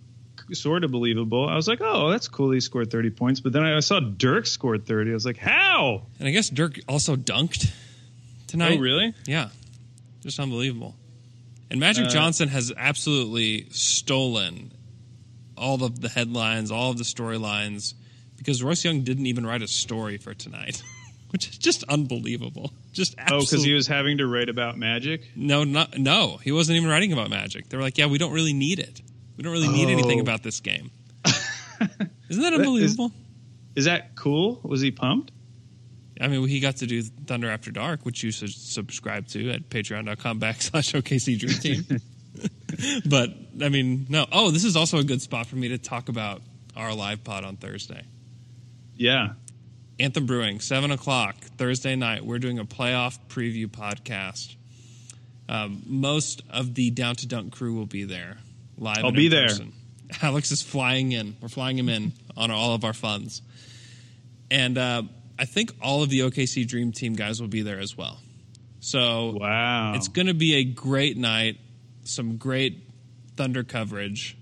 sort 0.53 0.84
of 0.84 0.91
believable. 0.91 1.47
I 1.49 1.55
was 1.55 1.67
like, 1.67 1.79
oh, 1.81 2.10
that's 2.12 2.27
cool. 2.27 2.51
He 2.51 2.60
scored 2.60 2.91
thirty 2.91 3.10
points, 3.10 3.39
but 3.39 3.51
then 3.51 3.63
I 3.63 3.79
saw 3.79 3.99
Dirk 3.99 4.45
scored 4.45 4.86
thirty. 4.86 5.12
I 5.12 5.13
was 5.15 5.25
like, 5.25 5.38
how? 5.38 6.03
And 6.19 6.27
I 6.27 6.31
guess 6.31 6.49
Dirk 6.49 6.79
also 6.88 7.15
dunked 7.15 7.71
tonight. 8.47 8.77
Oh, 8.77 8.81
really? 8.81 9.13
Yeah, 9.25 9.49
just 10.21 10.39
unbelievable. 10.39 10.95
And 11.71 11.79
Magic 11.79 12.05
Uh, 12.05 12.10
Johnson 12.10 12.49
has 12.49 12.71
absolutely 12.77 13.67
stolen 13.71 14.71
all 15.58 15.84
of 15.84 15.99
the 16.01 16.10
headlines, 16.10 16.69
all 16.69 16.91
of 16.91 16.97
the 16.99 17.03
storylines, 17.03 17.95
because 18.38 18.62
Royce 18.62 18.86
Young 18.86 19.01
didn't 19.01 19.25
even 19.25 19.45
write 19.47 19.63
a 19.63 19.67
story 19.67 20.17
for 20.17 20.34
tonight, 20.36 20.84
which 21.36 21.50
is 21.50 21.58
just 21.58 21.84
unbelievable. 21.89 22.71
Just 22.93 23.13
Oh, 23.30 23.41
because 23.41 23.62
he 23.62 23.74
was 23.74 23.88
having 23.88 24.19
to 24.19 24.26
write 24.26 24.48
about 24.48 24.78
Magic. 24.78 25.21
no, 25.36 25.65
not, 25.65 25.98
no, 25.98 26.38
he 26.38 26.54
wasn't 26.54 26.78
even 26.78 26.89
writing 26.89 27.12
about 27.12 27.30
Magic. 27.30 27.67
They 27.67 27.76
were 27.76 27.84
like, 27.84 27.98
yeah, 27.98 28.06
we 28.06 28.17
don't 28.17 28.32
really 28.32 28.54
need 28.54 28.80
it. 28.80 29.02
We 29.36 29.43
don't 29.43 29.52
really 29.52 29.67
need 29.67 29.89
anything 29.89 30.19
Oh. 30.19 30.21
about 30.21 30.43
this 30.43 30.62
game. 30.62 30.91
Isn't 32.30 32.41
that 32.41 32.54
unbelievable? 32.54 33.12
Is 33.76 33.84
that 33.84 34.15
cool? 34.15 34.62
Was 34.63 34.80
he 34.80 34.91
pumped? 34.91 35.34
I 36.21 36.30
mean, 36.30 36.48
he 36.48 36.62
got 36.62 36.78
to 36.78 36.88
do 36.88 37.02
Thunder 37.02 37.50
After 37.50 37.69
Dark, 37.69 38.06
which 38.06 38.24
you 38.24 38.32
should 38.32 38.54
subscribe 38.54 39.28
to 39.28 39.50
at 39.52 39.69
patreon.com 39.69 40.39
backslash 40.39 40.93
OKC 41.02 41.38
Dream 41.38 41.60
Team. 41.60 42.00
but, 43.10 43.34
I 43.62 43.67
mean, 43.67 44.06
no. 44.08 44.26
Oh, 44.32 44.52
this 44.52 44.63
is 44.63 44.78
also 44.78 45.00
a 45.00 45.04
good 45.04 45.21
spot 45.21 45.48
for 45.48 45.58
me 45.58 45.67
to 45.67 45.78
talk 45.78 46.08
about 46.08 46.41
our 46.78 46.93
live 46.93 47.26
pod 47.26 47.43
on 47.43 47.58
Thursday. 47.58 48.04
Yeah. 48.95 49.34
Anthem 49.99 50.25
Brewing, 50.25 50.60
7 50.60 50.91
o'clock, 50.91 51.36
Thursday 51.58 51.95
night. 51.95 52.25
We're 52.25 52.39
doing 52.39 52.60
a 52.60 52.65
playoff 52.65 53.17
preview 53.29 53.67
podcast. 53.67 54.55
Um, 55.47 55.84
most 55.86 56.41
of 56.49 56.73
the 56.73 56.89
Down 56.89 57.15
to 57.17 57.27
Dunk 57.27 57.53
crew 57.53 57.73
will 57.75 57.86
be 57.86 58.03
there 58.03 58.38
live. 58.77 59.03
I'll 59.05 59.12
be 59.12 59.27
there. 59.29 59.47
person. 59.47 59.73
Alex 60.21 60.51
is 60.51 60.62
flying 60.62 61.12
in. 61.13 61.36
We're 61.41 61.47
flying 61.47 61.77
him 61.77 61.88
in 61.89 62.12
on 62.36 62.51
all 62.51 62.73
of 62.75 62.84
our 62.84 62.93
funds. 62.93 63.41
And 64.51 64.77
uh, 64.77 65.03
I 65.39 65.45
think 65.45 65.71
all 65.81 66.03
of 66.03 66.10
the 66.10 66.19
OKC 66.21 66.67
Dream 66.67 66.91
Team 66.91 67.13
guys 67.13 67.39
will 67.41 67.47
be 67.47 67.62
there 67.62 67.79
as 67.79 67.95
well. 67.97 68.19
So 68.81 69.38
Wow. 69.39 69.93
it's 69.95 70.08
going 70.10 70.27
to 70.27 70.34
be 70.34 70.55
a 70.55 70.63
great 70.63 71.17
night, 71.17 71.58
some 72.03 72.38
great 72.38 72.81
Thunder 73.36 73.63
coverage. 73.63 74.38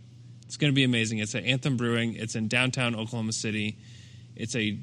It's 0.46 0.58
going 0.58 0.72
to 0.72 0.76
be 0.76 0.84
amazing. 0.84 1.20
It's 1.20 1.34
at 1.36 1.46
Anthem 1.46 1.78
Brewing. 1.78 2.16
It's 2.16 2.36
in 2.36 2.48
downtown 2.48 2.96
Oklahoma 2.96 3.32
City. 3.34 3.78
It's 4.36 4.56
a 4.56 4.78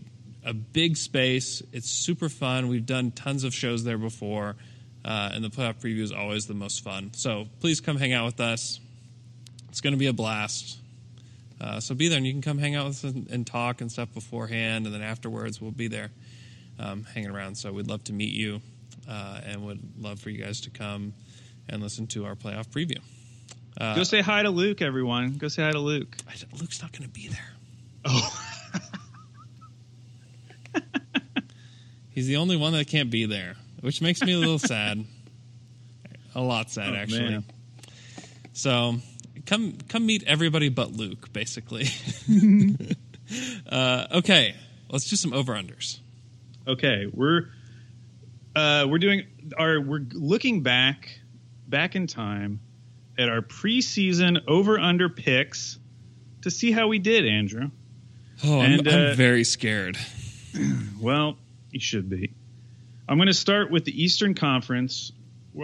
a 0.45 0.55
big 0.55 0.97
space. 0.97 1.63
It's 1.73 1.91
super 1.91 2.29
fun. 2.29 2.69
We've 2.69 2.87
done 2.87 3.11
tons 3.11 3.45
of 3.45 3.55
shows 3.55 3.85
there 3.85 3.99
before, 3.99 4.57
uh, 5.05 5.31
and 5.33 5.45
the 5.45 5.49
playoff 5.49 5.81
preview 5.81 6.01
is 6.01 6.13
always 6.13 6.47
the 6.47 6.55
most 6.55 6.83
fun. 6.83 7.13
So 7.15 7.47
please 7.61 7.81
come 7.81 7.97
hang 7.97 8.13
out 8.13 8.27
with 8.27 8.41
us. 8.41 8.81
It's 9.69 9.81
going 9.81 9.93
to 9.93 9.99
be 9.99 10.07
a 10.07 10.13
blast. 10.13 10.79
Uh, 11.61 11.79
so 11.79 11.95
be 11.95 12.09
there, 12.09 12.17
and 12.17 12.27
you 12.27 12.33
can 12.33 12.43
come 12.43 12.59
hang 12.59 12.75
out 12.75 12.87
with 12.87 13.05
us 13.05 13.13
and, 13.13 13.29
and 13.31 13.47
talk 13.47 13.83
and 13.83 13.93
stuff 13.93 14.13
beforehand, 14.15 14.87
and 14.87 14.95
then 14.95 15.03
afterwards 15.03 15.61
we'll 15.61 15.71
be 15.71 15.89
there 15.89 16.11
um, 16.79 17.05
hanging 17.05 17.31
around. 17.31 17.57
So 17.57 17.71
we'd 17.73 17.87
love 17.87 18.03
to 18.05 18.15
meet 18.15 18.33
you, 18.33 18.63
uh, 19.09 19.41
and 19.45 19.67
would 19.67 19.81
love 19.99 20.21
for 20.21 20.31
you 20.31 20.43
guys 20.43 20.63
to 20.63 20.71
come 20.71 21.13
and 21.69 21.83
listen 21.83 22.07
to 22.09 22.25
our 22.25 22.35
playoff 22.35 22.69
preview. 22.69 22.99
Uh, 23.79 23.95
Go 23.95 24.03
say 24.05 24.23
hi 24.23 24.43
to 24.43 24.51
Luke, 24.51 24.81
everyone. 24.81 25.37
Go 25.37 25.49
say 25.49 25.63
hi 25.63 25.73
to 25.73 25.79
Luke. 25.79 26.17
Luke's 26.59 26.81
not 26.81 26.93
going 26.93 27.05
to 27.05 27.09
be 27.09 27.29
there. 27.29 27.53
Oh. 28.07 28.47
He's 32.11 32.27
the 32.27 32.37
only 32.37 32.57
one 32.57 32.73
that 32.73 32.87
can't 32.89 33.11
be 33.11 33.27
there, 33.27 33.55
which 33.81 34.01
makes 34.03 34.23
me 34.23 34.33
a 34.33 34.39
little 34.39 34.59
sad. 34.59 35.05
A 36.35 36.41
lot 36.41 36.71
sad, 36.71 36.93
Oh, 36.95 36.97
actually. 36.97 37.29
man. 37.29 37.45
So 38.53 38.97
come 39.47 39.77
come 39.89 40.07
meet 40.07 40.23
everybody 40.29 40.69
but 40.69 40.93
Luke, 40.93 41.33
basically. 41.33 41.89
uh, 43.69 44.07
okay, 44.13 44.55
let's 44.91 45.11
do 45.11 45.17
some 45.17 45.33
over 45.33 45.55
unders. 45.55 45.99
Okay, 46.69 47.07
we're 47.13 47.49
uh, 48.55 48.87
we're 48.89 48.99
doing 48.99 49.25
our 49.59 49.81
we're 49.81 50.05
looking 50.13 50.63
back 50.63 51.09
back 51.67 51.97
in 51.97 52.07
time 52.07 52.61
at 53.19 53.29
our 53.29 53.41
preseason 53.41 54.41
over 54.47 54.79
under 54.79 55.09
picks 55.09 55.79
to 56.43 56.51
see 56.51 56.71
how 56.71 56.87
we 56.87 57.01
did, 57.01 57.27
Andrew. 57.27 57.71
Oh, 58.45 58.61
I'm, 58.61 58.87
uh, 58.87 58.91
I'm 58.91 59.17
very 59.17 59.45
scared. 59.45 59.99
Well, 61.01 61.39
you 61.73 61.81
should 61.81 62.09
be. 62.09 62.33
I'm 63.09 63.17
going 63.19 63.27
to 63.29 63.35
start 63.35 63.71
with 63.71 63.85
the 63.85 64.03
Eastern 64.05 64.35
Conference. 64.35 65.13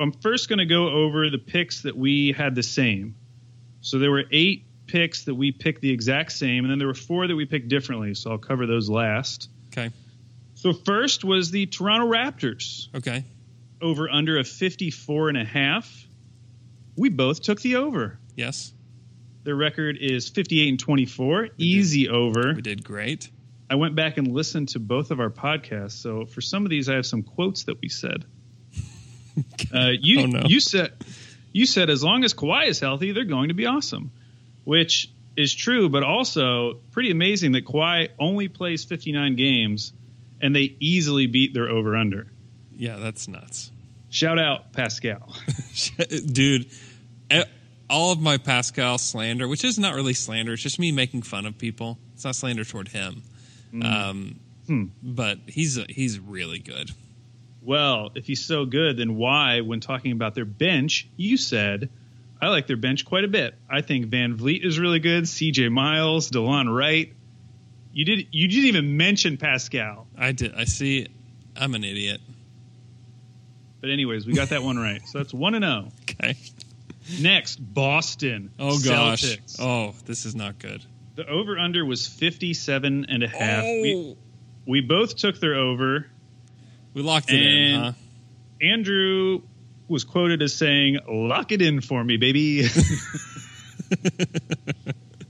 I'm 0.00 0.12
first 0.12 0.48
going 0.48 0.58
to 0.58 0.66
go 0.66 0.88
over 0.88 1.30
the 1.30 1.38
picks 1.38 1.82
that 1.82 1.96
we 1.96 2.32
had 2.32 2.54
the 2.54 2.62
same. 2.62 3.14
So 3.80 3.98
there 3.98 4.10
were 4.10 4.24
eight 4.32 4.64
picks 4.86 5.24
that 5.24 5.34
we 5.34 5.52
picked 5.52 5.80
the 5.80 5.90
exact 5.90 6.32
same, 6.32 6.64
and 6.64 6.70
then 6.70 6.78
there 6.78 6.88
were 6.88 6.94
four 6.94 7.26
that 7.26 7.36
we 7.36 7.44
picked 7.44 7.68
differently. 7.68 8.14
So 8.14 8.32
I'll 8.32 8.38
cover 8.38 8.66
those 8.66 8.88
last. 8.88 9.48
Okay, 9.72 9.90
So 10.54 10.72
first 10.72 11.24
was 11.24 11.50
the 11.50 11.66
Toronto 11.66 12.06
Raptors 12.06 12.88
okay. 12.96 13.24
over 13.80 14.08
under 14.08 14.38
a 14.38 14.44
54 14.44 15.28
and 15.28 15.38
a 15.38 15.44
half. 15.44 16.06
We 16.96 17.10
both 17.10 17.42
took 17.42 17.60
the 17.60 17.76
over. 17.76 18.18
Yes, 18.34 18.72
Their 19.44 19.54
record 19.54 19.98
is 20.00 20.28
58 20.28 20.68
and 20.68 20.80
24, 20.80 21.50
easy 21.58 22.08
over. 22.08 22.54
we 22.54 22.62
did 22.62 22.82
great. 22.82 23.30
I 23.68 23.74
went 23.74 23.94
back 23.96 24.16
and 24.16 24.28
listened 24.28 24.68
to 24.70 24.78
both 24.78 25.10
of 25.10 25.18
our 25.20 25.30
podcasts. 25.30 25.92
So 25.92 26.24
for 26.26 26.40
some 26.40 26.64
of 26.64 26.70
these, 26.70 26.88
I 26.88 26.94
have 26.94 27.06
some 27.06 27.22
quotes 27.22 27.64
that 27.64 27.80
we 27.80 27.88
said. 27.88 28.24
Uh, 29.74 29.90
you 30.00 30.20
Oh, 30.22 30.26
no. 30.26 30.42
you 30.46 30.60
said 30.60 30.92
you 31.52 31.66
said 31.66 31.90
as 31.90 32.02
long 32.02 32.24
as 32.24 32.32
Kawhi 32.32 32.68
is 32.68 32.80
healthy, 32.80 33.12
they're 33.12 33.24
going 33.24 33.48
to 33.48 33.54
be 33.54 33.66
awesome. 33.66 34.10
Which 34.64 35.10
is 35.36 35.54
true, 35.54 35.90
but 35.90 36.02
also 36.02 36.80
pretty 36.92 37.10
amazing 37.10 37.52
that 37.52 37.66
Kawhi 37.66 38.08
only 38.18 38.48
plays 38.48 38.84
59 38.84 39.36
games 39.36 39.92
and 40.40 40.56
they 40.56 40.74
easily 40.80 41.26
beat 41.26 41.52
their 41.52 41.68
over 41.68 41.96
under. 41.96 42.28
Yeah, 42.74 42.96
that's 42.96 43.28
nuts. 43.28 43.70
Shout 44.08 44.38
out 44.38 44.72
Pascal. 44.72 45.34
Dude, 46.32 46.70
all 47.90 48.12
of 48.12 48.20
my 48.20 48.38
Pascal 48.38 48.96
slander, 48.96 49.46
which 49.46 49.64
is 49.64 49.78
not 49.78 49.94
really 49.94 50.14
slander, 50.14 50.54
it's 50.54 50.62
just 50.62 50.78
me 50.78 50.92
making 50.92 51.22
fun 51.22 51.44
of 51.44 51.58
people. 51.58 51.98
It's 52.14 52.24
not 52.24 52.36
slander 52.36 52.64
toward 52.64 52.88
him. 52.88 53.22
Mm. 53.76 53.84
Um, 53.84 54.40
hmm. 54.66 54.84
But 55.02 55.38
he's 55.46 55.78
uh, 55.78 55.84
he's 55.88 56.18
really 56.18 56.58
good. 56.58 56.90
well, 57.62 58.10
if 58.14 58.26
he's 58.26 58.44
so 58.44 58.64
good, 58.64 58.96
then 58.96 59.16
why, 59.16 59.60
when 59.60 59.80
talking 59.80 60.12
about 60.12 60.34
their 60.34 60.44
bench, 60.44 61.08
you 61.16 61.36
said, 61.36 61.88
I 62.40 62.48
like 62.48 62.66
their 62.66 62.76
bench 62.76 63.04
quite 63.04 63.24
a 63.24 63.28
bit. 63.28 63.54
I 63.68 63.80
think 63.80 64.06
VanVleet 64.06 64.64
is 64.64 64.78
really 64.78 65.00
good, 65.00 65.24
CJ 65.24 65.70
Miles, 65.72 66.30
Delon 66.30 66.72
Wright. 66.74 67.12
You 67.92 68.04
did 68.04 68.26
you 68.30 68.48
didn't 68.48 68.66
even 68.66 68.96
mention 68.96 69.36
Pascal. 69.36 70.06
I 70.16 70.32
did. 70.32 70.54
I 70.54 70.64
see. 70.64 71.08
I'm 71.56 71.74
an 71.74 71.82
idiot. 71.84 72.20
But 73.80 73.90
anyways, 73.90 74.26
we 74.26 74.34
got 74.34 74.50
that 74.50 74.62
one 74.62 74.78
right. 74.78 75.00
So 75.06 75.18
that's 75.18 75.32
1 75.32 75.54
and 75.54 75.64
0. 75.64 75.92
Okay. 76.18 76.34
Next, 77.20 77.56
Boston. 77.56 78.50
Oh 78.58 78.78
gosh. 78.80 79.22
Celtics. 79.22 79.60
Oh, 79.60 79.94
this 80.06 80.24
is 80.24 80.34
not 80.34 80.58
good. 80.58 80.82
The 81.16 81.26
over 81.28 81.58
under 81.58 81.84
was 81.84 82.06
57 82.06 83.06
and 83.08 83.22
a 83.22 83.28
half. 83.28 83.64
Oh, 83.64 83.82
We, 83.82 84.16
we 84.66 84.80
both 84.82 85.16
took 85.16 85.40
their 85.40 85.54
over. 85.54 86.06
we 86.94 87.02
locked 87.02 87.30
it 87.32 87.42
in, 87.42 87.80
huh? 87.80 87.92
Andrew 88.60 89.42
was 89.88 90.04
quoted 90.04 90.42
as 90.42 90.54
saying, 90.54 90.98
"Lock 91.08 91.52
it 91.52 91.62
in 91.62 91.80
for 91.80 92.02
me, 92.02 92.16
baby." 92.16 92.64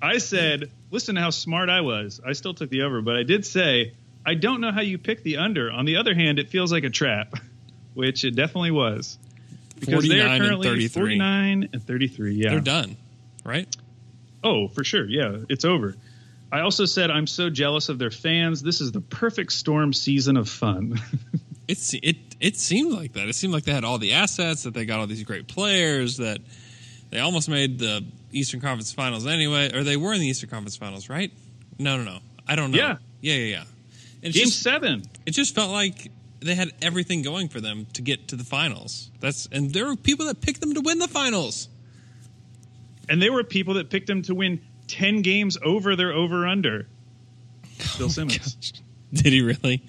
I 0.03 0.19
said, 0.19 0.71
"Listen 0.91 1.15
to 1.17 1.21
how 1.21 1.31
smart 1.31 1.69
I 1.69 1.81
was. 1.81 2.21
I 2.25 2.33
still 2.33 2.55
took 2.55 2.71
the 2.71 2.83
over, 2.83 3.03
but 3.03 3.17
I 3.17 3.23
did 3.23 3.45
say 3.47 3.93
I 4.25 4.35
don't 4.35 4.61
know 4.61 4.73
how 4.73 4.81
you 4.81 4.99
pick 4.99 5.23
the 5.23 5.39
under. 5.39 5.71
On 5.71 5.85
the 5.85 5.97
other 5.97 6.15
hand, 6.15 6.39
it 6.39 6.51
feels 6.51 6.73
like 6.73 6.85
a 6.85 6.91
trap, 6.91 7.35
which 7.95 8.25
it 8.25 8.35
definitely 8.35 8.71
was 8.73 9.19
because 9.79 10.09
they 10.09 10.21
49 10.21 10.23
are 10.27 10.35
and 10.35 10.43
currently 10.43 10.69
33. 10.69 10.89
49 11.01 11.69
and 11.73 11.83
33. 11.87 12.35
Yeah, 12.35 12.51
They're 12.51 12.61
done, 12.61 12.97
right? 13.45 13.75
Oh, 14.47 14.69
for 14.69 14.85
sure. 14.85 15.07
Yeah, 15.07 15.39
it's 15.49 15.65
over. 15.65 15.97
I 16.53 16.61
also 16.61 16.85
said 16.85 17.11
I'm 17.11 17.27
so 17.27 17.51
jealous 17.51 17.89
of 17.89 17.99
their 17.99 18.11
fans. 18.13 18.63
This 18.63 18.81
is 18.81 18.93
the 18.93 19.01
perfect 19.01 19.53
storm 19.53 19.93
season 19.93 20.37
of 20.37 20.49
fun. 20.49 21.01
It's 21.69 21.95
it 21.95 22.17
it 22.39 22.57
seemed 22.57 22.93
like 22.93 23.15
that. 23.15 23.29
It 23.29 23.35
seemed 23.35 23.53
like 23.53 23.65
they 23.65 23.73
had 23.73 23.83
all 23.85 23.99
the 23.99 24.13
assets, 24.13 24.63
that 24.63 24.75
they 24.75 24.85
got 24.85 25.01
all 25.01 25.07
these 25.09 25.25
great 25.25 25.49
players, 25.49 26.19
that 26.19 26.39
they 27.11 27.19
almost 27.19 27.49
made 27.49 27.79
the 27.79 28.05
Eastern 28.31 28.61
Conference 28.61 28.93
Finals 28.93 29.27
anyway, 29.27 29.73
or 29.75 29.83
they 29.83 29.97
were 29.97 30.13
in 30.13 30.21
the 30.21 30.29
Eastern 30.29 30.49
Conference 30.49 30.77
Finals, 30.77 31.09
right? 31.09 31.33
No, 31.79 31.97
no, 31.97 32.05
no. 32.05 32.19
I 32.47 32.55
don't 32.55 32.71
know. 32.71 32.79
Yeah. 32.79 32.97
yeah, 33.21 33.35
yeah, 33.35 33.57
yeah. 33.57 33.65
It's 34.23 34.37
Game 34.37 34.45
just, 34.45 34.63
seven. 34.63 35.03
it 35.27 35.33
just 35.33 35.55
felt 35.55 35.73
like 35.73 36.11
they 36.41 36.55
had 36.55 36.71
everything 36.81 37.23
going 37.23 37.49
for 37.49 37.61
them 37.61 37.87
to 37.95 38.03
get 38.03 38.29
to 38.29 38.37
the 38.37 38.45
finals. 38.45 39.11
That's 39.21 39.49
and 39.51 39.73
there 39.73 39.87
were 39.87 39.97
people 39.97 40.27
that 40.27 40.41
picked 40.41 40.61
them 40.61 40.75
to 40.75 40.81
win 40.81 40.99
the 40.99 41.09
finals. 41.09 41.69
And 43.09 43.21
there 43.23 43.33
were 43.33 43.45
people 43.45 43.75
that 43.75 43.91
picked 43.91 44.07
them 44.07 44.23
to 44.23 44.35
win 44.35 44.61
10 44.89 45.23
games 45.23 45.59
over 45.65 45.97
their 45.97 46.13
over 46.13 46.47
under. 46.47 46.87
Bill 47.99 48.09
Simmons. 48.11 48.73
Did 49.13 49.33
he 49.33 49.43
really? 49.43 49.83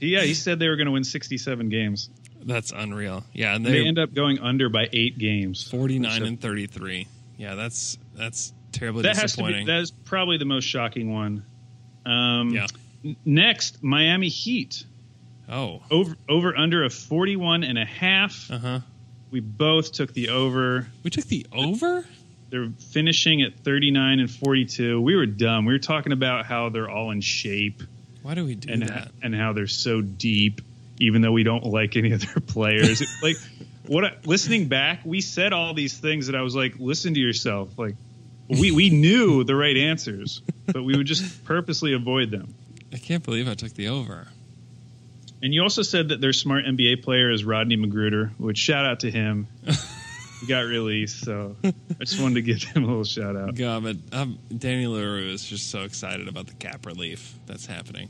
yeah, 0.00 0.22
he 0.22 0.34
said 0.34 0.58
they 0.58 0.68
were 0.68 0.76
going 0.76 0.86
to 0.86 0.92
win 0.92 1.04
67 1.04 1.68
games. 1.68 2.08
That's 2.44 2.72
unreal. 2.72 3.24
Yeah, 3.32 3.54
and 3.54 3.64
They 3.64 3.72
they 3.82 3.86
end 3.86 3.98
up 3.98 4.14
going 4.14 4.38
under 4.40 4.68
by 4.68 4.88
eight 4.92 5.16
games. 5.18 5.68
49 5.70 6.18
So 6.20 6.24
and 6.24 6.40
33. 6.40 7.06
Yeah, 7.36 7.54
that's 7.54 7.98
that's 8.16 8.52
terribly 8.72 9.02
that 9.02 9.16
has 9.16 9.32
to 9.32 9.38
be, 9.38 9.42
disappointing. 9.44 9.66
that 9.66 9.80
is 9.80 9.90
probably 9.90 10.38
the 10.38 10.44
most 10.44 10.64
shocking 10.64 11.12
one. 11.12 11.44
Um, 12.04 12.50
yeah. 12.50 12.66
n- 13.04 13.16
Next, 13.24 13.82
Miami 13.82 14.28
Heat. 14.28 14.84
Oh. 15.48 15.82
Over, 15.90 16.16
over 16.28 16.56
under 16.56 16.82
of 16.82 16.92
41 16.94 17.62
and 17.62 17.78
a 17.78 17.84
half. 17.84 18.50
Uh-huh. 18.50 18.80
We 19.30 19.40
both 19.40 19.92
took 19.92 20.12
the 20.14 20.30
over. 20.30 20.86
We 21.04 21.10
took 21.10 21.24
the 21.26 21.46
over? 21.52 22.04
They're 22.52 22.68
finishing 22.90 23.40
at 23.40 23.54
39 23.60 24.20
and 24.20 24.30
42. 24.30 25.00
We 25.00 25.16
were 25.16 25.24
dumb. 25.24 25.64
We 25.64 25.72
were 25.72 25.78
talking 25.78 26.12
about 26.12 26.44
how 26.44 26.68
they're 26.68 26.90
all 26.90 27.10
in 27.10 27.22
shape 27.22 27.82
Why 28.22 28.34
do 28.34 28.44
we 28.44 28.56
do 28.56 28.70
and 28.70 28.82
that? 28.82 29.10
and 29.22 29.34
how 29.34 29.54
they're 29.54 29.66
so 29.66 30.02
deep, 30.02 30.60
even 31.00 31.22
though 31.22 31.32
we 31.32 31.44
don't 31.44 31.64
like 31.64 31.96
any 31.96 32.12
of 32.12 32.20
their 32.20 32.42
players. 32.46 33.02
like 33.22 33.38
what? 33.86 34.04
I, 34.04 34.16
listening 34.26 34.68
back, 34.68 35.00
we 35.02 35.22
said 35.22 35.54
all 35.54 35.72
these 35.72 35.96
things 35.96 36.26
that 36.26 36.36
I 36.36 36.42
was 36.42 36.54
like, 36.54 36.74
listen 36.78 37.14
to 37.14 37.20
yourself. 37.20 37.78
Like 37.78 37.94
we 38.50 38.70
we 38.70 38.90
knew 38.90 39.44
the 39.44 39.56
right 39.56 39.78
answers, 39.78 40.42
but 40.66 40.82
we 40.82 40.94
would 40.94 41.06
just 41.06 41.46
purposely 41.46 41.94
avoid 41.94 42.30
them. 42.30 42.52
I 42.92 42.98
can't 42.98 43.24
believe 43.24 43.48
I 43.48 43.54
took 43.54 43.72
the 43.72 43.88
over. 43.88 44.28
And 45.42 45.54
you 45.54 45.62
also 45.62 45.80
said 45.80 46.10
that 46.10 46.20
their 46.20 46.34
smart 46.34 46.66
NBA 46.66 47.02
player 47.02 47.30
is 47.30 47.44
Rodney 47.44 47.78
McGruder, 47.78 48.30
which 48.38 48.58
shout 48.58 48.84
out 48.84 49.00
to 49.00 49.10
him. 49.10 49.48
got 50.48 50.60
released, 50.60 51.24
so 51.24 51.56
I 51.64 51.72
just 52.04 52.20
wanted 52.20 52.34
to 52.36 52.42
give 52.42 52.62
him 52.62 52.84
a 52.84 52.86
little 52.86 53.04
shout 53.04 53.36
out. 53.36 53.54
God, 53.54 53.82
but 53.84 53.96
um, 54.12 54.38
Danny 54.56 54.86
LaRue 54.86 55.30
is 55.32 55.44
just 55.44 55.70
so 55.70 55.82
excited 55.82 56.28
about 56.28 56.46
the 56.46 56.54
cap 56.54 56.86
relief 56.86 57.34
that's 57.46 57.66
happening. 57.66 58.08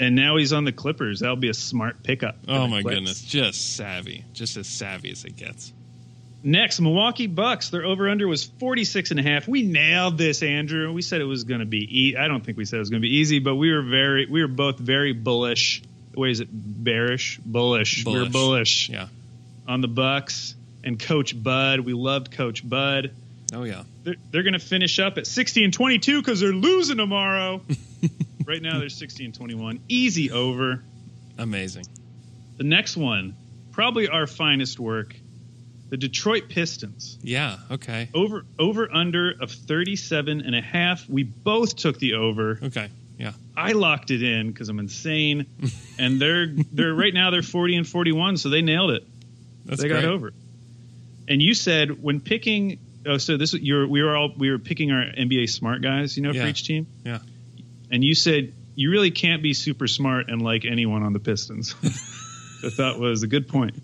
And 0.00 0.14
now 0.14 0.36
he's 0.36 0.52
on 0.52 0.64
the 0.64 0.72
Clippers. 0.72 1.20
That'll 1.20 1.34
be 1.36 1.48
a 1.48 1.54
smart 1.54 2.02
pickup. 2.04 2.36
Oh 2.46 2.68
my 2.68 2.82
Clips. 2.82 2.94
goodness, 2.94 3.22
just 3.22 3.76
savvy, 3.76 4.24
just 4.32 4.56
as 4.56 4.68
savvy 4.68 5.10
as 5.10 5.24
it 5.24 5.36
gets. 5.36 5.72
Next, 6.44 6.80
Milwaukee 6.80 7.26
Bucks. 7.26 7.70
Their 7.70 7.84
over 7.84 8.08
under 8.08 8.28
was 8.28 8.44
46 8.44 9.10
and 9.10 9.18
a 9.18 9.24
half. 9.24 9.48
We 9.48 9.62
nailed 9.62 10.16
this, 10.18 10.44
Andrew. 10.44 10.92
We 10.92 11.02
said 11.02 11.20
it 11.20 11.24
was 11.24 11.42
going 11.42 11.58
to 11.60 11.66
be 11.66 12.10
e- 12.10 12.16
I 12.16 12.28
don't 12.28 12.44
think 12.44 12.56
we 12.56 12.64
said 12.64 12.76
it 12.76 12.80
was 12.80 12.90
going 12.90 13.02
to 13.02 13.08
be 13.08 13.16
easy, 13.16 13.40
but 13.40 13.56
we 13.56 13.72
were 13.72 13.82
very 13.82 14.26
we 14.26 14.40
were 14.40 14.46
both 14.48 14.78
very 14.78 15.12
bullish. 15.12 15.82
What 16.14 16.30
is 16.30 16.38
it? 16.38 16.48
Bearish, 16.52 17.38
bullish. 17.44 18.04
We 18.04 18.12
were 18.12 18.18
Bullish. 18.20 18.32
bullish 18.32 18.88
Yeah. 18.90 19.08
on 19.66 19.80
the 19.80 19.88
Bucks 19.88 20.54
and 20.84 20.98
Coach 20.98 21.40
Bud. 21.40 21.80
We 21.80 21.92
loved 21.92 22.30
Coach 22.32 22.66
Bud. 22.68 23.12
Oh 23.52 23.64
yeah. 23.64 23.84
They're, 24.04 24.16
they're 24.30 24.42
going 24.42 24.52
to 24.54 24.58
finish 24.58 24.98
up 24.98 25.18
at 25.18 25.26
60 25.26 25.64
and 25.64 25.72
22 25.72 26.20
because 26.20 26.40
they're 26.40 26.52
losing 26.52 26.96
tomorrow. 26.98 27.60
right 28.46 28.60
now, 28.62 28.78
they're 28.78 28.88
60 28.88 29.24
and 29.26 29.34
21. 29.34 29.80
Easy 29.88 30.30
over. 30.30 30.82
Amazing. 31.38 31.86
The 32.56 32.64
next 32.64 32.96
one, 32.96 33.34
probably 33.72 34.08
our 34.08 34.26
finest 34.26 34.78
work, 34.80 35.14
the 35.88 35.96
Detroit 35.96 36.48
Pistons. 36.48 37.18
Yeah. 37.22 37.56
Okay. 37.70 38.08
over 38.12 38.44
over 38.58 38.92
under 38.92 39.34
of 39.40 39.50
37 39.50 40.40
and 40.42 40.54
a 40.54 40.60
half 40.60 41.08
we 41.08 41.22
both 41.22 41.76
took 41.76 41.98
the 41.98 42.14
over 42.14 42.58
Okay. 42.62 42.88
Yeah. 43.18 43.32
i 43.56 43.72
locked 43.72 44.10
it 44.12 44.22
in 44.22 44.48
because 44.52 44.68
i'm 44.68 44.78
insane 44.78 45.46
and 45.98 46.20
they're 46.20 46.46
they're 46.46 46.94
right 46.94 47.12
now 47.14 47.30
they're 47.30 47.42
40 47.42 47.76
and 47.76 47.86
41 47.88 48.36
so 48.36 48.48
they 48.48 48.62
nailed 48.62 48.90
it 48.92 49.04
That's 49.64 49.80
they 49.82 49.88
great. 49.88 50.02
got 50.02 50.10
over 50.10 50.32
and 51.28 51.40
you 51.42 51.54
said 51.54 52.02
when 52.02 52.20
picking 52.20 52.78
oh 53.06 53.18
so 53.18 53.36
this 53.36 53.54
you're 53.54 53.86
we 53.86 54.02
were 54.02 54.16
all 54.16 54.32
we 54.36 54.50
were 54.50 54.58
picking 54.58 54.90
our 54.92 55.02
nba 55.04 55.48
smart 55.48 55.82
guys 55.82 56.16
you 56.16 56.22
know 56.22 56.32
Yeah. 56.32 56.42
for 56.42 56.48
each 56.48 56.64
team 56.64 56.86
Yeah. 57.04 57.18
and 57.90 58.02
you 58.02 58.14
said 58.14 58.52
you 58.74 58.90
really 58.90 59.10
can't 59.10 59.42
be 59.42 59.54
super 59.54 59.86
smart 59.88 60.28
and 60.30 60.40
like 60.42 60.64
anyone 60.64 61.02
on 61.02 61.12
the 61.12 61.18
pistons 61.20 61.74
i 62.64 62.70
thought 62.70 62.98
was 62.98 63.22
a 63.22 63.26
good 63.28 63.48
point 63.48 63.74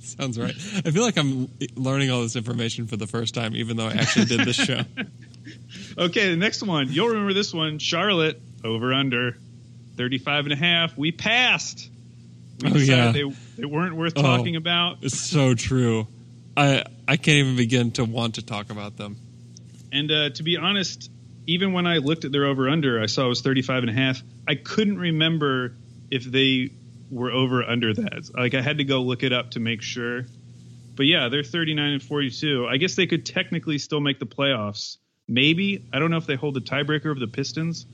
Sounds 0.00 0.38
right. 0.38 0.54
I 0.84 0.90
feel 0.90 1.02
like 1.02 1.16
I'm 1.16 1.48
learning 1.74 2.10
all 2.10 2.20
this 2.22 2.36
information 2.36 2.86
for 2.86 2.96
the 2.96 3.06
first 3.06 3.34
time, 3.34 3.56
even 3.56 3.76
though 3.78 3.86
I 3.86 3.94
actually 3.94 4.26
did 4.26 4.40
this 4.40 4.54
show. 4.54 4.82
Okay, 5.98 6.30
the 6.30 6.36
next 6.36 6.62
one. 6.62 6.92
You'll 6.92 7.08
remember 7.08 7.32
this 7.32 7.52
one. 7.54 7.78
Charlotte, 7.78 8.40
over 8.62 8.92
under 8.92 9.36
35 9.96 10.44
and 10.44 10.52
a 10.52 10.56
half. 10.56 10.96
We 10.96 11.10
passed. 11.10 11.88
We 12.62 12.68
Oh, 12.70 12.72
decided 12.74 12.88
yeah. 12.88 13.12
they, 13.56 13.62
they 13.62 13.64
weren't 13.64 13.96
worth 13.96 14.12
Oh. 14.16 14.22
talking 14.22 14.56
about. 14.56 14.98
It's 15.02 15.18
so 15.18 15.54
true. 15.54 16.06
I 16.56 16.84
I 17.06 17.16
can't 17.16 17.38
even 17.38 17.56
begin 17.56 17.92
to 17.92 18.04
want 18.04 18.36
to 18.36 18.42
talk 18.42 18.70
about 18.70 18.96
them. 18.96 19.16
And 19.92 20.10
uh, 20.10 20.30
to 20.30 20.42
be 20.42 20.56
honest, 20.56 21.10
even 21.46 21.72
when 21.72 21.86
I 21.86 21.98
looked 21.98 22.24
at 22.24 22.32
their 22.32 22.46
over 22.46 22.68
under, 22.68 23.00
I 23.00 23.06
saw 23.06 23.26
it 23.26 23.28
was 23.28 23.42
35 23.42 23.84
and 23.84 23.90
a 23.90 23.92
half. 23.92 24.22
I 24.48 24.54
couldn't 24.54 24.98
remember 24.98 25.74
if 26.10 26.24
they 26.24 26.70
were 27.10 27.30
over 27.30 27.62
under 27.62 27.94
that. 27.94 28.30
Like 28.34 28.54
I 28.54 28.62
had 28.62 28.78
to 28.78 28.84
go 28.84 29.02
look 29.02 29.22
it 29.22 29.32
up 29.32 29.52
to 29.52 29.60
make 29.60 29.82
sure. 29.82 30.22
But 30.96 31.06
yeah, 31.06 31.28
they're 31.28 31.42
39 31.42 31.92
and 31.92 32.02
42. 32.02 32.66
I 32.66 32.76
guess 32.76 32.94
they 32.94 33.06
could 33.06 33.26
technically 33.26 33.78
still 33.78 34.00
make 34.00 34.18
the 34.18 34.26
playoffs. 34.26 34.96
Maybe. 35.26 35.84
I 35.92 35.98
don't 35.98 36.10
know 36.10 36.18
if 36.18 36.26
they 36.26 36.36
hold 36.36 36.54
the 36.54 36.60
tiebreaker 36.60 37.10
of 37.10 37.18
the 37.18 37.26
Pistons. 37.26 37.84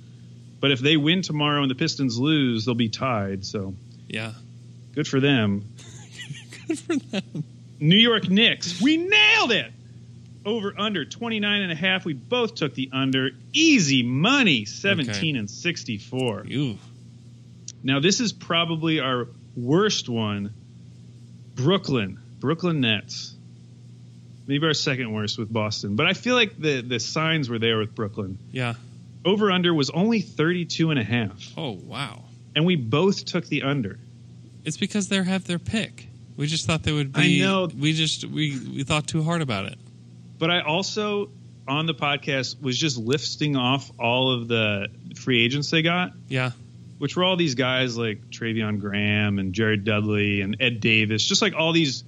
But 0.60 0.70
if 0.70 0.80
they 0.80 0.96
win 0.98 1.22
tomorrow 1.22 1.62
and 1.62 1.70
the 1.70 1.74
Pistons 1.74 2.18
lose, 2.18 2.66
they'll 2.66 2.74
be 2.74 2.90
tied. 2.90 3.44
So 3.46 3.74
Yeah. 4.08 4.32
good 4.94 5.08
for 5.08 5.20
them. 5.20 5.64
Good 6.68 6.78
for 6.78 6.96
them. 6.96 7.44
New 7.80 7.96
York 7.96 8.28
Knicks. 8.28 8.80
We 8.80 8.96
nailed 8.98 9.52
it. 9.52 9.72
Over 10.44 10.72
under 10.78 11.04
29 11.04 11.62
and 11.62 11.72
a 11.72 11.74
half. 11.74 12.04
We 12.04 12.14
both 12.14 12.54
took 12.54 12.74
the 12.74 12.88
under. 12.92 13.30
Easy 13.52 14.02
money. 14.02 14.64
17 14.64 15.36
and 15.36 15.50
64. 15.50 16.44
Ew. 16.46 16.78
Now 17.82 18.00
this 18.00 18.20
is 18.20 18.32
probably 18.32 19.00
our 19.00 19.28
worst 19.56 20.08
one. 20.08 20.54
Brooklyn. 21.54 22.18
Brooklyn 22.38 22.80
Nets. 22.80 23.34
maybe 24.46 24.66
our 24.66 24.74
second 24.74 25.12
worst 25.12 25.38
with 25.38 25.52
Boston. 25.52 25.94
But 25.96 26.06
I 26.06 26.14
feel 26.14 26.34
like 26.34 26.58
the 26.58 26.80
the 26.80 26.98
signs 27.00 27.50
were 27.50 27.58
there 27.58 27.78
with 27.78 27.94
Brooklyn. 27.94 28.38
Yeah. 28.50 28.74
Over 29.24 29.50
under 29.50 29.74
was 29.74 29.90
only 29.90 30.22
32 30.22 30.90
and 30.90 30.98
a 30.98 31.04
half. 31.04 31.52
Oh 31.56 31.72
wow. 31.72 32.24
And 32.56 32.64
we 32.64 32.76
both 32.76 33.26
took 33.26 33.46
the 33.46 33.62
under. 33.62 33.98
It's 34.64 34.78
because 34.78 35.08
they 35.08 35.22
have 35.22 35.46
their 35.46 35.58
pick. 35.58 36.06
We 36.40 36.46
just 36.46 36.64
thought 36.64 36.82
they 36.82 36.92
would 36.92 37.12
be. 37.12 37.42
I 37.42 37.44
know. 37.44 37.66
We 37.66 37.92
just 37.92 38.24
we 38.24 38.58
we 38.58 38.82
thought 38.82 39.06
too 39.06 39.22
hard 39.22 39.42
about 39.42 39.66
it. 39.66 39.76
But 40.38 40.50
I 40.50 40.62
also 40.62 41.28
on 41.68 41.84
the 41.84 41.92
podcast 41.94 42.62
was 42.62 42.78
just 42.78 42.96
listing 42.96 43.56
off 43.56 43.90
all 44.00 44.32
of 44.32 44.48
the 44.48 44.88
free 45.16 45.44
agents 45.44 45.70
they 45.70 45.82
got, 45.82 46.12
Yeah. 46.28 46.52
which 46.96 47.14
were 47.14 47.24
all 47.24 47.36
these 47.36 47.54
guys 47.56 47.98
like 47.98 48.30
Treveon 48.30 48.80
Graham 48.80 49.38
and 49.38 49.52
Jared 49.52 49.84
Dudley 49.84 50.40
and 50.40 50.56
Ed 50.60 50.80
Davis, 50.80 51.22
just 51.22 51.42
like 51.42 51.52
all 51.54 51.72
these 51.74 52.04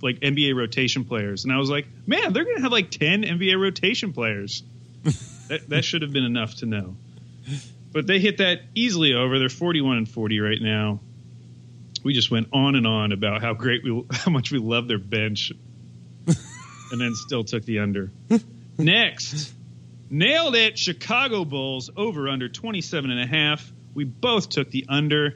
like 0.00 0.20
NBA 0.20 0.54
rotation 0.54 1.04
players. 1.04 1.42
And 1.42 1.52
I 1.52 1.58
was 1.58 1.68
like, 1.68 1.88
man, 2.06 2.32
they're 2.32 2.44
going 2.44 2.56
to 2.56 2.62
have 2.62 2.70
like 2.72 2.92
10 2.92 3.24
NBA 3.24 3.60
rotation 3.60 4.12
players. 4.12 4.62
that, 5.48 5.68
that 5.70 5.84
should 5.84 6.02
have 6.02 6.12
been 6.12 6.24
enough 6.24 6.54
to 6.58 6.66
know. 6.66 6.96
But 7.92 8.06
they 8.06 8.20
hit 8.20 8.38
that 8.38 8.60
easily 8.76 9.12
over. 9.12 9.40
They're 9.40 9.48
41 9.48 9.96
and 9.96 10.08
40 10.08 10.38
right 10.38 10.62
now. 10.62 11.00
We 12.06 12.12
just 12.12 12.30
went 12.30 12.46
on 12.52 12.76
and 12.76 12.86
on 12.86 13.10
about 13.10 13.42
how 13.42 13.52
great 13.54 13.82
we, 13.82 14.04
how 14.12 14.30
much 14.30 14.52
we 14.52 14.58
love 14.58 14.86
their 14.86 14.98
bench, 14.98 15.50
and 16.26 17.00
then 17.00 17.12
still 17.16 17.42
took 17.42 17.64
the 17.64 17.80
under. 17.80 18.12
Next, 18.78 19.52
nailed 20.08 20.54
it. 20.54 20.78
Chicago 20.78 21.44
Bulls 21.44 21.90
over 21.96 22.28
under 22.28 22.48
27 22.48 23.10
and 23.10 23.20
a 23.20 23.26
half. 23.26 23.72
We 23.94 24.04
both 24.04 24.50
took 24.50 24.70
the 24.70 24.86
under, 24.88 25.34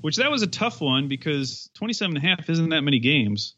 which 0.00 0.16
that 0.16 0.30
was 0.30 0.40
a 0.42 0.46
tough 0.46 0.80
one 0.80 1.08
because 1.08 1.68
27 1.74 2.16
and 2.16 2.24
a 2.24 2.28
half 2.28 2.48
isn't 2.48 2.70
that 2.70 2.80
many 2.80 3.00
games, 3.00 3.54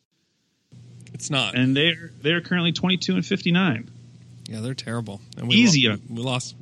It's 1.14 1.30
not. 1.30 1.54
and 1.54 1.76
they're 1.76 2.10
they're 2.20 2.40
currently 2.40 2.72
22 2.72 3.14
and 3.14 3.24
59. 3.24 3.88
yeah, 4.48 4.60
they're 4.60 4.74
terrible. 4.74 5.20
And 5.36 5.52
Easy 5.52 5.86
lo- 5.86 5.92
on- 5.92 6.02
we 6.10 6.20
lost. 6.22 6.56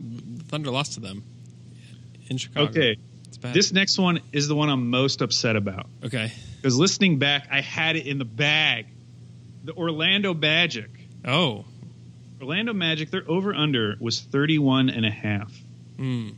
Thunder 0.48 0.70
lost 0.70 0.94
to 0.94 1.00
them 1.00 1.22
in 2.28 2.36
Chicago. 2.36 2.68
Okay, 2.68 2.96
bad. 3.40 3.54
this 3.54 3.72
next 3.72 3.98
one 3.98 4.20
is 4.32 4.48
the 4.48 4.54
one 4.54 4.68
I'm 4.68 4.90
most 4.90 5.22
upset 5.22 5.56
about. 5.56 5.86
Okay. 6.04 6.32
Because 6.56 6.78
listening 6.78 7.18
back, 7.18 7.48
I 7.50 7.60
had 7.60 7.96
it 7.96 8.06
in 8.06 8.18
the 8.18 8.24
bag. 8.24 8.86
The 9.64 9.74
Orlando 9.74 10.34
Magic. 10.34 10.90
Oh. 11.24 11.64
Orlando 12.40 12.72
Magic, 12.72 13.10
their 13.10 13.24
over 13.28 13.54
under 13.54 13.96
was 14.00 14.20
31 14.20 14.90
and 14.90 15.04
a 15.04 15.10
half. 15.10 15.52
Hmm. 15.96 16.30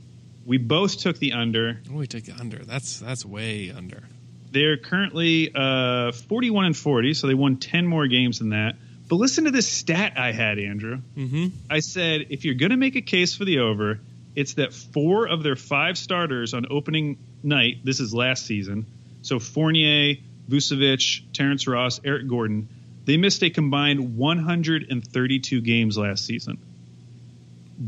We 0.46 0.58
both 0.58 0.98
took 0.98 1.18
the 1.18 1.32
under. 1.32 1.80
Oh, 1.90 1.96
we 1.96 2.06
took 2.06 2.24
the 2.24 2.32
under. 2.32 2.64
That's 2.64 2.98
that's 2.98 3.24
way 3.24 3.70
under. 3.70 4.02
They're 4.50 4.78
currently 4.78 5.52
uh, 5.54 6.12
41 6.12 6.64
and 6.64 6.76
40, 6.76 7.14
so 7.14 7.26
they 7.26 7.34
won 7.34 7.58
10 7.58 7.86
more 7.86 8.06
games 8.08 8.40
than 8.40 8.50
that. 8.50 8.76
But 9.08 9.16
listen 9.16 9.44
to 9.44 9.50
this 9.50 9.68
stat 9.68 10.14
I 10.16 10.32
had, 10.32 10.58
Andrew. 10.58 11.00
Mm-hmm. 11.16 11.46
I 11.68 11.80
said 11.80 12.26
if 12.30 12.44
you're 12.44 12.54
going 12.54 12.70
to 12.70 12.76
make 12.76 12.96
a 12.96 13.00
case 13.02 13.34
for 13.34 13.44
the 13.44 13.60
over, 13.60 14.00
it's 14.34 14.54
that 14.54 14.72
four 14.72 15.26
of 15.28 15.42
their 15.42 15.56
five 15.56 15.98
starters 15.98 16.54
on 16.54 16.66
opening 16.70 17.18
night, 17.42 17.84
this 17.84 18.00
is 18.00 18.14
last 18.14 18.46
season, 18.46 18.86
so 19.22 19.38
Fournier, 19.38 20.16
Vucevic, 20.48 21.32
Terrence 21.32 21.66
Ross, 21.66 22.00
Aaron 22.04 22.28
Gordon, 22.28 22.68
they 23.04 23.16
missed 23.16 23.42
a 23.42 23.50
combined 23.50 24.16
132 24.16 25.60
games 25.60 25.98
last 25.98 26.24
season. 26.24 26.58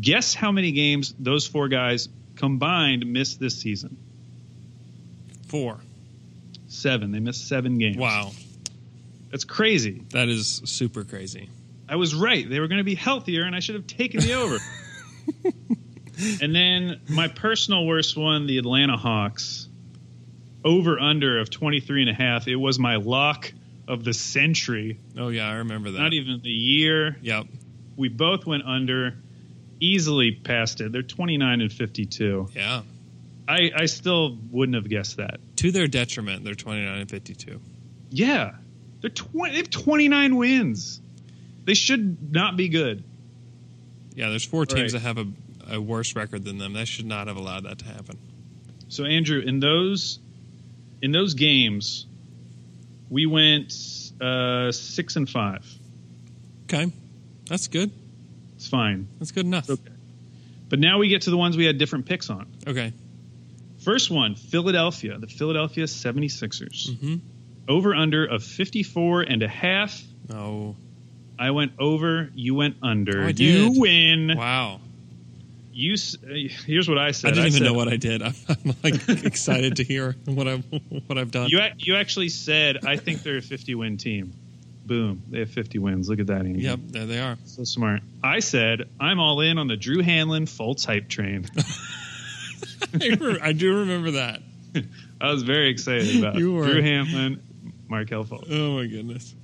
Guess 0.01 0.35
how 0.35 0.53
many 0.53 0.73
games 0.73 1.15
those 1.19 1.47
four 1.47 1.69
guys 1.69 2.09
combined 2.37 3.07
missed 3.07 3.39
this 3.39 3.59
season? 3.59 3.97
Four. 5.49 5.79
Seven. 6.69 7.13
They 7.13 7.21
missed 7.21 7.47
seven 7.47 7.79
games. 7.79 7.99
Wow. 7.99 8.33
That's 9.31 9.45
crazy. 9.45 10.03
That 10.11 10.29
is 10.29 10.63
super 10.65 11.05
crazy. 11.05 11.51
I 11.89 11.97
was 11.97 12.15
right. 12.15 12.49
They 12.49 12.59
were 12.59 12.69
going 12.69 12.79
to 12.79 12.85
be 12.85 12.95
healthier, 12.95 13.45
and 13.45 13.55
I 13.55 13.61
should 13.61 13.75
have 13.75 13.87
taken 13.87 14.21
the 14.21 14.33
over. 14.35 14.59
and 16.41 16.55
then 16.55 17.01
my 17.09 17.29
personal 17.29 17.87
worst 17.87 18.17
one, 18.17 18.47
the 18.47 18.59
Atlanta 18.59 18.97
Hawks, 18.97 19.69
over 20.65 20.99
under 20.99 21.39
of 21.41 21.51
23 21.51 22.03
and 22.03 22.11
a 22.11 22.15
half. 22.15 22.47
It 22.49 22.57
was 22.57 22.79
my 22.79 22.97
lock 22.97 23.53
of 23.89 24.05
the 24.05 24.15
century, 24.15 24.99
Oh 25.19 25.29
yeah, 25.29 25.49
I 25.49 25.55
remember 25.57 25.91
that. 25.91 25.99
not 25.99 26.13
even 26.13 26.41
the 26.43 26.51
year. 26.51 27.17
Yep. 27.23 27.47
We 27.97 28.09
both 28.09 28.47
went 28.47 28.65
under, 28.65 29.15
easily 29.81 30.31
past 30.33 30.81
it. 30.81 30.93
They're 30.93 31.03
29 31.03 31.61
and 31.61 31.73
52. 31.73 32.49
Yeah. 32.55 32.83
I, 33.49 33.71
I 33.77 33.87
still 33.87 34.39
wouldn't 34.53 34.77
have 34.77 34.89
guessed 34.89 35.17
that. 35.17 35.41
To 35.57 35.73
their 35.73 35.89
detriment, 35.89 36.45
they're 36.45 36.55
29 36.55 36.99
and 37.01 37.11
52. 37.11 37.61
Yeah. 38.11 38.53
They're 39.01 39.11
20, 39.11 39.51
they 39.51 39.57
have 39.59 39.71
29 39.71 40.37
wins. 40.37 41.01
They 41.65 41.75
should 41.75 42.33
not 42.33 42.57
be 42.57 42.69
good. 42.69 43.03
Yeah, 44.15 44.31
there's 44.31 44.45
four 44.45 44.65
teams 44.65 44.95
Right. 44.95 45.03
that 45.03 45.07
have 45.09 45.19
a, 45.19 45.27
a 45.73 45.81
worse 45.81 46.15
record 46.15 46.45
than 46.45 46.59
them. 46.59 46.75
They 46.75 46.85
should 46.85 47.07
not 47.07 47.27
have 47.27 47.37
allowed 47.37 47.65
that 47.65 47.79
to 47.79 47.85
happen. 47.87 48.19
So 48.89 49.05
Andrew, 49.05 49.41
in 49.41 49.59
those 49.59 50.19
in 51.01 51.11
those 51.11 51.35
games, 51.35 52.07
we 53.11 53.27
went 53.27 53.73
uh, 54.21 54.71
six 54.71 55.17
and 55.17 55.29
five. 55.29 55.67
Okay. 56.65 56.93
That's 57.49 57.69
good. 57.69 57.91
It's 58.57 58.69
fine. 58.69 59.09
That's 59.19 59.33
good 59.33 59.47
enough. 59.47 59.69
Okay. 59.69 59.91
But 60.69 60.79
now 60.79 60.99
we 60.99 61.09
get 61.09 61.23
to 61.23 61.31
the 61.31 61.37
ones 61.37 61.57
we 61.57 61.67
had 61.67 61.77
different 61.79 62.07
picks 62.07 62.31
on. 62.31 62.47
Okay. 62.67 62.93
First 63.81 64.11
one, 64.11 64.37
Philadelphia, 64.37 65.19
the 65.19 65.27
Philadelphia 65.27 65.85
76ers. 65.85 66.89
Mm-hmm. 66.89 67.17
Over 67.69 67.95
under 67.95 68.25
of 68.25 68.45
54 68.45 69.23
and 69.23 69.43
a 69.43 69.49
half. 69.49 70.01
Oh. 70.33 70.77
I 71.39 71.51
went 71.51 71.73
over, 71.79 72.31
you 72.35 72.55
went 72.55 72.77
under. 72.83 73.25
Oh, 73.25 73.29
you 73.29 73.81
win. 73.81 74.33
Wow. 74.37 74.81
You 75.73 75.95
uh, 75.95 76.27
here's 76.67 76.89
what 76.89 76.99
I 76.99 77.13
said. 77.13 77.29
I 77.29 77.35
didn't 77.35 77.47
even 77.49 77.59
said- 77.61 77.65
know 77.65 77.75
what 77.75 77.89
I 77.89 77.97
did. 77.97 78.23
I'm, 78.23 78.35
I'm 78.49 78.75
like 78.83 79.09
excited 79.25 79.77
to 79.77 79.85
hear 79.85 80.17
what 80.27 80.47
I've 80.49 80.65
what 81.07 81.19
I've 81.19 81.31
done. 81.31 81.49
You 81.49 81.61
you 81.79 81.97
actually 81.97 82.29
said 82.29 82.85
I 82.87 82.97
think 82.97 83.23
they're 83.23 83.39
a 83.39 83.43
50 83.43 83.75
win 83.75 83.97
team. 83.97 84.33
Boom, 84.85 85.23
they 85.31 85.39
have 85.39 85.51
50 85.51 85.79
wins. 85.79 86.09
Look 86.09 86.19
at 86.19 86.27
that, 86.27 86.41
Andrew. 86.41 86.61
Yep, 86.61 86.81
there 86.89 87.07
they 87.07 87.21
are. 87.21 87.39
So 87.45 87.65
smart. 87.65 88.03
I 88.23 88.41
said 88.41 88.91
I'm 89.01 89.21
all 89.21 89.41
in 89.41 89.59
on 89.59 89.69
the 89.69 89.77
Drew 89.77 90.03
Hanlen 90.03 90.49
full 90.49 90.75
type 90.75 91.09
train. 91.09 91.47
I, 93.01 93.39
I 93.43 93.53
do 93.53 93.81
remember 93.81 94.13
that. 94.13 94.41
I 95.21 95.31
was 95.33 95.43
very 95.45 95.71
excited 95.71 96.19
about 96.19 96.35
You 96.35 96.53
were. 96.53 96.65
Drew 96.65 96.83
Hanlen, 96.83 97.41
Markelle 97.89 98.25
Fultz. 98.25 98.49
Oh 98.51 98.73
my 98.77 98.87
goodness. 98.87 99.35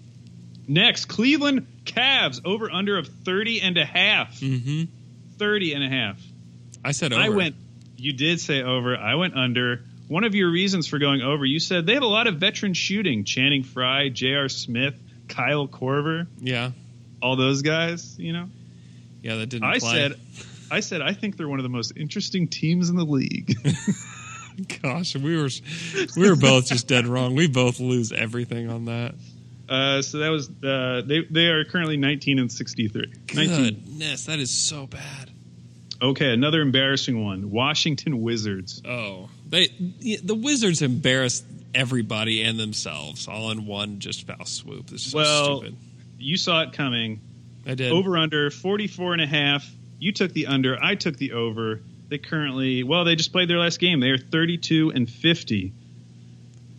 Next, 0.66 1.06
Cleveland 1.06 1.66
Cavs 1.84 2.40
over 2.44 2.70
under 2.70 2.98
of 2.98 3.06
30 3.06 3.62
and 3.62 3.78
a 3.78 3.84
half. 3.86 4.40
Mm-hmm. 4.40 4.84
30 5.38 5.74
and 5.74 5.84
a 5.84 5.88
half. 5.88 6.20
I 6.84 6.92
said 6.92 7.12
over. 7.12 7.22
I 7.22 7.28
went 7.30 7.56
you 7.96 8.12
did 8.12 8.40
say 8.40 8.62
over. 8.62 8.96
I 8.96 9.16
went 9.16 9.34
under. 9.36 9.82
One 10.06 10.24
of 10.24 10.34
your 10.34 10.50
reasons 10.50 10.86
for 10.86 10.98
going 10.98 11.20
over, 11.20 11.44
you 11.44 11.58
said 11.60 11.84
they 11.84 11.94
have 11.94 12.02
a 12.02 12.06
lot 12.06 12.26
of 12.28 12.36
veteran 12.36 12.72
shooting. 12.72 13.24
Channing 13.24 13.62
Frye, 13.62 14.08
J.R. 14.08 14.48
Smith, 14.48 14.94
Kyle 15.28 15.68
Korver, 15.68 16.26
Yeah. 16.38 16.70
all 17.20 17.36
those 17.36 17.60
guys, 17.62 18.18
you 18.18 18.32
know. 18.32 18.48
Yeah, 19.22 19.36
that 19.36 19.48
didn't 19.48 19.64
I 19.68 19.78
said 19.78 20.14
I 20.70 20.80
said 20.80 21.02
I 21.02 21.12
think 21.12 21.36
they're 21.36 21.48
one 21.48 21.58
of 21.58 21.64
the 21.64 21.68
most 21.68 21.92
interesting 21.96 22.48
teams 22.48 22.88
in 22.88 22.96
the 22.96 23.04
league. 23.04 23.54
Gosh, 24.82 25.14
we 25.16 25.36
were 25.36 25.48
we 26.16 26.28
were 26.28 26.36
both 26.36 26.66
just 26.66 26.88
dead 26.88 27.06
wrong. 27.06 27.34
We 27.34 27.46
both 27.48 27.78
lose 27.80 28.12
everything 28.12 28.70
on 28.70 28.86
that. 28.86 29.14
Uh, 29.68 30.00
so 30.02 30.18
that 30.18 30.30
was 30.30 30.48
uh, 30.64 31.02
they. 31.04 31.20
They 31.30 31.46
are 31.48 31.64
currently 31.64 31.98
19 31.98 32.38
and 32.38 32.50
63. 32.50 33.12
19. 33.34 33.64
Goodness, 33.64 34.24
that 34.24 34.38
is 34.38 34.50
so 34.50 34.86
bad. 34.86 35.27
Okay, 36.00 36.32
another 36.32 36.60
embarrassing 36.60 37.24
one. 37.24 37.50
Washington 37.50 38.22
Wizards. 38.22 38.82
Oh, 38.86 39.28
they 39.48 39.66
the 40.22 40.34
Wizards 40.34 40.80
embarrassed 40.82 41.44
everybody 41.74 42.42
and 42.42 42.58
themselves 42.58 43.26
all 43.28 43.50
in 43.50 43.66
one 43.66 43.98
just 43.98 44.26
foul 44.26 44.44
swoop. 44.44 44.86
This 44.88 45.06
is 45.06 45.12
so 45.12 45.18
Well, 45.18 45.56
stupid. 45.60 45.76
You 46.18 46.36
saw 46.36 46.62
it 46.62 46.72
coming. 46.72 47.20
I 47.66 47.74
did. 47.74 47.92
Over 47.92 48.16
under 48.16 48.50
44 48.50 49.14
and 49.14 49.22
a 49.22 49.26
half. 49.26 49.68
You 49.98 50.12
took 50.12 50.32
the 50.32 50.46
under. 50.46 50.78
I 50.82 50.94
took 50.94 51.16
the 51.16 51.32
over. 51.32 51.80
They 52.08 52.18
currently 52.18 52.84
well, 52.84 53.04
they 53.04 53.16
just 53.16 53.32
played 53.32 53.50
their 53.50 53.58
last 53.58 53.80
game. 53.80 54.00
They 54.00 54.10
are 54.10 54.18
32 54.18 54.92
and 54.94 55.10
50. 55.10 55.72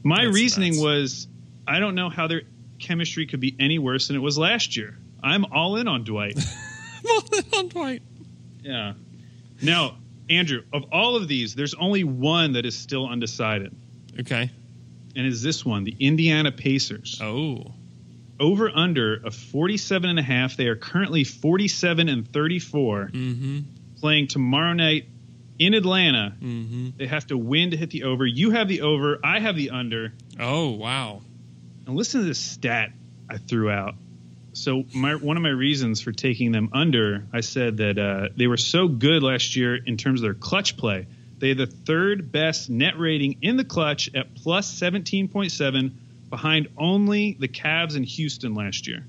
My 0.04 0.24
That's 0.26 0.36
reasoning 0.36 0.74
nuts. 0.74 0.84
was 0.84 1.28
I 1.68 1.80
don't 1.80 1.96
know 1.96 2.10
how 2.10 2.28
their 2.28 2.44
chemistry 2.80 3.28
could 3.28 3.42
be 3.42 3.54
any 3.60 3.78
worse 3.80 4.08
than 4.08 4.16
it 4.16 4.22
was 4.22 4.38
last 4.38 4.78
year. 4.78 4.98
I'm 5.22 5.46
all 5.52 5.76
in 5.76 5.88
on 5.90 6.06
Dwight. 6.06 6.40
All 7.10 7.24
in 7.38 7.44
on 7.58 7.68
Dwight. 7.70 8.02
Yeah. 8.62 8.94
Now, 9.62 9.98
Andrew, 10.30 10.64
of 10.74 10.86
all 10.92 11.16
of 11.16 11.28
these, 11.28 11.56
there's 11.56 11.74
only 11.74 12.04
one 12.04 12.54
that 12.54 12.66
is 12.66 12.78
still 12.78 13.08
undecided, 13.08 13.76
Okay. 14.20 14.50
and 15.16 15.26
is 15.26 15.42
this 15.42 15.66
one, 15.66 15.84
the 15.84 15.96
Indiana 16.00 16.52
Pacers. 16.52 17.20
Oh. 17.22 17.74
Over 18.40 18.70
under 18.74 19.16
of 19.16 19.36
47 19.36 20.10
and 20.10 20.18
a 20.20 20.22
half. 20.24 20.56
They 20.56 20.68
are 20.68 20.76
currently 20.78 21.24
47 21.26 22.08
and 22.08 22.26
34, 22.32 23.10
Mm-hmm. 23.12 23.60
playing 24.00 24.28
tomorrow 24.28 24.72
night 24.74 25.06
in 25.58 25.74
Atlanta. 25.74 26.34
Mm-hmm. 26.42 26.90
They 26.96 27.08
have 27.08 27.28
to 27.28 27.38
win 27.38 27.72
to 27.72 27.78
hit 27.78 27.90
the 27.90 28.04
over. 28.04 28.26
You 28.26 28.52
have 28.52 28.70
the 28.70 28.82
over. 28.82 29.20
I 29.24 29.40
have 29.40 29.58
the 29.58 29.72
under. 29.72 30.14
Oh 30.40 30.70
wow. 30.70 31.22
And 31.86 31.98
listen 31.98 32.22
to 32.22 32.28
this 32.28 32.40
stat 32.40 32.92
I 33.30 33.38
threw 33.40 33.70
out. 33.70 33.96
So 34.54 34.84
my 34.94 35.16
one 35.16 35.38
of 35.38 35.44
my 35.44 35.50
reasons 35.50 36.02
for 36.02 36.12
taking 36.12 36.52
them 36.52 36.70
under, 36.74 37.26
I 37.32 37.42
said 37.42 37.78
that 37.78 37.98
uh, 37.98 38.30
they 38.36 38.48
were 38.48 38.58
so 38.58 38.88
good 38.88 39.24
last 39.24 39.56
year 39.56 39.76
in 39.76 39.98
terms 39.98 40.22
of 40.22 40.24
their 40.24 40.34
clutch 40.34 40.78
play. 40.78 41.08
They 41.38 41.50
had 41.50 41.58
the 41.58 41.68
third 41.68 42.32
best 42.32 42.70
net 42.70 43.00
rating 43.00 43.38
in 43.42 43.58
the 43.58 43.64
clutch 43.64 44.10
at 44.14 44.36
plus 44.36 44.80
17.7, 44.80 45.92
behind 46.30 46.68
only 46.78 47.38
the 47.40 47.48
Cavs 47.48 47.96
and 47.96 48.06
Houston 48.06 48.54
last 48.54 48.88
year. 48.88 49.06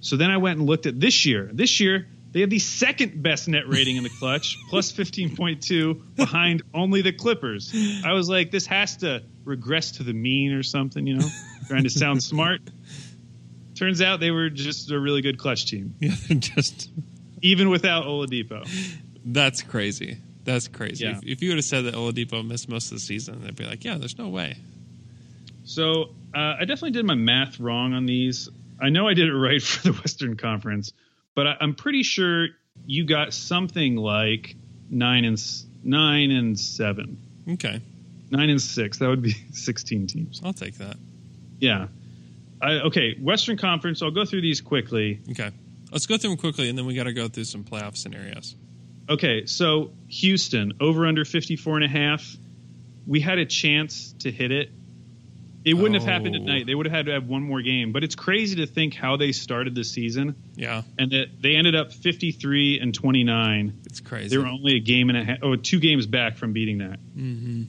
So 0.00 0.16
then 0.16 0.30
I 0.30 0.38
went 0.38 0.58
and 0.58 0.66
looked 0.66 0.86
at 0.86 0.98
this 0.98 1.26
year. 1.26 1.50
This 1.52 1.80
year, 1.80 2.08
they 2.32 2.40
had 2.40 2.50
the 2.50 2.58
second 2.58 3.22
best 3.22 3.46
net 3.46 3.68
rating 3.68 3.96
in 3.96 4.02
the 4.02 4.10
clutch, 4.10 4.58
plus 4.68 4.92
15.2, 4.92 6.16
behind 6.16 6.62
only 6.74 7.02
the 7.02 7.12
Clippers. 7.12 7.74
I 8.04 8.12
was 8.12 8.28
like, 8.28 8.50
this 8.50 8.66
has 8.66 8.96
to 8.98 9.22
regress 9.44 9.92
to 9.92 10.02
the 10.02 10.14
mean 10.14 10.52
or 10.52 10.62
something, 10.62 11.06
you 11.06 11.16
know, 11.16 11.28
trying 11.68 11.84
to 11.84 11.90
sound 11.90 12.22
smart. 12.22 12.60
Turns 13.82 14.00
out 14.00 14.20
they 14.20 14.30
were 14.30 14.48
just 14.48 14.92
a 14.92 15.00
really 15.00 15.22
good 15.22 15.38
clutch 15.38 15.66
team, 15.66 15.96
Yeah, 16.00 16.14
just 16.38 16.88
even 17.40 17.68
without 17.68 18.04
Oladipo. 18.04 18.64
that's 19.24 19.62
crazy. 19.62 20.18
That's 20.44 20.68
crazy. 20.68 21.04
Yeah. 21.04 21.18
If, 21.18 21.24
if 21.24 21.42
you 21.42 21.48
would 21.50 21.58
have 21.58 21.64
said 21.64 21.86
that 21.86 21.94
Oladipo 21.94 22.46
missed 22.46 22.68
most 22.68 22.86
of 22.86 22.96
the 22.96 23.00
season, 23.00 23.42
they'd 23.42 23.56
be 23.56 23.64
like, 23.64 23.84
"Yeah, 23.84 23.98
there's 23.98 24.16
no 24.16 24.28
way." 24.28 24.56
So 25.64 26.10
uh, 26.32 26.54
I 26.60 26.60
definitely 26.60 26.92
did 26.92 27.04
my 27.06 27.16
math 27.16 27.58
wrong 27.58 27.92
on 27.92 28.06
these. 28.06 28.48
I 28.80 28.90
know 28.90 29.08
I 29.08 29.14
did 29.14 29.28
it 29.28 29.34
right 29.36 29.60
for 29.60 29.90
the 29.90 29.98
Western 29.98 30.36
Conference, 30.36 30.92
but 31.34 31.48
I, 31.48 31.56
I'm 31.60 31.74
pretty 31.74 32.04
sure 32.04 32.48
you 32.86 33.04
got 33.04 33.32
something 33.34 33.96
like 33.96 34.54
nine 34.90 35.24
and 35.24 35.42
nine 35.82 36.30
and 36.30 36.58
seven, 36.58 37.18
Okay, 37.54 37.80
nine 38.30 38.48
and 38.48 38.62
six. 38.62 38.98
That 38.98 39.08
would 39.08 39.22
be 39.22 39.32
16 39.52 40.06
teams. 40.06 40.40
I'll 40.44 40.52
take 40.52 40.78
that. 40.78 40.96
Yeah. 41.58 41.88
I, 42.62 42.72
okay, 42.86 43.16
Western 43.20 43.56
Conference. 43.58 44.02
I'll 44.02 44.10
go 44.12 44.24
through 44.24 44.42
these 44.42 44.60
quickly. 44.60 45.20
Okay, 45.32 45.50
let's 45.90 46.06
go 46.06 46.16
through 46.16 46.30
them 46.30 46.38
quickly, 46.38 46.68
and 46.68 46.78
then 46.78 46.86
we 46.86 46.94
got 46.94 47.04
to 47.04 47.12
go 47.12 47.28
through 47.28 47.44
some 47.44 47.64
playoff 47.64 47.96
scenarios. 47.96 48.54
Okay, 49.10 49.46
so 49.46 49.90
Houston 50.08 50.74
over 50.80 51.06
under 51.06 51.24
54 51.24 51.76
and 51.76 51.84
a 51.84 51.88
half. 51.88 52.24
We 53.06 53.20
had 53.20 53.38
a 53.38 53.44
chance 53.46 54.14
to 54.20 54.30
hit 54.30 54.52
it. 54.52 54.70
It 55.64 55.74
wouldn't 55.74 55.94
have 55.94 56.04
happened 56.04 56.34
at 56.36 56.42
Oh. 56.42 56.44
night. 56.44 56.66
They 56.66 56.74
would 56.74 56.86
have 56.86 56.92
had 56.94 57.06
to 57.06 57.12
have 57.12 57.26
one 57.28 57.42
more 57.42 57.62
game. 57.62 57.92
But 57.92 58.02
it's 58.04 58.14
crazy 58.16 58.56
to 58.56 58.66
think 58.66 58.94
how 58.94 59.16
they 59.16 59.30
started 59.32 59.74
the 59.76 59.84
season 59.84 60.34
Yeah, 60.56 60.82
and 60.98 61.10
that 61.12 61.26
they 61.40 61.54
ended 61.56 61.74
up 61.76 61.92
53 61.92 62.78
and 62.80 62.92
29. 62.94 63.72
it's 63.86 64.00
crazy. 64.00 64.28
They 64.28 64.38
were 64.38 64.46
only 64.48 64.76
a 64.76 64.80
game 64.80 65.08
and 65.08 65.18
a 65.18 65.24
half, 65.24 65.38
oh, 65.42 65.54
two 65.56 65.78
games 65.80 66.06
back 66.06 66.36
from 66.36 66.52
beating 66.52 66.78
that. 66.78 66.98
mm-hmm. 67.16 67.62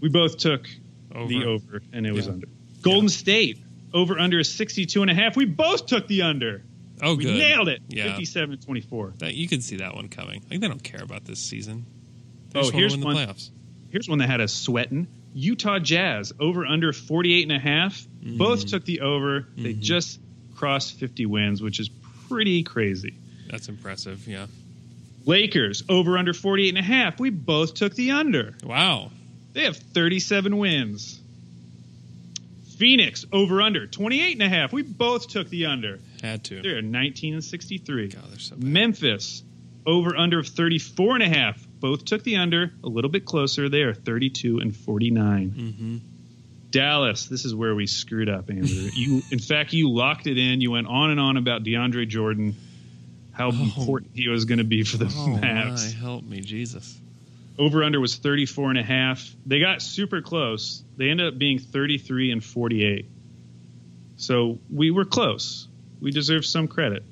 We 0.00 0.08
both 0.10 0.36
took 0.38 0.68
Over. 1.14 1.28
the 1.28 1.44
over, 1.44 1.82
and 1.92 2.06
it 2.06 2.12
was 2.12 2.28
under. 2.28 2.46
Golden 2.82 3.08
State 3.08 3.58
over 3.92 4.18
under 4.18 4.38
is 4.38 4.52
62 4.52 5.02
and 5.02 5.10
a 5.10 5.14
half. 5.14 5.36
We 5.36 5.44
both 5.44 5.86
took 5.86 6.06
the 6.08 6.22
under. 6.22 6.62
Oh, 7.00 7.14
we 7.14 7.24
good. 7.24 7.38
nailed 7.38 7.68
it. 7.68 7.80
Yeah. 7.88 8.04
57 8.10 8.52
and 8.54 8.62
24. 8.62 9.14
That 9.18 9.34
you 9.34 9.46
can 9.48 9.60
see 9.60 9.76
that 9.76 9.94
one 9.94 10.08
coming. 10.08 10.42
Like 10.50 10.60
they 10.60 10.68
don't 10.68 10.82
care 10.82 11.02
about 11.02 11.24
this 11.24 11.38
season. 11.38 11.86
They 12.50 12.60
Oh, 12.60 12.70
here's 12.70 12.96
one. 12.96 13.14
playoffs. 13.16 13.50
Here's 13.90 14.08
one 14.08 14.18
that 14.18 14.28
had 14.28 14.40
us 14.40 14.52
sweating. 14.52 15.06
Utah 15.34 15.78
Jazz 15.78 16.32
over 16.40 16.66
under 16.66 16.92
48 16.92 17.42
and 17.44 17.52
a 17.52 17.58
half. 17.58 18.06
Both 18.22 18.66
took 18.66 18.84
the 18.84 19.00
over. 19.00 19.46
They 19.56 19.74
Mhm. 19.74 19.80
just 19.80 20.18
crossed 20.56 20.98
50 20.98 21.26
wins, 21.26 21.62
which 21.62 21.78
is 21.78 21.88
pretty 22.28 22.62
crazy. 22.64 23.14
That's 23.48 23.68
impressive. 23.68 24.26
Yeah. 24.26 24.46
Lakers 25.24 25.84
over 25.88 26.18
under 26.18 26.32
48 26.32 26.70
and 26.70 26.78
a 26.78 26.82
half. 26.82 27.20
We 27.20 27.30
both 27.30 27.74
took 27.74 27.94
the 27.94 28.10
under. 28.12 28.54
Wow. 28.64 29.10
They 29.52 29.64
have 29.64 29.76
37 29.76 30.56
wins. 30.58 31.17
Phoenix 32.78 33.26
over 33.32 33.60
under 33.60 33.86
28 33.88 34.32
and 34.34 34.42
a 34.42 34.48
half. 34.48 34.72
We 34.72 34.82
both 34.82 35.28
took 35.28 35.50
the 35.50 35.66
under. 35.66 35.98
Had 36.22 36.44
to. 36.44 36.62
They're 36.62 36.80
19 36.80 37.34
and 37.34 37.44
63. 37.44 38.08
God, 38.08 38.22
they're 38.30 38.38
so 38.38 38.54
bad. 38.54 38.64
Memphis 38.64 39.42
over 39.84 40.16
under 40.16 40.44
34 40.44 41.14
and 41.16 41.22
a 41.24 41.28
half. 41.28 41.66
Both 41.80 42.04
took 42.04 42.22
the 42.22 42.36
under, 42.36 42.72
a 42.84 42.88
little 42.88 43.10
bit 43.10 43.24
closer. 43.24 43.68
They 43.68 43.82
are 43.82 43.94
32 43.94 44.60
and 44.60 44.76
49. 44.76 45.50
Mm-hmm. 45.50 45.96
Dallas, 46.70 47.26
this 47.26 47.44
is 47.44 47.54
where 47.54 47.74
we 47.74 47.86
screwed 47.86 48.28
up, 48.28 48.50
Andrew. 48.50 48.90
you, 48.94 49.22
in 49.30 49.38
fact, 49.38 49.72
you 49.72 49.90
locked 49.90 50.26
it 50.26 50.38
in. 50.38 50.60
You 50.60 50.70
went 50.70 50.86
on 50.86 51.10
and 51.10 51.18
on 51.18 51.36
about 51.36 51.64
DeAndre 51.64 52.06
Jordan, 52.06 52.54
how 53.32 53.50
important 53.50 54.12
he 54.14 54.28
was 54.28 54.44
going 54.44 54.58
to 54.58 54.64
be 54.64 54.84
for 54.84 54.98
the 54.98 55.12
Oh 55.16 55.28
my, 55.28 56.00
help 56.00 56.24
me, 56.24 56.40
Jesus. 56.40 56.98
Over 57.58 57.82
under 57.82 58.00
was 58.00 58.16
34 58.16 58.70
and 58.70 58.78
a 58.78 58.82
half. 58.82 59.28
They 59.44 59.58
got 59.60 59.82
super 59.82 60.22
close. 60.22 60.82
They 60.96 61.08
ended 61.10 61.26
up 61.32 61.38
being 61.38 61.58
33 61.58 62.30
and 62.30 62.44
48. 62.44 63.06
So 64.16 64.58
we 64.72 64.90
were 64.90 65.04
close. 65.04 65.68
We 66.00 66.10
deserve 66.10 66.44
some 66.46 66.68
credit. 66.68 67.02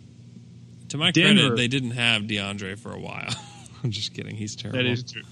To 0.91 0.99
my 0.99 1.11
Denver. 1.11 1.41
credit, 1.41 1.57
they 1.57 1.69
didn't 1.69 1.91
have 1.93 2.23
DeAndre 2.23 2.79
for 2.79 2.93
a 2.93 2.99
while. 3.01 3.29
I'm 3.85 3.91
just 3.91 4.15
kidding. 4.15 4.37
He's 4.37 4.55
terrible. 4.57 4.79
That 4.79 4.87
is 4.87 5.03
true. 5.03 5.23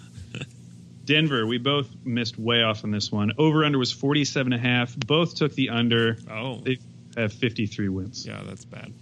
Denver, 1.04 1.46
we 1.46 1.58
both 1.58 1.88
missed 2.02 2.38
way 2.38 2.62
off 2.62 2.82
on 2.82 2.90
this 2.90 3.12
one. 3.12 3.32
Over 3.36 3.64
under 3.64 3.78
was 3.78 3.92
47 3.92 4.52
and 4.52 4.64
a 4.64 4.68
half. 4.68 4.96
Both 4.96 5.34
took 5.36 5.52
the 5.54 5.68
under. 5.68 6.16
Oh, 6.30 6.60
They 6.60 6.78
have 7.16 7.32
53 7.32 7.88
wins. 7.90 8.26
yeah, 8.26 8.42
that's 8.44 8.64
bad. 8.64 8.92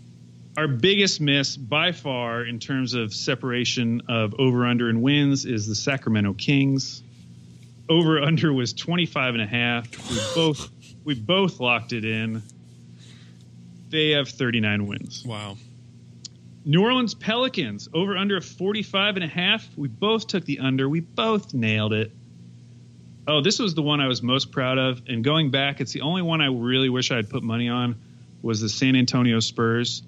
Our 0.56 0.68
biggest 0.68 1.20
miss 1.20 1.56
by 1.56 1.92
far 1.92 2.44
in 2.44 2.58
terms 2.58 2.92
of 2.92 3.14
separation 3.14 4.02
of 4.08 4.34
over 4.38 4.66
under 4.66 4.90
and 4.90 5.00
wins 5.00 5.46
is 5.46 5.66
the 5.66 5.74
Sacramento 5.74 6.34
Kings. 6.34 7.02
Over 7.88 8.20
under 8.20 8.52
was 8.52 8.74
25 8.74 9.34
and 9.34 9.42
a 9.42 9.46
half. 9.46 10.10
We 10.10 10.18
both 10.34 10.70
we 11.04 11.14
both 11.14 11.58
locked 11.58 11.92
it 11.92 12.04
in. 12.04 12.42
They 13.88 14.10
have 14.10 14.28
39 14.28 14.86
wins. 14.86 15.24
Wow. 15.24 15.56
New 16.64 16.82
Orleans 16.82 17.14
Pelicans 17.14 17.88
over 17.92 18.16
under 18.16 18.40
45 18.40 19.16
and 19.16 19.24
a 19.24 19.28
half. 19.28 19.66
We 19.76 19.88
both 19.88 20.26
took 20.26 20.44
the 20.44 20.60
under. 20.60 20.88
We 20.88 21.00
both 21.00 21.54
nailed 21.54 21.92
it. 21.92 22.12
Oh, 23.26 23.40
this 23.40 23.58
was 23.58 23.74
the 23.74 23.82
one 23.82 24.00
I 24.00 24.06
was 24.06 24.22
most 24.22 24.52
proud 24.52 24.78
of. 24.78 25.02
And 25.08 25.24
going 25.24 25.50
back, 25.50 25.80
it's 25.80 25.92
the 25.92 26.02
only 26.02 26.22
one 26.22 26.40
I 26.40 26.46
really 26.46 26.88
wish 26.88 27.10
I 27.10 27.16
had 27.16 27.30
put 27.30 27.42
money 27.42 27.68
on 27.68 27.96
was 28.42 28.60
the 28.60 28.68
San 28.68 28.96
Antonio 28.96 29.40
Spurs. 29.40 30.02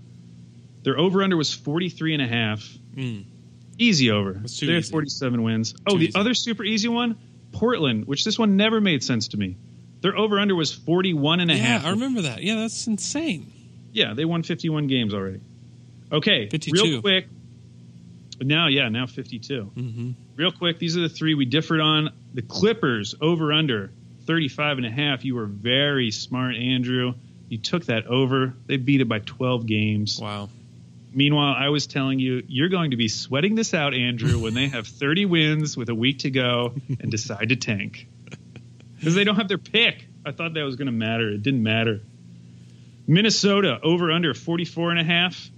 Their 0.85 0.99
over 0.99 1.23
under 1.23 1.37
was 1.37 1.53
43 1.53 2.15
and 2.15 2.23
a 2.23 2.27
half. 2.29 2.61
Mm. 2.95 3.25
Easy 3.79 4.11
over. 4.11 4.35
They 4.35 4.67
had 4.67 4.77
easy. 4.85 4.91
47 4.93 5.43
wins. 5.43 5.75
Oh, 5.87 5.93
Too 5.95 5.99
the 5.99 6.05
easy. 6.09 6.19
other 6.19 6.35
super 6.35 6.63
easy 6.63 6.89
one, 6.89 7.17
Portland, 7.53 8.07
which 8.07 8.25
this 8.25 8.39
one 8.39 8.57
never 8.57 8.81
made 8.81 9.03
sense 9.03 9.29
to 9.29 9.37
me. 9.37 9.57
Their 10.03 10.17
over 10.17 10.39
under 10.39 10.55
was 10.55 10.73
41 10.73 11.41
and 11.41 11.51
a 11.51 11.55
Yeah, 11.55 11.61
half. 11.61 11.85
I 11.87 11.91
remember 11.91 12.23
that. 12.23 12.43
Yeah, 12.43 12.57
that's 12.57 12.87
insane. 12.87 13.51
Yeah, 13.93 14.15
they 14.15 14.25
won 14.25 14.43
51 14.43 14.87
games 14.87 15.15
already. 15.15 15.41
Okay, 16.13 16.49
52. 16.49 16.73
real 16.83 17.01
quick. 17.01 17.27
Now, 18.41 18.67
yeah, 18.69 18.89
now 18.89 19.07
52. 19.07 19.73
Mm-hmm. 19.75 20.11
Real 20.37 20.53
quick, 20.53 20.79
these 20.79 20.97
are 20.97 21.01
the 21.01 21.09
three 21.09 21.35
we 21.35 21.45
differed 21.45 21.81
on. 21.81 22.11
The 22.35 22.43
Clippers 22.43 23.15
over 23.21 23.53
under 23.53 23.91
35 24.27 24.79
and 24.79 24.87
a 24.87 24.91
half. 24.91 25.25
You 25.25 25.37
were 25.37 25.47
very 25.47 26.11
smart, 26.11 26.57
Andrew. 26.57 27.15
You 27.49 27.59
took 27.59 27.87
that 27.87 28.07
over. 28.07 28.55
They 28.67 28.77
beat 28.77 29.01
it 29.01 29.09
by 29.09 29.21
12 29.21 29.67
games. 29.67 30.21
Wow. 30.21 30.49
Meanwhile, 31.15 31.55
I 31.57 31.69
was 31.69 31.87
telling 31.87 32.19
you, 32.19 32.43
you're 32.49 32.69
going 32.69 32.91
to 32.91 32.97
be 32.97 33.09
sweating 33.09 33.55
this 33.55 33.73
out, 33.75 33.95
Andrew, 33.95 34.39
when 34.39 34.55
they 34.55 34.69
have 34.69 34.87
30 34.87 35.27
wins 35.27 35.77
with 35.77 35.89
a 35.89 35.95
week 35.95 36.21
to 36.21 36.31
go 36.31 36.75
and 37.01 37.11
decide 37.11 37.51
to 37.51 37.57
tank. 37.57 38.09
Because 38.99 39.15
they 39.15 39.25
don't 39.25 39.37
have 39.37 39.49
their 39.49 39.59
pick. 39.59 40.07
I 40.27 40.33
thought 40.33 40.55
that 40.55 40.63
was 40.63 40.77
going 40.77 40.87
to 40.87 40.93
matter. 40.93 41.29
It 41.31 41.43
didn't 41.43 41.63
matter. 41.63 42.01
Minnesota 43.07 43.79
over 43.83 44.11
under 44.11 44.35
44 44.35 44.91
and 44.93 45.01
a 45.01 45.05
half. 45.05 45.51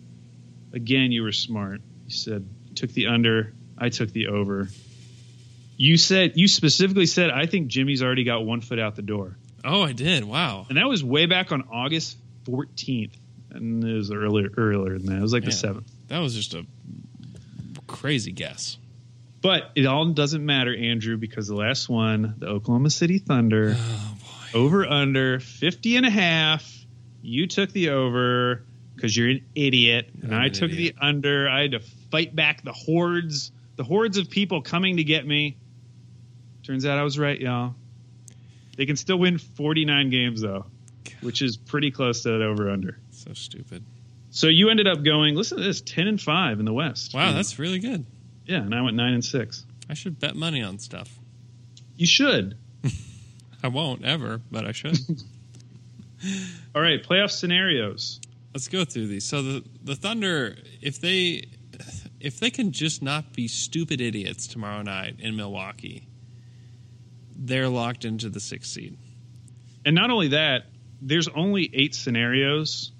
Again, 0.72 1.12
you 1.12 1.22
were 1.22 1.32
smart. 1.32 1.80
You 2.07 2.11
said 2.12 2.48
took 2.74 2.90
the 2.92 3.07
under. 3.07 3.52
I 3.78 3.88
took 3.88 4.12
the 4.12 4.26
over. 4.28 4.68
You 5.76 5.96
said 5.96 6.32
you 6.36 6.48
specifically 6.48 7.07
said 7.07 7.30
I 7.30 7.46
think 7.46 7.68
Jimmy's 7.68 8.02
already 8.02 8.24
got 8.24 8.44
one 8.44 8.61
foot 8.61 8.78
out 8.78 8.96
the 8.96 9.02
door, 9.02 9.36
Oh, 9.64 9.82
I 9.82 9.92
did. 9.92 10.24
Wow. 10.24 10.66
and 10.68 10.76
that 10.78 10.88
was 10.88 11.04
way 11.04 11.26
back 11.26 11.52
on 11.52 11.64
August 11.72 12.16
14th, 12.44 13.12
and 13.51 13.82
it 13.84 13.94
was 13.94 14.11
earlier 14.11 14.51
earlier 14.57 14.99
than 14.99 15.07
that. 15.07 15.18
It 15.18 15.22
was 15.22 15.32
like 15.32 15.44
the 15.44 15.53
seventh. 15.53 15.90
That 16.09 16.18
was 16.18 16.34
just 16.34 16.55
a 16.55 16.64
crazy 17.86 18.32
guess. 18.32 18.78
But 19.42 19.70
it 19.76 19.86
all 19.86 20.07
doesn't 20.07 20.44
matter, 20.44 20.74
Andrew, 20.74 21.16
because 21.16 21.47
the 21.47 21.55
last 21.55 21.88
one, 21.88 22.34
the 22.38 22.47
Oklahoma 22.47 22.90
City 22.90 23.18
Thunder, 23.18 23.76
Oh 23.78 24.16
boy. 24.53 24.59
over 24.59 24.86
under 24.86 25.38
50 25.40 25.97
and 25.97 26.07
a 26.07 26.11
half. 26.11 26.72
You 27.22 27.47
took 27.47 27.70
the 27.72 27.90
over 27.90 28.64
because 28.94 29.16
you're 29.16 29.28
an 29.28 29.44
idiot. 29.55 30.11
And 30.22 30.34
I'm 30.34 30.42
I 30.42 30.49
took 30.49 30.72
idiot. 30.72 30.97
the 30.99 31.07
under. 31.07 31.49
I 31.49 31.62
had 31.62 31.72
to 31.72 31.80
fight 32.11 32.34
back 32.34 32.64
the 32.64 32.72
hordes, 32.72 33.53
the 33.76 33.84
hordes 33.84 34.16
of 34.18 34.30
people 34.30 34.62
coming 34.62 34.97
to 34.97 35.05
get 35.05 35.26
me. 35.26 35.57
Turns 36.64 36.84
out 36.86 36.99
I 36.99 37.03
was 37.05 37.18
right, 37.18 37.40
y'all. 37.40 37.74
They 38.76 38.86
can 38.86 38.97
still 38.97 39.18
win 39.18 39.38
49 39.38 40.11
games, 40.11 40.40
though, 40.40 40.66
which 41.20 41.40
is 41.42 41.57
pretty 41.57 41.90
close 41.90 42.22
to 42.24 42.30
that 42.30 42.42
over 42.42 42.68
under. 42.70 42.99
So 43.27 43.35
stupid. 43.35 43.85
So 44.31 44.49
you 44.49 44.68
ended 44.68 44.87
up 44.87 45.03
going, 45.03 45.35
listen 45.35 45.59
to 45.59 45.64
this, 45.64 45.81
10 45.81 46.07
and 46.07 46.20
5 46.20 46.61
in 46.61 46.64
the 46.64 46.72
West. 46.72 47.14
Wow, 47.14 47.33
that's 47.33 47.59
really 47.59 47.79
good. 47.79 48.05
Yeah, 48.45 48.59
and 48.59 48.74
I 48.74 48.83
went 48.83 48.97
9 48.97 49.14
and 49.14 49.24
6. 49.24 49.64
I 49.89 49.95
should 49.95 50.20
bet 50.20 50.37
money 50.37 50.62
on 50.62 50.79
stuff. 50.79 51.18
You 51.97 52.07
should. 52.07 52.57
I 53.62 53.68
won't 53.68 54.05
ever, 54.05 54.41
but 54.51 54.66
I 54.66 54.72
should. 54.72 54.99
All 56.74 56.83
right, 56.83 57.03
playoff 57.03 57.31
scenarios. 57.31 58.20
let's 58.53 58.68
go 58.68 58.85
through 58.85 59.09
these. 59.09 59.24
So 59.24 59.43
the 59.43 59.64
the 59.83 59.95
Thunder, 59.95 60.57
if 60.81 61.01
they 61.01 61.45
if 62.20 62.39
they 62.41 62.51
can 62.51 62.72
just 62.72 63.03
not 63.03 63.33
be 63.33 63.49
stupid 63.49 64.01
idiots 64.01 64.47
tomorrow 64.47 64.83
night 64.83 65.16
in 65.18 65.37
Milwaukee, 65.37 66.09
they're 67.35 67.68
locked 67.68 68.05
into 68.05 68.29
the 68.29 68.41
sixth 68.41 68.72
seed. 68.72 68.97
And 69.85 69.95
not 69.95 70.11
only 70.11 70.29
that, 70.29 70.66
there's 71.01 71.29
only 71.29 71.70
eight 71.72 71.95
scenarios 71.95 72.93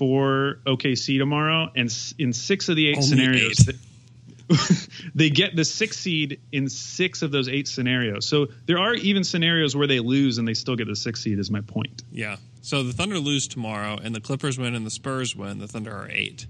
for 0.00 0.60
OKC 0.66 1.18
tomorrow, 1.18 1.70
and 1.76 1.94
in 2.18 2.32
six 2.32 2.70
of 2.70 2.76
the 2.76 2.88
eight 2.88 2.96
Only 2.96 3.06
scenarios, 3.06 3.68
eight. 3.68 4.88
they 5.14 5.28
get 5.28 5.54
the 5.54 5.64
six 5.64 5.98
seed 5.98 6.40
in 6.52 6.70
six 6.70 7.20
of 7.20 7.30
those 7.30 7.50
eight 7.50 7.68
scenarios. 7.68 8.26
So 8.26 8.46
there 8.64 8.78
are 8.78 8.94
even 8.94 9.24
scenarios 9.24 9.76
where 9.76 9.86
they 9.86 10.00
lose 10.00 10.38
and 10.38 10.48
they 10.48 10.54
still 10.54 10.74
get 10.74 10.86
the 10.86 10.96
six 10.96 11.20
seed. 11.20 11.38
Is 11.38 11.50
my 11.50 11.60
point. 11.60 12.02
Yeah. 12.10 12.36
So 12.62 12.82
the 12.82 12.94
Thunder 12.94 13.18
lose 13.18 13.46
tomorrow, 13.46 13.98
and 14.02 14.14
the 14.14 14.22
Clippers 14.22 14.58
win, 14.58 14.74
and 14.74 14.86
the 14.86 14.90
Spurs 14.90 15.36
win. 15.36 15.58
The 15.58 15.68
Thunder 15.68 15.94
are 15.94 16.08
eight. 16.10 16.46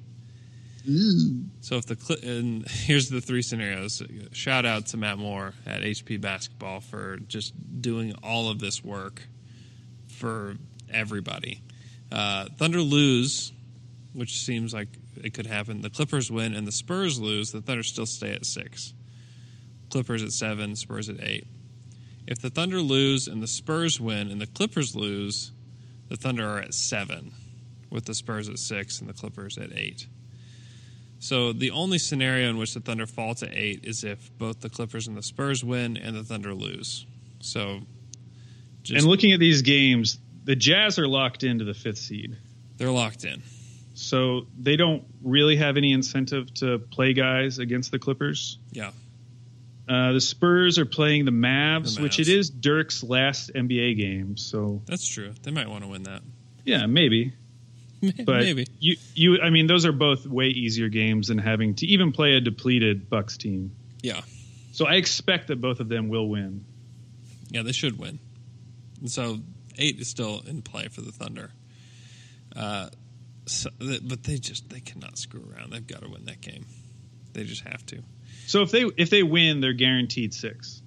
So 1.60 1.74
if 1.74 1.86
the 1.86 1.96
Cli- 1.96 2.22
and 2.22 2.68
here's 2.68 3.08
the 3.08 3.20
three 3.20 3.42
scenarios. 3.42 4.00
Shout 4.30 4.64
out 4.64 4.86
to 4.86 4.96
Matt 4.96 5.18
Moore 5.18 5.54
at 5.66 5.82
HP 5.82 6.20
Basketball 6.20 6.78
for 6.78 7.16
just 7.16 7.52
doing 7.82 8.14
all 8.22 8.48
of 8.48 8.60
this 8.60 8.84
work 8.84 9.22
for 10.06 10.54
everybody. 10.88 11.62
Uh, 12.10 12.46
Thunder 12.58 12.80
lose, 12.80 13.52
which 14.12 14.38
seems 14.38 14.74
like 14.74 14.88
it 15.22 15.34
could 15.34 15.46
happen. 15.46 15.80
The 15.80 15.90
Clippers 15.90 16.30
win, 16.30 16.54
and 16.54 16.66
the 16.66 16.72
Spurs 16.72 17.20
lose. 17.20 17.52
The 17.52 17.60
Thunder 17.60 17.82
still 17.82 18.06
stay 18.06 18.32
at 18.32 18.44
six. 18.44 18.94
Clippers 19.90 20.22
at 20.22 20.32
seven, 20.32 20.76
Spurs 20.76 21.08
at 21.08 21.20
eight. 21.20 21.46
If 22.26 22.40
the 22.40 22.50
Thunder 22.50 22.80
lose 22.80 23.26
and 23.26 23.42
the 23.42 23.48
Spurs 23.48 24.00
win 24.00 24.30
and 24.30 24.40
the 24.40 24.46
Clippers 24.46 24.94
lose, 24.94 25.52
the 26.08 26.16
Thunder 26.16 26.48
are 26.48 26.60
at 26.60 26.74
seven, 26.74 27.32
with 27.90 28.04
the 28.04 28.14
Spurs 28.14 28.48
at 28.48 28.58
six 28.58 29.00
and 29.00 29.08
the 29.08 29.12
Clippers 29.14 29.58
at 29.58 29.72
eight. 29.76 30.06
So 31.18 31.52
the 31.52 31.70
only 31.72 31.98
scenario 31.98 32.48
in 32.48 32.56
which 32.56 32.74
the 32.74 32.80
Thunder 32.80 33.06
fall 33.06 33.34
to 33.36 33.48
eight 33.52 33.84
is 33.84 34.04
if 34.04 34.30
both 34.38 34.60
the 34.60 34.70
Clippers 34.70 35.06
and 35.06 35.16
the 35.16 35.22
Spurs 35.22 35.62
win 35.62 35.96
and 35.96 36.16
the 36.16 36.22
Thunder 36.22 36.54
lose. 36.54 37.04
So, 37.40 37.80
just, 38.82 39.02
and 39.02 39.10
looking 39.10 39.32
at 39.32 39.40
these 39.40 39.62
games, 39.62 40.18
the 40.44 40.56
Jazz 40.56 40.98
are 40.98 41.06
locked 41.08 41.44
into 41.44 41.64
the 41.64 41.74
fifth 41.74 41.98
seed. 41.98 42.36
they're 42.76 42.90
locked 42.90 43.24
in. 43.24 43.42
So 43.94 44.46
they 44.58 44.76
don't 44.76 45.04
really 45.22 45.56
have 45.56 45.76
any 45.76 45.92
incentive 45.92 46.52
to 46.54 46.78
play 46.78 47.12
guys 47.12 47.58
against 47.58 47.90
the 47.90 47.98
Clippers. 47.98 48.58
Yeah, 48.72 48.92
Uh, 49.88 50.12
the 50.12 50.20
Spurs 50.20 50.78
are 50.78 50.86
playing 50.86 51.24
the 51.26 51.32
Mavs, 51.32 51.96
The 51.96 52.02
which 52.02 52.18
it 52.18 52.28
is 52.28 52.48
Dirk's 52.48 53.02
last 53.02 53.50
NBA 53.54 53.96
game. 53.98 54.36
So 54.38 54.80
that's 54.86 55.06
true. 55.06 55.32
They 55.42 55.50
might 55.50 55.68
want 55.68 55.82
to 55.84 55.88
win 55.88 56.04
that. 56.04 56.22
yeah, 56.64 56.86
maybe. 56.86 57.34
But 58.24 58.40
Maybe. 58.44 58.66
you 58.78 58.96
you 59.14 59.42
I 59.42 59.50
mean 59.50 59.66
those 59.66 59.84
are 59.84 59.92
both 59.92 60.26
way 60.26 60.46
easier 60.46 60.88
games 60.88 61.28
than 61.28 61.36
having 61.36 61.74
to 61.74 61.86
even 61.86 62.12
play 62.12 62.32
a 62.34 62.40
depleted 62.40 63.10
Bucks 63.10 63.36
team. 63.36 63.72
Yeah, 64.00 64.22
So 64.72 64.86
I 64.86 64.94
expect 64.94 65.48
that 65.48 65.60
both 65.60 65.80
of 65.80 65.90
them 65.90 66.08
will 66.08 66.26
win. 66.26 66.64
yeah, 67.50 67.60
they 67.62 67.72
should 67.72 67.98
win. 67.98 68.18
So 69.04 69.40
eight 69.80 69.98
is 69.98 70.08
still 70.08 70.42
in 70.46 70.62
play 70.62 70.88
for 70.88 71.00
the 71.00 71.12
Thunder. 71.12 71.50
Uh, 72.54 72.88
so, 73.46 73.70
but 73.78 74.22
they 74.22 74.36
just 74.36 74.68
they 74.70 74.80
cannot 74.80 75.18
screw 75.18 75.44
around. 75.52 75.72
They've 75.72 75.86
got 75.86 76.02
to 76.02 76.08
win 76.08 76.26
that 76.26 76.40
game. 76.40 76.66
They 77.32 77.44
just 77.44 77.62
have 77.62 77.84
to. 77.86 78.02
So 78.46 78.62
if 78.62 78.70
they 78.70 78.84
if 78.96 79.10
they 79.10 79.22
win, 79.22 79.60
they're 79.60 79.72
guaranteed 79.72 80.34
six. 80.34 80.82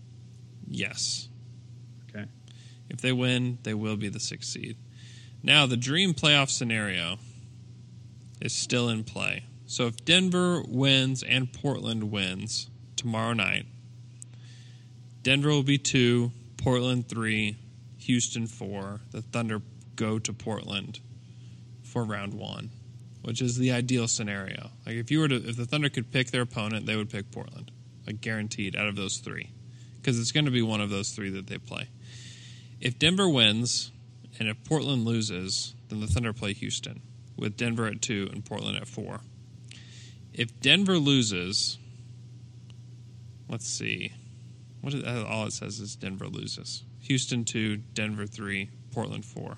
Yes. 0.67 1.27
Okay. 2.09 2.25
If 2.89 3.01
they 3.01 3.11
win, 3.11 3.57
they 3.63 3.73
will 3.73 3.97
be 3.97 4.09
the 4.09 4.19
sixth 4.19 4.51
seed. 4.51 4.77
Now, 5.41 5.65
the 5.65 5.77
dream 5.77 6.13
playoff 6.13 6.49
scenario 6.49 7.17
is 8.39 8.53
still 8.53 8.89
in 8.89 9.03
play. 9.03 9.43
So 9.65 9.87
if 9.87 10.05
Denver 10.05 10.63
wins 10.67 11.23
and 11.23 11.51
Portland 11.51 12.11
wins 12.11 12.69
tomorrow 12.95 13.33
night, 13.33 13.65
Denver 15.21 15.49
will 15.49 15.63
be 15.63 15.77
two, 15.77 16.31
Portland 16.57 17.07
three, 17.07 17.57
Houston 18.05 18.47
four. 18.47 19.01
The 19.11 19.21
Thunder 19.21 19.61
go 19.95 20.19
to 20.19 20.33
Portland 20.33 20.99
for 21.83 22.03
round 22.03 22.33
one, 22.33 22.71
which 23.21 23.41
is 23.41 23.57
the 23.57 23.71
ideal 23.71 24.07
scenario. 24.07 24.71
Like 24.85 24.95
if 24.95 25.11
you 25.11 25.19
were 25.19 25.27
to, 25.27 25.35
if 25.35 25.57
the 25.57 25.65
Thunder 25.65 25.89
could 25.89 26.11
pick 26.11 26.31
their 26.31 26.41
opponent, 26.41 26.85
they 26.85 26.95
would 26.95 27.09
pick 27.09 27.31
Portland, 27.31 27.71
like 28.07 28.21
guaranteed 28.21 28.75
out 28.75 28.87
of 28.87 28.95
those 28.95 29.17
three, 29.17 29.51
because 29.97 30.19
it's 30.19 30.31
going 30.31 30.45
to 30.45 30.51
be 30.51 30.61
one 30.61 30.81
of 30.81 30.89
those 30.89 31.11
three 31.11 31.29
that 31.29 31.47
they 31.47 31.57
play. 31.57 31.89
If 32.79 32.99
Denver 32.99 33.29
wins 33.29 33.91
and 34.39 34.49
if 34.49 34.63
Portland 34.63 35.05
loses, 35.05 35.75
then 35.89 36.01
the 36.01 36.07
Thunder 36.07 36.33
play 36.33 36.53
Houston 36.53 37.01
with 37.37 37.55
Denver 37.55 37.85
at 37.85 38.01
two 38.01 38.29
and 38.33 38.43
Portland 38.43 38.77
at 38.77 38.87
four. 38.87 39.21
If 40.33 40.59
Denver 40.59 40.97
loses, 40.97 41.77
let's 43.47 43.67
see, 43.67 44.13
what 44.81 44.93
is, 44.93 45.03
all 45.05 45.45
it 45.45 45.53
says 45.53 45.79
is 45.79 45.95
Denver 45.95 46.27
loses. 46.27 46.83
Houston 47.03 47.45
two, 47.45 47.77
Denver 47.77 48.25
three, 48.25 48.69
Portland 48.91 49.25
four. 49.25 49.57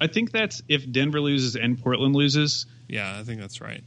I 0.00 0.06
think 0.06 0.32
that's 0.32 0.62
if 0.68 0.90
Denver 0.90 1.20
loses 1.20 1.56
and 1.56 1.80
Portland 1.80 2.14
loses. 2.14 2.66
Yeah, 2.88 3.18
I 3.18 3.22
think 3.22 3.40
that's 3.40 3.60
right. 3.60 3.82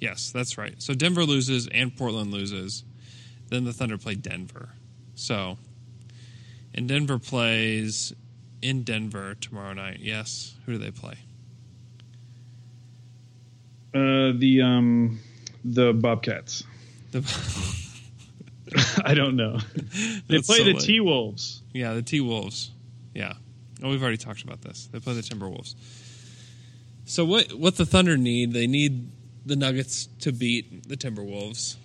Yes, 0.00 0.30
that's 0.32 0.58
right. 0.58 0.74
So 0.82 0.94
Denver 0.94 1.24
loses 1.24 1.68
and 1.68 1.96
Portland 1.96 2.32
loses. 2.32 2.84
Then 3.48 3.64
the 3.64 3.72
Thunder 3.72 3.98
play 3.98 4.14
Denver. 4.14 4.70
So, 5.14 5.58
and 6.74 6.88
Denver 6.88 7.18
plays 7.18 8.12
in 8.62 8.82
Denver 8.82 9.34
tomorrow 9.34 9.74
night. 9.74 10.00
Yes. 10.00 10.56
Who 10.66 10.72
do 10.72 10.78
they 10.78 10.90
play? 10.90 11.14
Uh, 13.94 14.32
the 14.36 14.60
um 14.62 15.20
the 15.64 15.92
Bobcats. 15.92 16.64
The, 17.12 17.20
I 19.04 19.14
don't 19.14 19.36
know. 19.36 19.58
They 20.26 20.36
That's 20.36 20.46
play 20.46 20.58
so 20.58 20.64
the. 20.64 20.74
T 20.74 21.00
Wolves. 21.00 21.62
yeah, 21.72 21.92
the 21.94 22.02
T 22.02 22.20
Wolves. 22.20 22.70
Yeah. 23.14 23.34
Oh, 23.82 23.90
we've 23.90 24.02
already 24.02 24.16
talked 24.16 24.42
about 24.42 24.62
this. 24.62 24.88
They 24.90 24.98
play 25.00 25.14
the 25.14 25.20
Timberwolves. 25.20 25.74
So 27.04 27.24
what 27.24 27.52
what 27.52 27.76
the 27.76 27.84
Thunder 27.86 28.16
need? 28.16 28.52
They 28.52 28.66
need 28.66 29.10
the 29.44 29.56
Nuggets 29.56 30.08
to 30.20 30.32
beat 30.32 30.88
the 30.88 30.96
Timberwolves, 30.96 31.76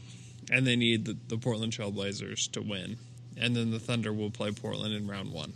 and 0.50 0.66
they 0.66 0.76
need 0.78 1.06
the, 1.06 1.18
the 1.28 1.38
Portland 1.38 1.74
Trailblazers 1.74 2.50
to 2.54 2.62
win, 2.62 2.98
and 3.38 3.56
then 3.56 3.72
the 3.72 3.80
Thunder 3.80 4.14
will 4.14 4.32
play 4.32 4.52
Portland 4.52 4.94
in 4.94 5.08
round 5.08 5.32
one. 5.34 5.52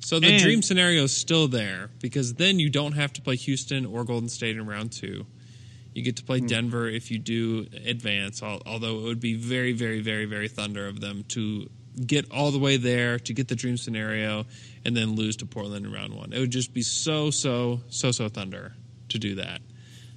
So 0.00 0.20
the 0.20 0.28
And- 0.28 0.42
dream 0.42 0.62
scenario 0.62 1.04
is 1.04 1.16
still 1.16 1.48
there 1.48 1.90
because 2.00 2.34
then 2.34 2.60
you 2.60 2.70
don't 2.70 2.92
have 2.92 3.12
to 3.14 3.22
play 3.22 3.36
Houston 3.36 3.84
or 3.86 4.04
Golden 4.04 4.28
State 4.28 4.56
in 4.56 4.64
round 4.66 4.92
two. 4.92 5.26
You 5.94 6.02
get 6.02 6.16
to 6.16 6.24
play 6.24 6.40
Denver 6.40 6.88
if 6.88 7.10
you 7.12 7.18
do 7.18 7.66
advance, 7.86 8.42
although 8.42 8.98
it 8.98 9.02
would 9.02 9.20
be 9.20 9.34
very, 9.34 9.72
very, 9.72 10.00
very, 10.00 10.24
very 10.24 10.48
Thunder 10.48 10.88
of 10.88 11.00
them 11.00 11.24
to 11.28 11.70
get 12.04 12.30
all 12.32 12.50
the 12.50 12.58
way 12.58 12.76
there 12.76 13.20
to 13.20 13.32
get 13.32 13.46
the 13.46 13.54
dream 13.54 13.76
scenario 13.76 14.44
and 14.84 14.96
then 14.96 15.14
lose 15.14 15.36
to 15.36 15.46
Portland 15.46 15.86
in 15.86 15.92
round 15.92 16.12
one. 16.12 16.32
It 16.32 16.40
would 16.40 16.50
just 16.50 16.74
be 16.74 16.82
so, 16.82 17.30
so, 17.30 17.80
so, 17.88 18.10
so 18.10 18.28
Thunder 18.28 18.72
to 19.10 19.18
do 19.18 19.36
that. 19.36 19.60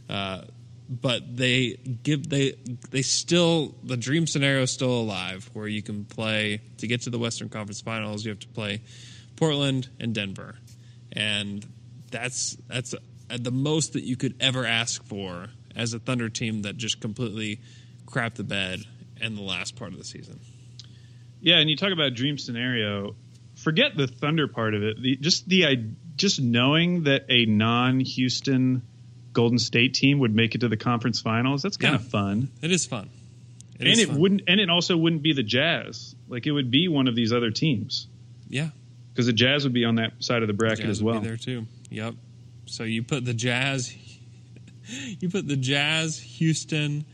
Uh, 0.10 0.42
but 0.90 1.36
they 1.36 1.78
give 2.04 2.30
they 2.30 2.54
they 2.92 3.02
still 3.02 3.76
the 3.84 3.98
dream 3.98 4.26
scenario 4.26 4.62
is 4.62 4.72
still 4.72 4.92
alive 4.92 5.50
where 5.54 5.68
you 5.68 5.84
can 5.84 6.06
play 6.06 6.62
to 6.78 6.88
get 6.88 7.02
to 7.02 7.10
the 7.10 7.20
Western 7.20 7.50
Conference 7.50 7.82
Finals. 7.82 8.24
You 8.24 8.30
have 8.30 8.40
to 8.40 8.48
play 8.48 8.82
Portland 9.36 9.90
and 10.00 10.16
Denver, 10.16 10.56
and 11.12 11.66
that's 12.10 12.56
that's 12.70 12.96
at 13.30 13.44
the 13.44 13.52
most 13.52 13.94
that 13.94 14.04
you 14.04 14.16
could 14.16 14.36
ever 14.40 14.66
ask 14.66 15.04
for 15.04 15.50
as 15.78 15.94
a 15.94 16.00
Thunder 16.00 16.28
team 16.28 16.64
that 16.64 16.76
just 16.76 17.00
completely 17.00 17.62
crapped 18.06 18.34
the 18.36 18.44
bed 18.44 18.80
in 19.22 19.36
the 19.36 19.42
last 19.42 19.78
part 19.78 19.94
of 19.94 19.98
the 19.98 20.04
season. 20.04 20.40
Yeah, 21.40 21.60
and 21.60 21.70
you 21.70 21.78
talk 21.78 21.92
about 21.94 22.14
dream 22.16 22.38
scenario. 22.38 23.16
Forget 23.56 23.96
the 23.96 24.08
Thunder 24.08 24.48
part 24.48 24.74
of 24.74 24.84
it. 24.84 25.02
The, 25.02 25.16
just 25.18 25.48
the 25.48 25.66
I 25.68 25.76
just 26.16 26.42
knowing 26.42 27.04
that 27.04 27.26
a 27.30 27.46
non-Houston 27.46 28.82
Golden 29.34 29.60
State 29.60 29.94
team 29.94 30.20
would 30.20 30.34
make 30.36 30.56
it 30.56 30.60
to 30.62 30.68
the 30.68 30.78
conference 30.78 31.22
finals. 31.22 31.62
That's 31.62 31.78
kind 31.78 31.94
Yeah. 31.94 32.00
of 32.00 32.08
fun. 32.08 32.50
It 32.62 32.72
is 32.72 32.86
fun, 32.86 33.10
and 33.80 33.88
is 33.88 34.00
it 34.00 34.10
fun. 34.10 34.20
wouldn't 34.20 34.42
and 34.48 34.60
it 34.60 34.70
also 34.70 34.98
wouldn't 34.98 35.22
be 35.22 35.34
the 35.34 35.44
Jazz. 35.44 36.16
Like 36.28 36.48
it 36.48 36.52
would 36.52 36.72
be 36.72 36.88
one 36.88 37.08
of 37.08 37.16
these 37.16 37.32
other 37.34 37.52
teams 37.52 38.08
yeah. 38.50 38.70
because 39.14 39.28
the 39.28 39.34
Jazz 39.34 39.64
would 39.64 39.74
be 39.74 39.86
on 39.86 39.96
that 39.96 40.14
side 40.20 40.42
of 40.42 40.48
the 40.48 40.54
bracket 40.54 40.80
Jazz 40.86 40.90
as 40.98 41.04
would 41.04 41.12
well. 41.14 41.22
be 41.22 41.28
there 41.28 41.38
too. 41.38 41.66
Yep. 41.92 42.16
So 42.66 42.84
you 42.84 43.02
put 43.04 43.24
the 43.26 43.34
Jazz, 43.34 43.94
you 45.20 45.30
put 45.30 45.48
the 45.48 45.56
Jazz, 45.56 46.20
Houston, 46.20 47.06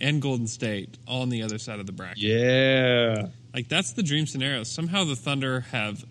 and 0.00 0.20
Golden 0.20 0.46
State 0.46 0.98
all 1.06 1.22
on 1.22 1.28
the 1.28 1.42
other 1.42 1.58
side 1.58 1.80
of 1.80 1.86
the 1.86 1.92
bracket. 1.92 2.22
Yeah. 2.22 3.28
Like 3.54 3.68
that's 3.68 3.92
the 3.92 4.02
dream 4.02 4.26
scenario. 4.26 4.64
Somehow 4.64 5.04
the 5.04 5.16
Thunder 5.16 5.60
have 5.72 6.04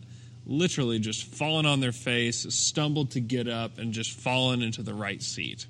literally 0.46 1.00
just 1.00 1.26
fallen 1.26 1.66
on 1.66 1.80
their 1.80 1.92
face, 1.92 2.46
stumbled 2.54 3.12
to 3.12 3.20
get 3.20 3.48
up, 3.48 3.78
and 3.78 3.94
just 3.94 4.12
fallen 4.12 4.62
into 4.62 4.84
the 4.84 4.94
right 4.94 5.22
seat. 5.22 5.66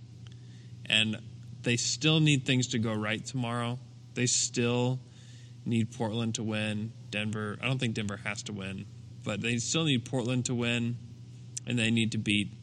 And 0.85 1.17
they 1.63 1.77
still 1.77 2.19
need 2.19 2.45
things 2.45 2.67
to 2.67 2.79
go 2.79 2.93
right 2.93 3.23
tomorrow. 3.23 3.79
They 4.13 4.25
still 4.25 4.99
need 5.65 5.91
Portland 5.91 6.35
to 6.35 6.43
win. 6.43 6.91
Denver, 7.09 7.57
I 7.61 7.67
don't 7.67 7.79
think 7.79 7.93
Denver 7.93 8.17
has 8.23 8.43
to 8.43 8.53
win, 8.53 8.85
but 9.23 9.41
they 9.41 9.57
still 9.57 9.83
need 9.83 10.05
Portland 10.05 10.45
to 10.45 10.55
win, 10.55 10.97
and 11.67 11.77
they 11.77 11.91
need 11.91 12.13
to 12.13 12.17
beat 12.17 12.53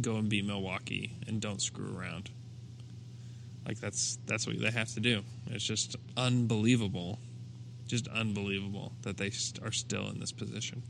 go 0.00 0.16
and 0.16 0.28
beat 0.28 0.44
Milwaukee 0.44 1.16
and 1.26 1.40
don't 1.40 1.60
screw 1.60 1.96
around. 1.96 2.30
Like 3.68 3.78
that's 3.78 4.18
that's 4.24 4.46
what 4.46 4.58
they 4.58 4.70
have 4.70 4.88
to 4.94 5.00
do. 5.00 5.20
It's 5.48 5.62
just 5.62 5.94
unbelievable, 6.16 7.18
just 7.86 8.08
unbelievable 8.08 8.92
that 9.02 9.18
they 9.18 9.30
are 9.62 9.72
still 9.72 10.08
in 10.08 10.18
this 10.18 10.32
position. 10.32 10.82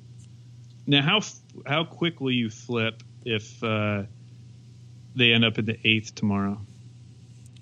Now, 0.86 1.02
how 1.02 1.20
how 1.66 1.84
quick 1.84 2.20
will 2.20 2.30
you 2.30 2.50
flip 2.50 3.02
if 3.24 3.62
uh, 3.64 4.04
they 5.16 5.32
end 5.32 5.44
up 5.44 5.58
in 5.58 5.64
the 5.64 5.76
eighth 5.84 6.14
tomorrow? 6.14 6.60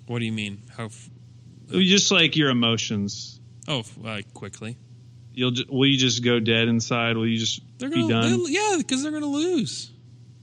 What 0.05 0.19
do 0.19 0.25
you 0.25 0.31
mean? 0.31 0.61
How? 0.77 0.85
F- 0.85 1.09
Just 1.71 2.11
like 2.11 2.35
your 2.37 2.49
emotions. 2.51 3.39
oh, 3.67 3.83
uh, 4.05 4.21
quickly. 4.35 4.77
You'll 5.33 5.51
ju- 5.51 5.65
will 5.67 5.87
you 5.87 5.97
just 5.97 6.23
go 6.23 6.39
dead 6.39 6.67
inside? 6.67 7.17
Will 7.17 7.27
you 7.27 7.37
just 7.39 7.61
They're 7.79 7.89
gonna, 7.89 8.07
be 8.07 8.13
done? 8.13 8.43
yeah, 8.47 8.75
because 8.77 9.01
they're 9.03 9.11
going 9.11 9.23
to 9.23 9.29
lose. 9.29 9.91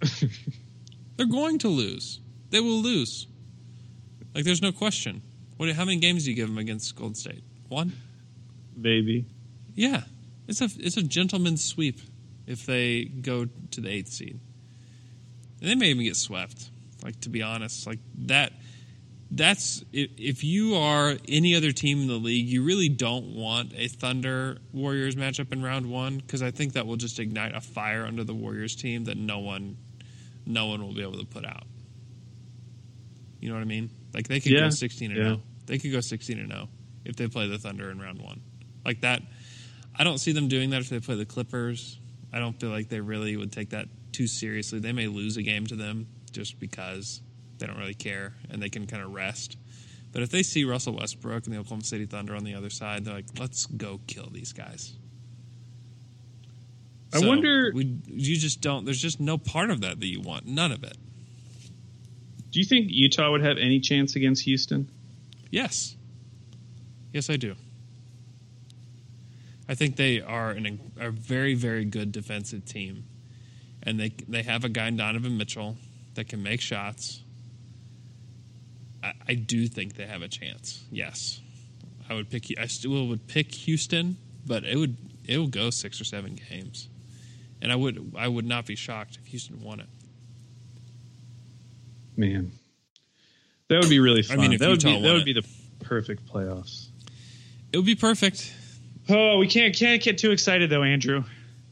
they're 1.16 1.26
going 1.26 1.58
to 1.60 1.68
lose. 1.68 2.20
They 2.50 2.60
will 2.60 2.82
lose. 2.82 3.26
Like, 4.34 4.44
there's 4.44 4.62
no 4.62 4.72
question. 4.72 5.22
What? 5.56 5.70
How 5.70 5.84
many 5.84 5.98
games 5.98 6.24
do 6.24 6.30
you 6.30 6.36
give 6.36 6.48
them 6.48 6.58
against 6.58 6.94
Golden 6.96 7.14
State? 7.14 7.44
One. 7.68 7.92
Maybe. 8.76 9.26
Yeah, 9.74 10.02
it's 10.48 10.60
a 10.60 10.68
it's 10.78 10.96
a 10.96 11.02
gentleman's 11.02 11.64
sweep 11.64 12.00
if 12.46 12.66
they 12.66 13.04
go 13.04 13.46
to 13.70 13.80
the 13.80 13.88
eighth 13.88 14.08
seed. 14.08 14.38
And 15.60 15.70
they 15.70 15.74
may 15.74 15.90
even 15.90 16.04
get 16.04 16.16
swept. 16.16 16.70
Like 17.02 17.20
to 17.20 17.28
be 17.28 17.42
honest, 17.42 17.86
like 17.86 18.00
that. 18.26 18.52
That's 19.30 19.82
if, 19.92 20.10
if 20.16 20.44
you 20.44 20.76
are 20.76 21.16
any 21.26 21.56
other 21.56 21.72
team 21.72 22.02
in 22.02 22.06
the 22.06 22.14
league, 22.14 22.46
you 22.46 22.62
really 22.62 22.88
don't 22.88 23.34
want 23.34 23.72
a 23.74 23.88
Thunder 23.88 24.58
Warriors 24.72 25.16
matchup 25.16 25.52
in 25.52 25.62
round 25.62 25.90
one 25.90 26.18
because 26.18 26.42
I 26.42 26.50
think 26.50 26.74
that 26.74 26.86
will 26.86 26.96
just 26.96 27.18
ignite 27.18 27.54
a 27.54 27.60
fire 27.60 28.04
under 28.04 28.22
the 28.22 28.34
Warriors 28.34 28.76
team 28.76 29.04
that 29.04 29.16
no 29.16 29.40
one, 29.40 29.76
no 30.46 30.66
one 30.66 30.82
will 30.82 30.94
be 30.94 31.02
able 31.02 31.18
to 31.18 31.26
put 31.26 31.44
out. 31.44 31.64
You 33.40 33.48
know 33.48 33.56
what 33.56 33.62
I 33.62 33.64
mean? 33.64 33.90
Like 34.14 34.28
they 34.28 34.40
could 34.40 34.52
Yeah, 34.52 34.60
go 34.60 34.70
sixteen 34.70 35.10
and 35.10 35.18
yeah. 35.18 35.24
zero. 35.26 35.40
They 35.66 35.78
could 35.78 35.92
go 35.92 36.00
sixteen 36.00 36.38
and 36.38 36.50
zero 36.50 36.68
if 37.04 37.16
they 37.16 37.26
play 37.28 37.48
the 37.48 37.58
Thunder 37.58 37.90
in 37.90 37.98
round 37.98 38.20
one. 38.22 38.40
Like 38.84 39.00
that, 39.00 39.22
I 39.96 40.04
don't 40.04 40.18
see 40.18 40.32
them 40.32 40.48
doing 40.48 40.70
that 40.70 40.80
if 40.80 40.88
they 40.88 41.00
play 41.00 41.16
the 41.16 41.26
Clippers. 41.26 41.98
I 42.32 42.38
don't 42.38 42.58
feel 42.58 42.70
like 42.70 42.88
they 42.88 43.00
really 43.00 43.36
would 43.36 43.52
take 43.52 43.70
that 43.70 43.88
too 44.12 44.26
seriously. 44.26 44.78
They 44.80 44.92
may 44.92 45.06
lose 45.08 45.36
a 45.36 45.42
game 45.42 45.66
to 45.68 45.76
them 45.76 46.06
just 46.32 46.58
because 46.58 47.20
they 47.58 47.66
don't 47.66 47.78
really 47.78 47.94
care 47.94 48.34
and 48.50 48.60
they 48.62 48.68
can 48.68 48.86
kind 48.86 49.02
of 49.02 49.12
rest. 49.12 49.56
But 50.12 50.22
if 50.22 50.30
they 50.30 50.42
see 50.42 50.64
Russell 50.64 50.96
Westbrook 50.96 51.46
and 51.46 51.54
the 51.54 51.58
Oklahoma 51.58 51.84
City 51.84 52.06
Thunder 52.06 52.36
on 52.36 52.44
the 52.44 52.54
other 52.54 52.70
side, 52.70 53.04
they're 53.04 53.14
like, 53.14 53.26
let's 53.38 53.66
go 53.66 54.00
kill 54.06 54.28
these 54.30 54.52
guys. 54.52 54.94
I 57.12 57.20
wonder- 57.26 57.70
We, 57.74 57.98
you 58.06 58.36
just 58.36 58.60
don't. 58.60 58.84
There's 58.84 59.00
just 59.00 59.20
no 59.20 59.38
part 59.38 59.70
of 59.70 59.80
that 59.82 60.00
that 60.00 60.06
you 60.06 60.20
want. 60.20 60.46
None 60.46 60.72
of 60.72 60.82
it. 60.82 60.96
Do 62.54 62.60
you 62.60 62.66
think 62.66 62.86
Utah 62.88 63.32
would 63.32 63.42
have 63.42 63.58
any 63.58 63.80
chance 63.80 64.14
against 64.14 64.44
Houston? 64.44 64.88
Yes. 65.50 65.96
Yes, 67.12 67.28
I 67.28 67.34
do. 67.34 67.56
I 69.68 69.74
think 69.74 69.96
they 69.96 70.20
are 70.20 70.52
an, 70.52 70.78
a 70.96 71.10
very, 71.10 71.54
very 71.54 71.84
good 71.84 72.12
defensive 72.12 72.64
team, 72.64 73.06
and 73.82 73.98
they 73.98 74.12
they 74.28 74.44
have 74.44 74.62
a 74.62 74.68
guy 74.68 74.88
Donovan 74.90 75.36
Mitchell 75.36 75.76
that 76.14 76.28
can 76.28 76.44
make 76.44 76.60
shots. 76.60 77.24
I, 79.02 79.14
I 79.30 79.34
do 79.34 79.66
think 79.66 79.96
they 79.96 80.06
have 80.06 80.22
a 80.22 80.28
chance. 80.28 80.84
Yes, 80.92 81.40
I 82.08 82.14
would 82.14 82.30
pick. 82.30 82.44
I 82.56 82.66
still 82.66 83.08
would 83.08 83.26
pick 83.26 83.52
Houston, 83.52 84.16
but 84.46 84.62
it 84.62 84.76
would 84.76 84.96
it 85.26 85.38
will 85.38 85.48
go 85.48 85.70
six 85.70 86.00
or 86.00 86.04
seven 86.04 86.38
games, 86.48 86.88
and 87.60 87.72
I 87.72 87.74
would 87.74 88.12
I 88.16 88.28
would 88.28 88.46
not 88.46 88.64
be 88.64 88.76
shocked 88.76 89.18
if 89.20 89.26
Houston 89.26 89.60
won 89.60 89.80
it. 89.80 89.88
Man, 92.16 92.52
that 93.68 93.80
would 93.80 93.90
be 93.90 94.00
really 94.00 94.22
fun. 94.22 94.40
mean, 94.40 94.52
if 94.52 94.60
that 94.60 94.68
would 94.68 94.82
Utah 94.82 94.96
be 94.96 95.02
that 95.02 95.12
would 95.12 95.22
it. 95.22 95.24
be 95.24 95.32
the 95.32 95.46
perfect 95.80 96.26
playoffs. 96.26 96.88
It 97.72 97.76
would 97.76 97.86
be 97.86 97.96
perfect. 97.96 98.52
Oh, 99.08 99.38
we 99.38 99.48
can't 99.48 99.74
can't 99.74 100.02
get 100.02 100.18
too 100.18 100.30
excited 100.30 100.70
though, 100.70 100.82
Andrew. 100.82 101.24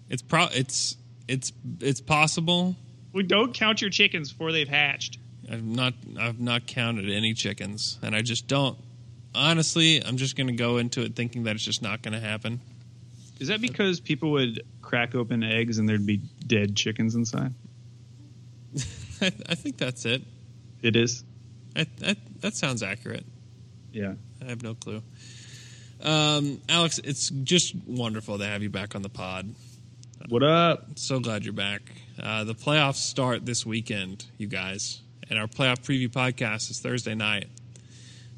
It's 0.09 0.23
pro. 0.23 0.47
It's 0.53 0.97
it's 1.29 1.53
it's 1.81 2.01
possible. 2.01 2.77
We 3.13 3.23
don't 3.23 3.55
count 3.55 3.81
your 3.81 3.91
chickens 3.91 4.33
before 4.33 4.53
they've 4.53 4.69
hatched. 4.69 5.19
I've 5.51 5.65
not 5.65 5.95
I've 6.19 6.41
not 6.41 6.67
counted 6.67 7.11
any 7.11 7.35
chickens, 7.35 7.99
and 8.03 8.15
I 8.15 8.23
just 8.23 8.49
don't. 8.49 8.79
Honestly, 9.35 10.05
I'm 10.05 10.17
just 10.19 10.37
going 10.37 10.49
to 10.49 10.53
go 10.53 10.77
into 10.77 11.03
it 11.03 11.17
thinking 11.17 11.45
that 11.45 11.55
it's 11.55 11.65
just 11.65 11.83
not 11.83 12.03
going 12.03 12.13
to 12.13 12.21
happen. 12.21 12.61
Is 13.41 13.49
that 13.49 13.61
because 13.61 13.99
people 13.99 14.33
would 14.33 14.63
crack 14.83 15.15
open 15.15 15.43
eggs 15.43 15.79
and 15.79 15.89
there'd 15.89 16.07
be 16.07 16.19
dead 16.47 16.77
chickens 16.77 17.15
inside? 17.15 17.55
I, 19.23 19.33
I 19.49 19.55
think 19.55 19.79
that's 19.79 20.05
it. 20.05 20.23
It 20.83 20.97
is. 20.97 21.25
I, 21.77 21.87
I, 22.05 22.17
that 22.41 22.55
sounds 22.55 22.83
accurate. 22.83 23.25
Yeah. 23.93 24.15
I 24.45 24.49
have 24.49 24.63
no 24.63 24.75
clue. 24.75 25.03
Um, 26.03 26.61
Alex, 26.69 26.99
it's 26.99 27.31
just 27.31 27.75
wonderful 27.87 28.39
to 28.39 28.45
have 28.45 28.63
you 28.63 28.71
back 28.71 28.95
on 28.97 29.03
the 29.03 29.09
pod. 29.09 29.55
What 30.29 30.43
up? 30.43 30.87
So 30.99 31.21
glad 31.21 31.45
you're 31.45 31.53
back. 31.53 31.83
Uh, 32.21 32.45
the 32.45 32.55
playoffs 32.55 32.97
start 32.97 33.47
this 33.47 33.65
weekend, 33.65 34.25
you 34.39 34.47
guys, 34.47 35.01
and 35.31 35.39
our 35.39 35.47
playoff 35.47 35.81
preview 35.81 36.09
podcast 36.09 36.71
is 36.71 36.81
Thursday 36.81 37.15
night. 37.15 37.47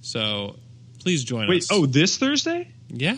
So 0.02 0.56
please 1.00 1.24
join 1.24 1.48
Wait. 1.48 1.62
us. 1.62 1.70
Wait, 1.70 1.76
oh, 1.76 1.86
this 1.86 2.16
Thursday? 2.18 2.68
yeah, 2.88 3.16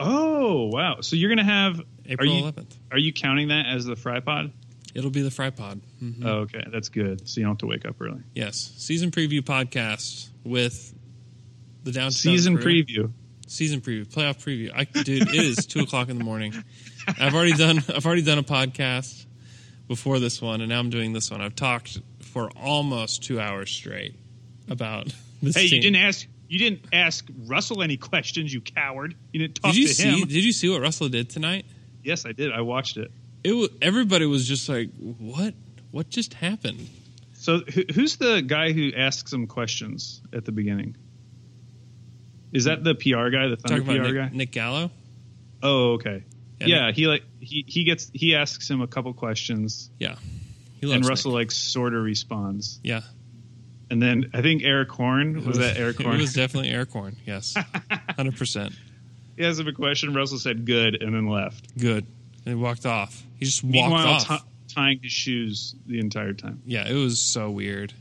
Oh, 0.00 0.66
wow. 0.66 1.00
So 1.00 1.16
you're 1.16 1.28
gonna 1.28 1.44
have? 1.44 1.80
April 2.06 2.28
are 2.28 2.34
you 2.34 2.42
11th. 2.44 2.76
are 2.90 2.98
you 2.98 3.12
counting 3.12 3.48
that 3.48 3.66
as 3.66 3.84
the 3.84 3.94
fry 3.94 4.20
pod? 4.20 4.52
It'll 4.94 5.10
be 5.10 5.22
the 5.22 5.30
Fry 5.30 5.50
Pod. 5.50 5.80
Mhm. 6.02 6.24
Oh, 6.24 6.38
okay, 6.40 6.64
that's 6.70 6.88
good. 6.88 7.26
So 7.28 7.40
you 7.40 7.44
don't 7.46 7.52
have 7.52 7.58
to 7.58 7.66
wake 7.66 7.86
up 7.86 7.96
early. 8.00 8.20
Yes, 8.34 8.72
season 8.76 9.10
preview 9.10 9.40
podcast 9.40 10.28
with 10.44 10.94
the 11.84 11.92
down 11.92 12.10
Season 12.10 12.56
crew. 12.58 12.84
preview. 12.84 13.12
season 13.46 13.80
preview, 13.80 14.06
playoff 14.06 14.42
preview. 14.42 14.70
I 14.74 14.84
dude, 14.84 15.28
it 15.28 15.34
is 15.34 15.66
two 15.66 15.80
o'clock 15.80 16.08
in 16.08 16.18
the 16.18 16.24
morning. 16.24 16.54
I've 17.18 17.34
already 17.34 17.52
done 17.54 17.78
I've 17.94 18.06
already 18.06 18.22
done 18.22 18.38
a 18.38 18.42
podcast 18.44 19.26
before 19.88 20.18
this 20.20 20.40
one, 20.40 20.60
and 20.60 20.68
now 20.70 20.78
I'm 20.78 20.90
doing 20.90 21.12
this 21.12 21.30
one. 21.30 21.40
I've 21.40 21.56
talked 21.56 22.00
for 22.20 22.50
almost 22.56 23.22
two 23.24 23.40
hours 23.40 23.70
straight 23.70 24.14
about 24.68 25.12
this 25.42 25.56
Hey, 25.56 25.68
team. 25.68 25.76
you 25.76 25.82
didn't 25.82 25.96
ask. 26.04 26.26
You 26.48 26.58
didn't 26.58 26.84
ask 26.92 27.26
Russell 27.46 27.82
any 27.82 27.96
questions, 27.96 28.52
you 28.52 28.60
coward. 28.60 29.14
You 29.32 29.40
didn't 29.40 29.54
talk 29.56 29.72
did 29.72 29.80
you 29.80 29.88
to 29.88 29.94
see? 29.94 30.08
him. 30.20 30.28
Did 30.28 30.44
you 30.44 30.52
see 30.52 30.68
what 30.68 30.82
Russell 30.82 31.08
did 31.08 31.30
tonight? 31.30 31.64
Yes, 32.04 32.26
I 32.26 32.32
did. 32.32 32.52
I 32.52 32.60
watched 32.60 32.98
it. 32.98 33.10
It 33.44 33.52
wa 33.52 33.66
everybody 33.80 34.26
was 34.26 34.46
just 34.46 34.68
like, 34.68 34.90
"What? 34.98 35.54
What 35.90 36.08
just 36.08 36.34
happened?" 36.34 36.88
So 37.34 37.60
who's 37.94 38.16
the 38.16 38.40
guy 38.42 38.72
who 38.72 38.92
asks 38.96 39.32
him 39.32 39.46
questions 39.48 40.20
at 40.32 40.44
the 40.44 40.52
beginning? 40.52 40.96
Is 42.52 42.64
that 42.64 42.84
the 42.84 42.94
PR 42.94 43.30
guy, 43.30 43.48
the 43.48 43.56
Thunder 43.56 43.82
PR 43.82 43.90
about 43.92 44.14
guy? 44.14 44.24
Nick, 44.26 44.32
Nick 44.34 44.50
Gallo. 44.52 44.90
Oh, 45.62 45.92
okay. 45.94 46.22
Yeah, 46.60 46.66
Yeah, 46.66 46.86
Nick- 46.86 46.96
he 46.96 47.06
like 47.06 47.22
he 47.40 47.64
he 47.66 47.84
gets 47.84 48.10
he 48.14 48.36
asks 48.36 48.68
him 48.70 48.80
a 48.80 48.86
couple 48.86 49.12
questions, 49.14 49.90
Yeah, 49.98 50.16
and 50.82 50.90
Nick. 51.00 51.08
Russell 51.08 51.32
like 51.32 51.50
sort 51.50 51.94
of 51.94 52.02
responds. 52.04 52.78
Yeah, 52.84 53.00
And 53.90 54.00
then 54.00 54.30
I 54.34 54.42
think 54.42 54.62
Erik 54.62 54.90
Horne 54.90 55.44
was 55.44 55.58
that 55.58 55.76
Erik 55.78 55.96
Horne. 56.02 56.14
It 56.16 56.20
was 56.20 56.34
definitely 56.34 56.70
Erik 56.70 56.90
Horne. 56.90 57.16
Yes, 57.26 57.54
hundred 58.16 58.36
percent. 58.36 58.74
he 59.36 59.44
asked 59.44 59.58
him 59.58 59.66
a 59.66 59.72
question. 59.72 60.14
Russell 60.14 60.38
said 60.38 60.64
good, 60.66 61.02
and 61.02 61.14
then 61.14 61.26
left. 61.26 61.76
Good. 61.76 62.06
And 62.44 62.54
he 62.56 62.60
walked 62.60 62.86
off. 62.86 63.22
He 63.38 63.44
just 63.44 63.62
walked 63.62 63.72
Meanwhile, 63.72 64.06
off. 64.08 64.28
ti- 64.28 64.44
tying 64.74 65.00
his 65.02 65.12
shoes 65.12 65.74
the 65.86 65.98
entire 66.00 66.32
time. 66.32 66.62
yeah, 66.66 66.88
it 66.88 66.94
was 66.94 67.20
so 67.20 67.50
weird. 67.50 67.92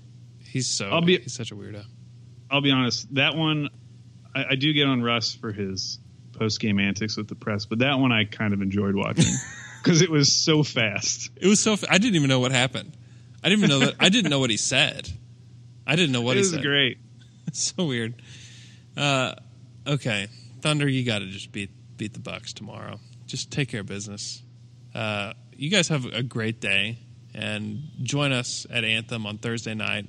He's 0.45 0.67
so 0.67 0.89
I'll 0.89 1.01
be- 1.01 1.19
he's 1.19 1.33
such 1.33 1.51
a 1.51 1.55
weirdo. 1.55 1.83
I'll 2.49 2.61
be 2.61 2.71
honest. 2.71 3.13
That 3.15 3.35
one, 3.35 3.69
I, 4.35 4.45
I 4.51 4.55
do 4.55 4.73
get 4.73 4.87
on 4.87 5.01
Russ 5.01 5.33
for 5.33 5.51
his 5.51 5.99
post 6.33 6.59
game 6.59 6.79
antics 6.79 7.15
with 7.17 7.27
the 7.27 7.35
press, 7.35 7.65
but 7.65 7.79
that 7.79 7.99
one 7.99 8.11
I 8.11 8.25
kind 8.25 8.53
of 8.53 8.61
enjoyed 8.61 8.95
watching 8.95 9.31
because 9.83 10.01
it 10.01 10.09
was 10.09 10.33
so 10.35 10.63
fast. 10.63 11.29
It 11.37 11.47
was 11.47 11.61
so. 11.61 11.77
I 11.89 11.97
didn't 11.97 12.15
even 12.15 12.27
know 12.29 12.39
what 12.39 12.51
happened. 12.51 12.91
I 13.43 13.49
didn't 13.49 13.65
even 13.65 13.79
know 13.79 13.85
that. 13.87 13.95
I 13.99 14.09
didn't 14.09 14.29
know 14.29 14.39
what 14.39 14.49
he 14.49 14.57
said. 14.57 15.09
I 15.87 15.95
didn't 15.95 16.11
know 16.11 16.21
what 16.21 16.31
it 16.31 16.39
he 16.39 16.41
was 16.41 16.51
said. 16.51 16.61
great. 16.63 16.97
It's 17.47 17.73
so 17.75 17.85
weird. 17.85 18.15
Uh, 18.97 19.35
okay, 19.87 20.27
Thunder, 20.61 20.87
you 20.87 21.03
got 21.05 21.19
to 21.19 21.27
just 21.27 21.51
beat 21.51 21.69
beat 21.97 22.13
the 22.13 22.19
Bucks 22.19 22.53
tomorrow. 22.53 22.99
Just 23.31 23.49
take 23.49 23.69
care 23.69 23.79
of 23.79 23.85
business. 23.85 24.43
Uh, 24.93 25.31
you 25.55 25.69
guys 25.69 25.87
have 25.87 26.03
a 26.03 26.21
great 26.21 26.59
day, 26.59 26.97
and 27.33 27.81
join 28.03 28.33
us 28.33 28.67
at 28.69 28.83
Anthem 28.83 29.25
on 29.25 29.37
Thursday 29.37 29.73
night, 29.73 30.05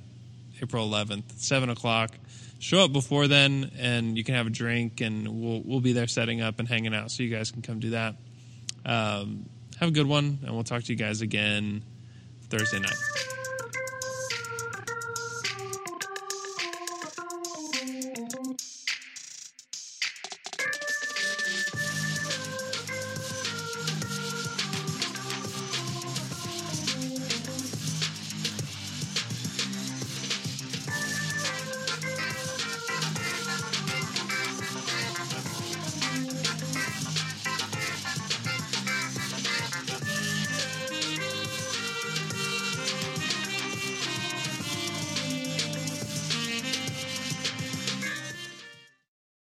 April 0.61 0.89
11th, 0.89 1.31
seven 1.37 1.69
o'clock. 1.69 2.11
Show 2.59 2.83
up 2.83 2.91
before 2.91 3.29
then, 3.29 3.71
and 3.79 4.17
you 4.17 4.25
can 4.25 4.35
have 4.35 4.45
a 4.45 4.49
drink, 4.49 4.99
and 4.99 5.41
we'll 5.41 5.61
we'll 5.63 5.79
be 5.79 5.93
there 5.93 6.07
setting 6.07 6.41
up 6.41 6.59
and 6.59 6.67
hanging 6.67 6.93
out, 6.93 7.11
so 7.11 7.23
you 7.23 7.33
guys 7.33 7.49
can 7.49 7.61
come 7.61 7.79
do 7.79 7.91
that. 7.91 8.15
Um, 8.85 9.45
have 9.79 9.87
a 9.87 9.93
good 9.93 10.07
one, 10.07 10.39
and 10.43 10.53
we'll 10.53 10.65
talk 10.65 10.83
to 10.83 10.91
you 10.91 10.97
guys 10.97 11.21
again 11.21 11.81
Thursday 12.49 12.79
night. 12.79 13.42